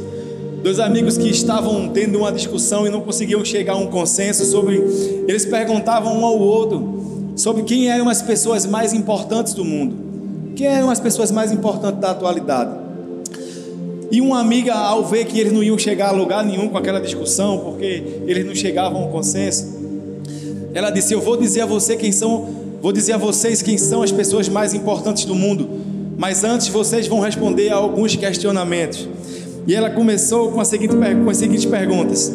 Dois 0.61 0.77
amigos 0.77 1.17
que 1.17 1.29
estavam 1.29 1.87
tendo 1.87 2.17
uma 2.17 2.29
discussão 2.29 2.85
e 2.85 2.89
não 2.89 2.99
conseguiam 2.99 3.45
chegar 3.45 3.71
a 3.71 3.77
um 3.77 3.87
consenso 3.87 4.43
sobre. 4.43 4.75
Eles 5.29 5.45
perguntavam 5.45 6.19
um 6.19 6.25
ao 6.25 6.37
outro 6.37 7.31
sobre 7.37 7.63
quem 7.63 7.89
eram 7.89 8.09
as 8.09 8.21
pessoas 8.21 8.65
mais 8.65 8.91
importantes 8.91 9.53
do 9.53 9.63
mundo. 9.63 9.95
Quem 10.57 10.67
eram 10.67 10.89
as 10.89 10.99
pessoas 10.99 11.31
mais 11.31 11.53
importantes 11.53 12.01
da 12.01 12.11
atualidade. 12.11 12.71
E 14.11 14.19
uma 14.19 14.41
amiga, 14.41 14.73
ao 14.73 15.05
ver 15.05 15.23
que 15.23 15.39
eles 15.39 15.53
não 15.53 15.63
iam 15.63 15.77
chegar 15.77 16.09
a 16.09 16.11
lugar 16.11 16.43
nenhum 16.43 16.67
com 16.67 16.77
aquela 16.77 16.99
discussão, 16.99 17.59
porque 17.59 18.03
eles 18.27 18.45
não 18.45 18.53
chegavam 18.53 19.03
a 19.03 19.05
um 19.05 19.09
consenso, 19.09 19.73
ela 20.73 20.89
disse: 20.89 21.13
Eu 21.13 21.21
vou 21.21 21.37
dizer 21.37 21.61
a 21.61 21.65
você 21.65 21.95
quem 21.95 22.11
são, 22.11 22.45
vou 22.81 22.91
dizer 22.91 23.13
a 23.13 23.17
vocês 23.17 23.61
quem 23.61 23.77
são 23.77 24.03
as 24.03 24.11
pessoas 24.11 24.49
mais 24.49 24.73
importantes 24.73 25.23
do 25.23 25.33
mundo. 25.33 25.87
Mas 26.19 26.43
antes 26.43 26.67
vocês 26.67 27.07
vão 27.07 27.21
responder 27.21 27.69
a 27.69 27.75
alguns 27.75 28.13
questionamentos. 28.13 29.07
E 29.65 29.73
ela 29.73 29.89
começou 29.89 30.51
com, 30.51 30.63
seguinte, 30.65 30.93
com 30.93 31.29
as 31.29 31.37
seguintes 31.37 31.63
perguntas: 31.63 32.29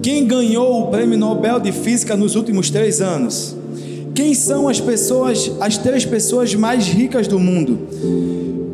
Quem 0.00 0.26
ganhou 0.26 0.80
o 0.80 0.86
prêmio 0.86 1.18
Nobel 1.18 1.60
de 1.60 1.70
Física 1.70 2.16
nos 2.16 2.34
últimos 2.34 2.70
três 2.70 3.02
anos? 3.02 3.54
Quem 4.14 4.32
são 4.32 4.68
as 4.70 4.80
pessoas, 4.80 5.52
as 5.60 5.76
três 5.76 6.06
pessoas 6.06 6.54
mais 6.54 6.86
ricas 6.86 7.28
do 7.28 7.38
mundo? 7.38 7.78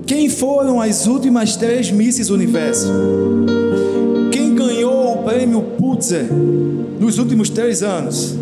Quem 0.07 0.29
foram 0.29 0.81
as 0.81 1.09
últimas 1.09 1.57
três 1.57 1.91
Misses 1.91 2.31
Universo? 2.31 2.87
Quem 4.31 4.55
ganhou 4.55 5.15
o 5.15 5.25
prêmio 5.25 5.61
Pulitzer 5.77 6.25
nos 7.01 7.19
últimos 7.19 7.51
três 7.51 7.83
anos? 7.83 8.37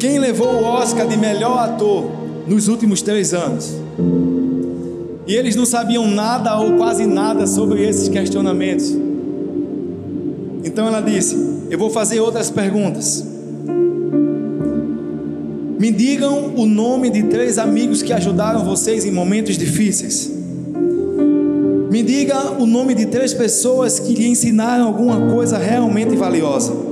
Quem 0.00 0.18
levou 0.18 0.48
o 0.48 0.64
Oscar 0.64 1.06
de 1.06 1.16
melhor 1.16 1.58
ator 1.60 2.10
nos 2.48 2.66
últimos 2.66 3.02
três 3.02 3.32
anos? 3.32 3.72
E 5.28 5.34
eles 5.34 5.54
não 5.54 5.66
sabiam 5.66 6.10
nada 6.10 6.58
ou 6.58 6.78
quase 6.78 7.06
nada 7.06 7.46
sobre 7.46 7.86
esses 7.86 8.08
questionamentos. 8.08 8.96
Então 10.64 10.86
ela 10.86 11.02
disse: 11.02 11.36
Eu 11.68 11.78
vou 11.78 11.90
fazer 11.90 12.18
outras 12.20 12.50
perguntas. 12.50 13.22
Me 15.78 15.90
digam 15.92 16.54
o 16.56 16.64
nome 16.64 17.10
de 17.10 17.24
três 17.24 17.58
amigos 17.58 18.02
que 18.02 18.12
ajudaram 18.12 18.64
vocês 18.64 19.04
em 19.04 19.12
momentos 19.12 19.58
difíceis. 19.58 20.32
Me 21.90 22.02
diga 22.02 22.52
o 22.58 22.66
nome 22.66 22.94
de 22.94 23.04
três 23.04 23.34
pessoas 23.34 23.98
que 24.00 24.14
lhe 24.14 24.28
ensinaram 24.28 24.86
alguma 24.86 25.30
coisa 25.30 25.58
realmente 25.58 26.16
valiosa. 26.16 26.87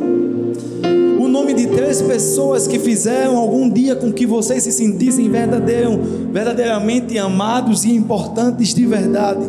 Três 1.86 2.02
pessoas 2.02 2.66
que 2.66 2.80
fizeram 2.80 3.36
algum 3.36 3.70
dia 3.70 3.94
com 3.94 4.12
que 4.12 4.26
vocês 4.26 4.64
se 4.64 4.72
sentissem 4.72 5.30
verdadeiramente 5.30 7.16
amados 7.16 7.84
e 7.84 7.92
importantes 7.92 8.74
de 8.74 8.84
verdade. 8.84 9.48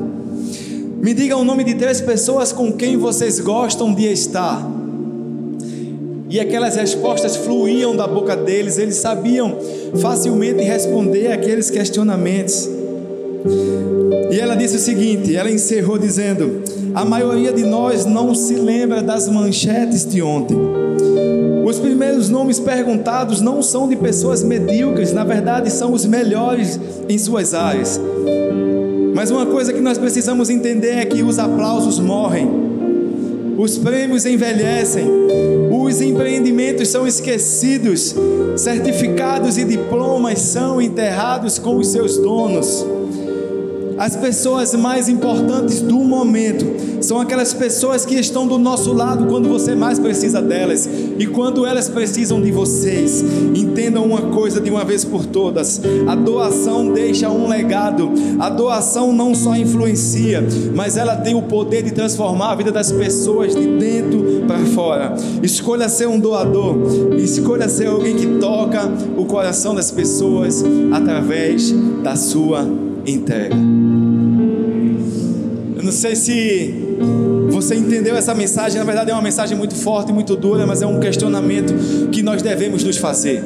Me 1.02 1.16
diga 1.16 1.36
o 1.36 1.44
nome 1.44 1.64
de 1.64 1.74
três 1.74 2.00
pessoas 2.00 2.54
com 2.54 2.72
quem 2.72 2.96
vocês 2.96 3.40
gostam 3.40 3.92
de 3.92 4.06
estar. 4.06 4.64
E 6.30 6.40
aquelas 6.40 6.76
respostas 6.76 7.36
fluíam 7.36 7.96
da 7.96 8.06
boca 8.06 8.36
deles, 8.36 8.78
eles 8.78 8.98
sabiam 8.98 9.58
facilmente 10.00 10.62
responder 10.62 11.32
aqueles 11.32 11.72
questionamentos. 11.72 12.70
E 14.32 14.40
ela 14.40 14.54
disse 14.54 14.76
o 14.76 14.80
seguinte: 14.80 15.36
ela 15.36 15.50
encerrou 15.50 15.98
dizendo: 15.98 16.62
A 16.98 17.06
maioria 17.06 17.54
de 17.54 17.64
nós 17.64 18.08
não 18.08 18.34
se 18.34 18.56
lembra 18.56 19.04
das 19.04 19.30
manchetes 19.30 20.04
de 20.04 20.20
ontem. 20.20 20.58
Os 21.64 21.78
primeiros 21.78 22.28
nomes 22.28 22.60
perguntados 22.60 23.40
não 23.40 23.62
são 23.62 23.88
de 23.88 23.96
pessoas 23.96 24.42
medíocres, 24.42 25.14
na 25.14 25.24
verdade, 25.24 25.70
são 25.70 25.94
os 25.94 26.08
melhores 26.08 26.80
em 27.08 27.16
suas 27.20 27.54
áreas. 27.54 28.02
Mas 29.14 29.30
uma 29.30 29.46
coisa 29.46 29.72
que 29.72 29.80
nós 29.80 30.00
precisamos 30.00 30.50
entender 30.50 30.94
é 30.94 31.06
que 31.06 31.22
os 31.22 31.38
aplausos 31.38 32.00
morrem, 32.00 32.50
os 33.60 33.78
prêmios 33.78 34.26
envelhecem, 34.26 35.06
os 35.72 36.02
empreendimentos 36.02 36.88
são 36.88 37.06
esquecidos, 37.06 38.16
certificados 38.56 39.60
e 39.60 39.66
diplomas 39.66 40.40
são 40.40 40.82
enterrados 40.82 41.60
com 41.60 41.78
os 41.78 41.90
seus 41.90 42.18
donos. 42.18 42.84
As 43.98 44.16
pessoas 44.16 44.76
mais 44.76 45.10
importantes 45.10 45.82
do 45.82 45.98
momento 45.98 46.66
são 47.02 47.20
aquelas 47.20 47.54
pessoas 47.54 48.06
que 48.06 48.16
estão 48.16 48.48
do 48.48 48.58
nosso 48.60 48.94
lado 48.94 49.26
quando 49.26 49.50
você 49.50 49.74
mais 49.74 49.98
precisa 49.98 50.42
delas 50.42 50.88
e 51.18 51.26
quando 51.26 51.66
elas 51.66 51.90
precisam 51.90 52.40
de 52.40 52.52
vocês. 52.52 53.24
Entendam 53.56 54.06
uma 54.06 54.22
coisa 54.34 54.62
de 54.62 54.70
uma 54.70 54.84
vez 54.84 55.04
por 55.04 55.26
todas: 55.26 55.82
a 56.08 56.16
doação 56.16 56.92
deixa 56.94 57.30
um 57.30 57.48
legado. 57.48 58.12
A 58.40 58.50
doação 58.50 59.12
não 59.12 59.34
só 59.34 59.56
influencia, 59.56 60.44
mas 60.76 60.96
ela 60.96 61.16
tem 61.16 61.34
o 61.34 61.42
poder 61.42 61.82
de 61.82 61.92
transformar 61.92 62.52
a 62.52 62.56
vida 62.56 62.72
das 62.72 62.92
pessoas 62.92 63.56
de 63.56 63.68
dentro 63.78 64.44
para 64.48 64.60
fora. 64.60 65.16
Escolha 65.42 65.90
ser 65.90 66.08
um 66.08 66.20
doador, 66.20 66.76
escolha 67.18 67.68
ser 67.68 67.88
alguém 67.88 68.16
que 68.16 68.28
toca 68.40 68.92
o 69.18 69.26
coração 69.26 69.74
das 69.74 69.90
pessoas 69.90 70.64
através 70.92 71.72
da 72.04 72.16
sua 72.16 72.68
entrega. 73.06 73.77
Não 75.88 75.94
sei 75.94 76.18
se 76.18 76.76
você 77.50 77.74
entendeu 77.74 78.14
essa 78.18 78.36
mensagem, 78.36 78.78
na 78.78 78.84
verdade 78.84 79.10
é 79.10 79.14
uma 79.14 79.22
mensagem 79.22 79.58
muito 79.58 79.74
forte, 79.74 80.12
muito 80.12 80.36
dura, 80.36 80.68
mas 80.68 80.82
é 80.82 80.86
um 80.86 81.00
questionamento 81.00 81.74
que 82.12 82.22
nós 82.22 82.42
devemos 82.42 82.84
nos 82.84 82.98
fazer. 82.98 83.42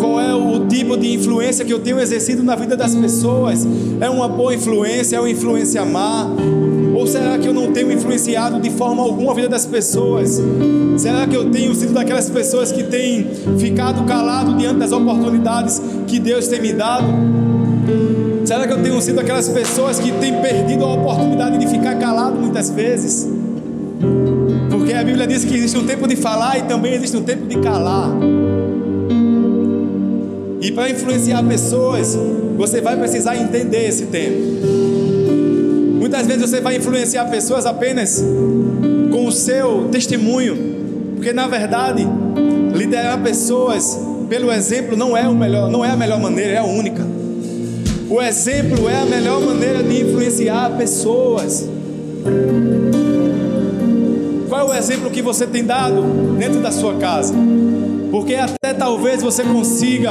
Qual 0.00 0.18
é 0.18 0.34
o 0.34 0.66
tipo 0.68 0.96
de 0.96 1.12
influência 1.12 1.66
que 1.66 1.72
eu 1.74 1.80
tenho 1.80 2.00
exercido 2.00 2.42
na 2.42 2.56
vida 2.56 2.78
das 2.78 2.94
pessoas? 2.94 3.68
É 4.00 4.08
uma 4.08 4.26
boa 4.26 4.54
influência? 4.54 5.16
É 5.16 5.20
uma 5.20 5.28
influência 5.28 5.84
má? 5.84 6.26
Ou 6.94 7.06
será 7.06 7.36
que 7.36 7.46
eu 7.46 7.52
não 7.52 7.72
tenho 7.72 7.92
influenciado 7.92 8.58
de 8.58 8.70
forma 8.70 9.02
alguma 9.02 9.32
a 9.32 9.34
vida 9.34 9.50
das 9.50 9.66
pessoas? 9.66 10.40
Será 10.96 11.26
que 11.26 11.36
eu 11.36 11.50
tenho 11.50 11.74
sido 11.74 11.92
daquelas 11.92 12.30
pessoas 12.30 12.72
que 12.72 12.84
têm 12.84 13.26
ficado 13.58 14.02
calado 14.06 14.56
diante 14.56 14.78
das 14.78 14.92
oportunidades 14.92 15.78
que 16.06 16.18
Deus 16.18 16.48
tem 16.48 16.62
me 16.62 16.72
dado? 16.72 17.61
Será 18.44 18.66
que 18.66 18.72
eu 18.72 18.82
tenho 18.82 19.00
sido 19.00 19.20
aquelas 19.20 19.48
pessoas 19.48 20.00
que 20.00 20.10
têm 20.12 20.40
perdido 20.40 20.84
a 20.84 20.94
oportunidade 20.94 21.58
de 21.58 21.66
ficar 21.68 21.96
calado 21.96 22.36
muitas 22.36 22.70
vezes? 22.70 23.28
Porque 24.70 24.92
a 24.92 25.04
Bíblia 25.04 25.26
diz 25.26 25.44
que 25.44 25.54
existe 25.54 25.78
um 25.78 25.86
tempo 25.86 26.08
de 26.08 26.16
falar 26.16 26.58
e 26.58 26.62
também 26.62 26.94
existe 26.94 27.16
um 27.16 27.22
tempo 27.22 27.46
de 27.46 27.56
calar. 27.58 28.10
E 30.60 30.72
para 30.72 30.90
influenciar 30.90 31.42
pessoas, 31.44 32.18
você 32.56 32.80
vai 32.80 32.96
precisar 32.96 33.36
entender 33.36 33.88
esse 33.88 34.06
tempo. 34.06 34.38
Muitas 35.98 36.26
vezes 36.26 36.50
você 36.50 36.60
vai 36.60 36.76
influenciar 36.76 37.26
pessoas 37.26 37.64
apenas 37.64 38.22
com 39.12 39.26
o 39.26 39.32
seu 39.32 39.88
testemunho, 39.92 40.56
porque 41.14 41.32
na 41.32 41.46
verdade, 41.46 42.06
liderar 42.74 43.22
pessoas 43.22 43.98
pelo 44.28 44.50
exemplo 44.50 44.96
não 44.96 45.16
é 45.16 45.28
o 45.28 45.34
melhor, 45.34 45.70
não 45.70 45.84
é 45.84 45.90
a 45.90 45.96
melhor 45.96 46.20
maneira, 46.20 46.52
é 46.52 46.58
a 46.58 46.64
única. 46.64 47.11
O 48.12 48.20
exemplo 48.20 48.90
é 48.90 49.00
a 49.00 49.06
melhor 49.06 49.40
maneira 49.40 49.82
de 49.82 50.02
influenciar 50.02 50.76
pessoas. 50.76 51.66
Qual 54.50 54.60
é 54.60 54.70
o 54.70 54.74
exemplo 54.74 55.10
que 55.10 55.22
você 55.22 55.46
tem 55.46 55.64
dado 55.64 56.02
dentro 56.38 56.60
da 56.60 56.70
sua 56.70 56.96
casa? 56.96 57.32
Porque 58.10 58.34
até 58.34 58.74
talvez 58.74 59.22
você 59.22 59.42
consiga 59.42 60.10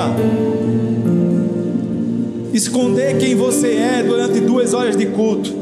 esconder 2.52 3.20
quem 3.20 3.36
você 3.36 3.68
é 3.76 4.02
durante 4.02 4.40
duas 4.40 4.74
horas 4.74 4.98
de 4.98 5.06
culto. 5.06 5.54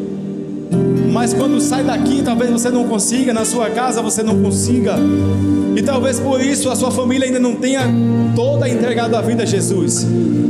Mas 1.11 1.33
quando 1.33 1.59
sai 1.59 1.83
daqui, 1.83 2.21
talvez 2.23 2.49
você 2.49 2.69
não 2.69 2.87
consiga, 2.87 3.33
na 3.33 3.43
sua 3.43 3.69
casa 3.69 4.01
você 4.01 4.23
não 4.23 4.41
consiga. 4.41 4.95
E 5.75 5.81
talvez 5.81 6.21
por 6.21 6.39
isso 6.39 6.69
a 6.69 6.75
sua 6.77 6.89
família 6.89 7.27
ainda 7.27 7.39
não 7.39 7.55
tenha 7.55 7.81
toda 8.33 8.69
entregado 8.69 9.13
a 9.15 9.21
vida 9.21 9.43
a 9.43 9.45
Jesus. 9.45 10.07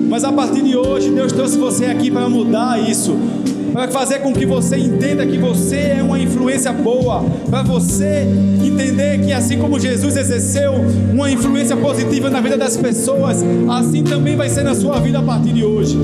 Mas 0.10 0.24
a 0.24 0.32
partir 0.32 0.64
de 0.64 0.76
hoje, 0.76 1.12
Deus 1.12 1.32
trouxe 1.32 1.58
você 1.58 1.86
aqui 1.86 2.10
para 2.10 2.28
mudar 2.28 2.80
isso. 2.80 3.16
Para 3.72 3.88
fazer 3.90 4.20
com 4.20 4.34
que 4.34 4.44
você 4.44 4.76
entenda 4.76 5.24
que 5.26 5.38
você 5.38 5.98
é 6.00 6.04
uma 6.04 6.20
influência 6.20 6.74
boa. 6.74 7.24
Para 7.48 7.62
você 7.62 8.28
entender 8.66 9.20
que 9.20 9.32
assim 9.32 9.60
como 9.60 9.80
Jesus 9.80 10.18
exerceu 10.18 10.74
uma 11.14 11.30
influência 11.30 11.78
positiva 11.78 12.28
na 12.28 12.42
vida 12.42 12.58
das 12.58 12.76
pessoas, 12.76 13.46
assim 13.70 14.04
também 14.04 14.36
vai 14.36 14.50
ser 14.50 14.64
na 14.64 14.74
sua 14.74 15.00
vida 15.00 15.20
a 15.20 15.24
partir 15.24 15.54
de 15.54 15.64
hoje. 15.64 15.96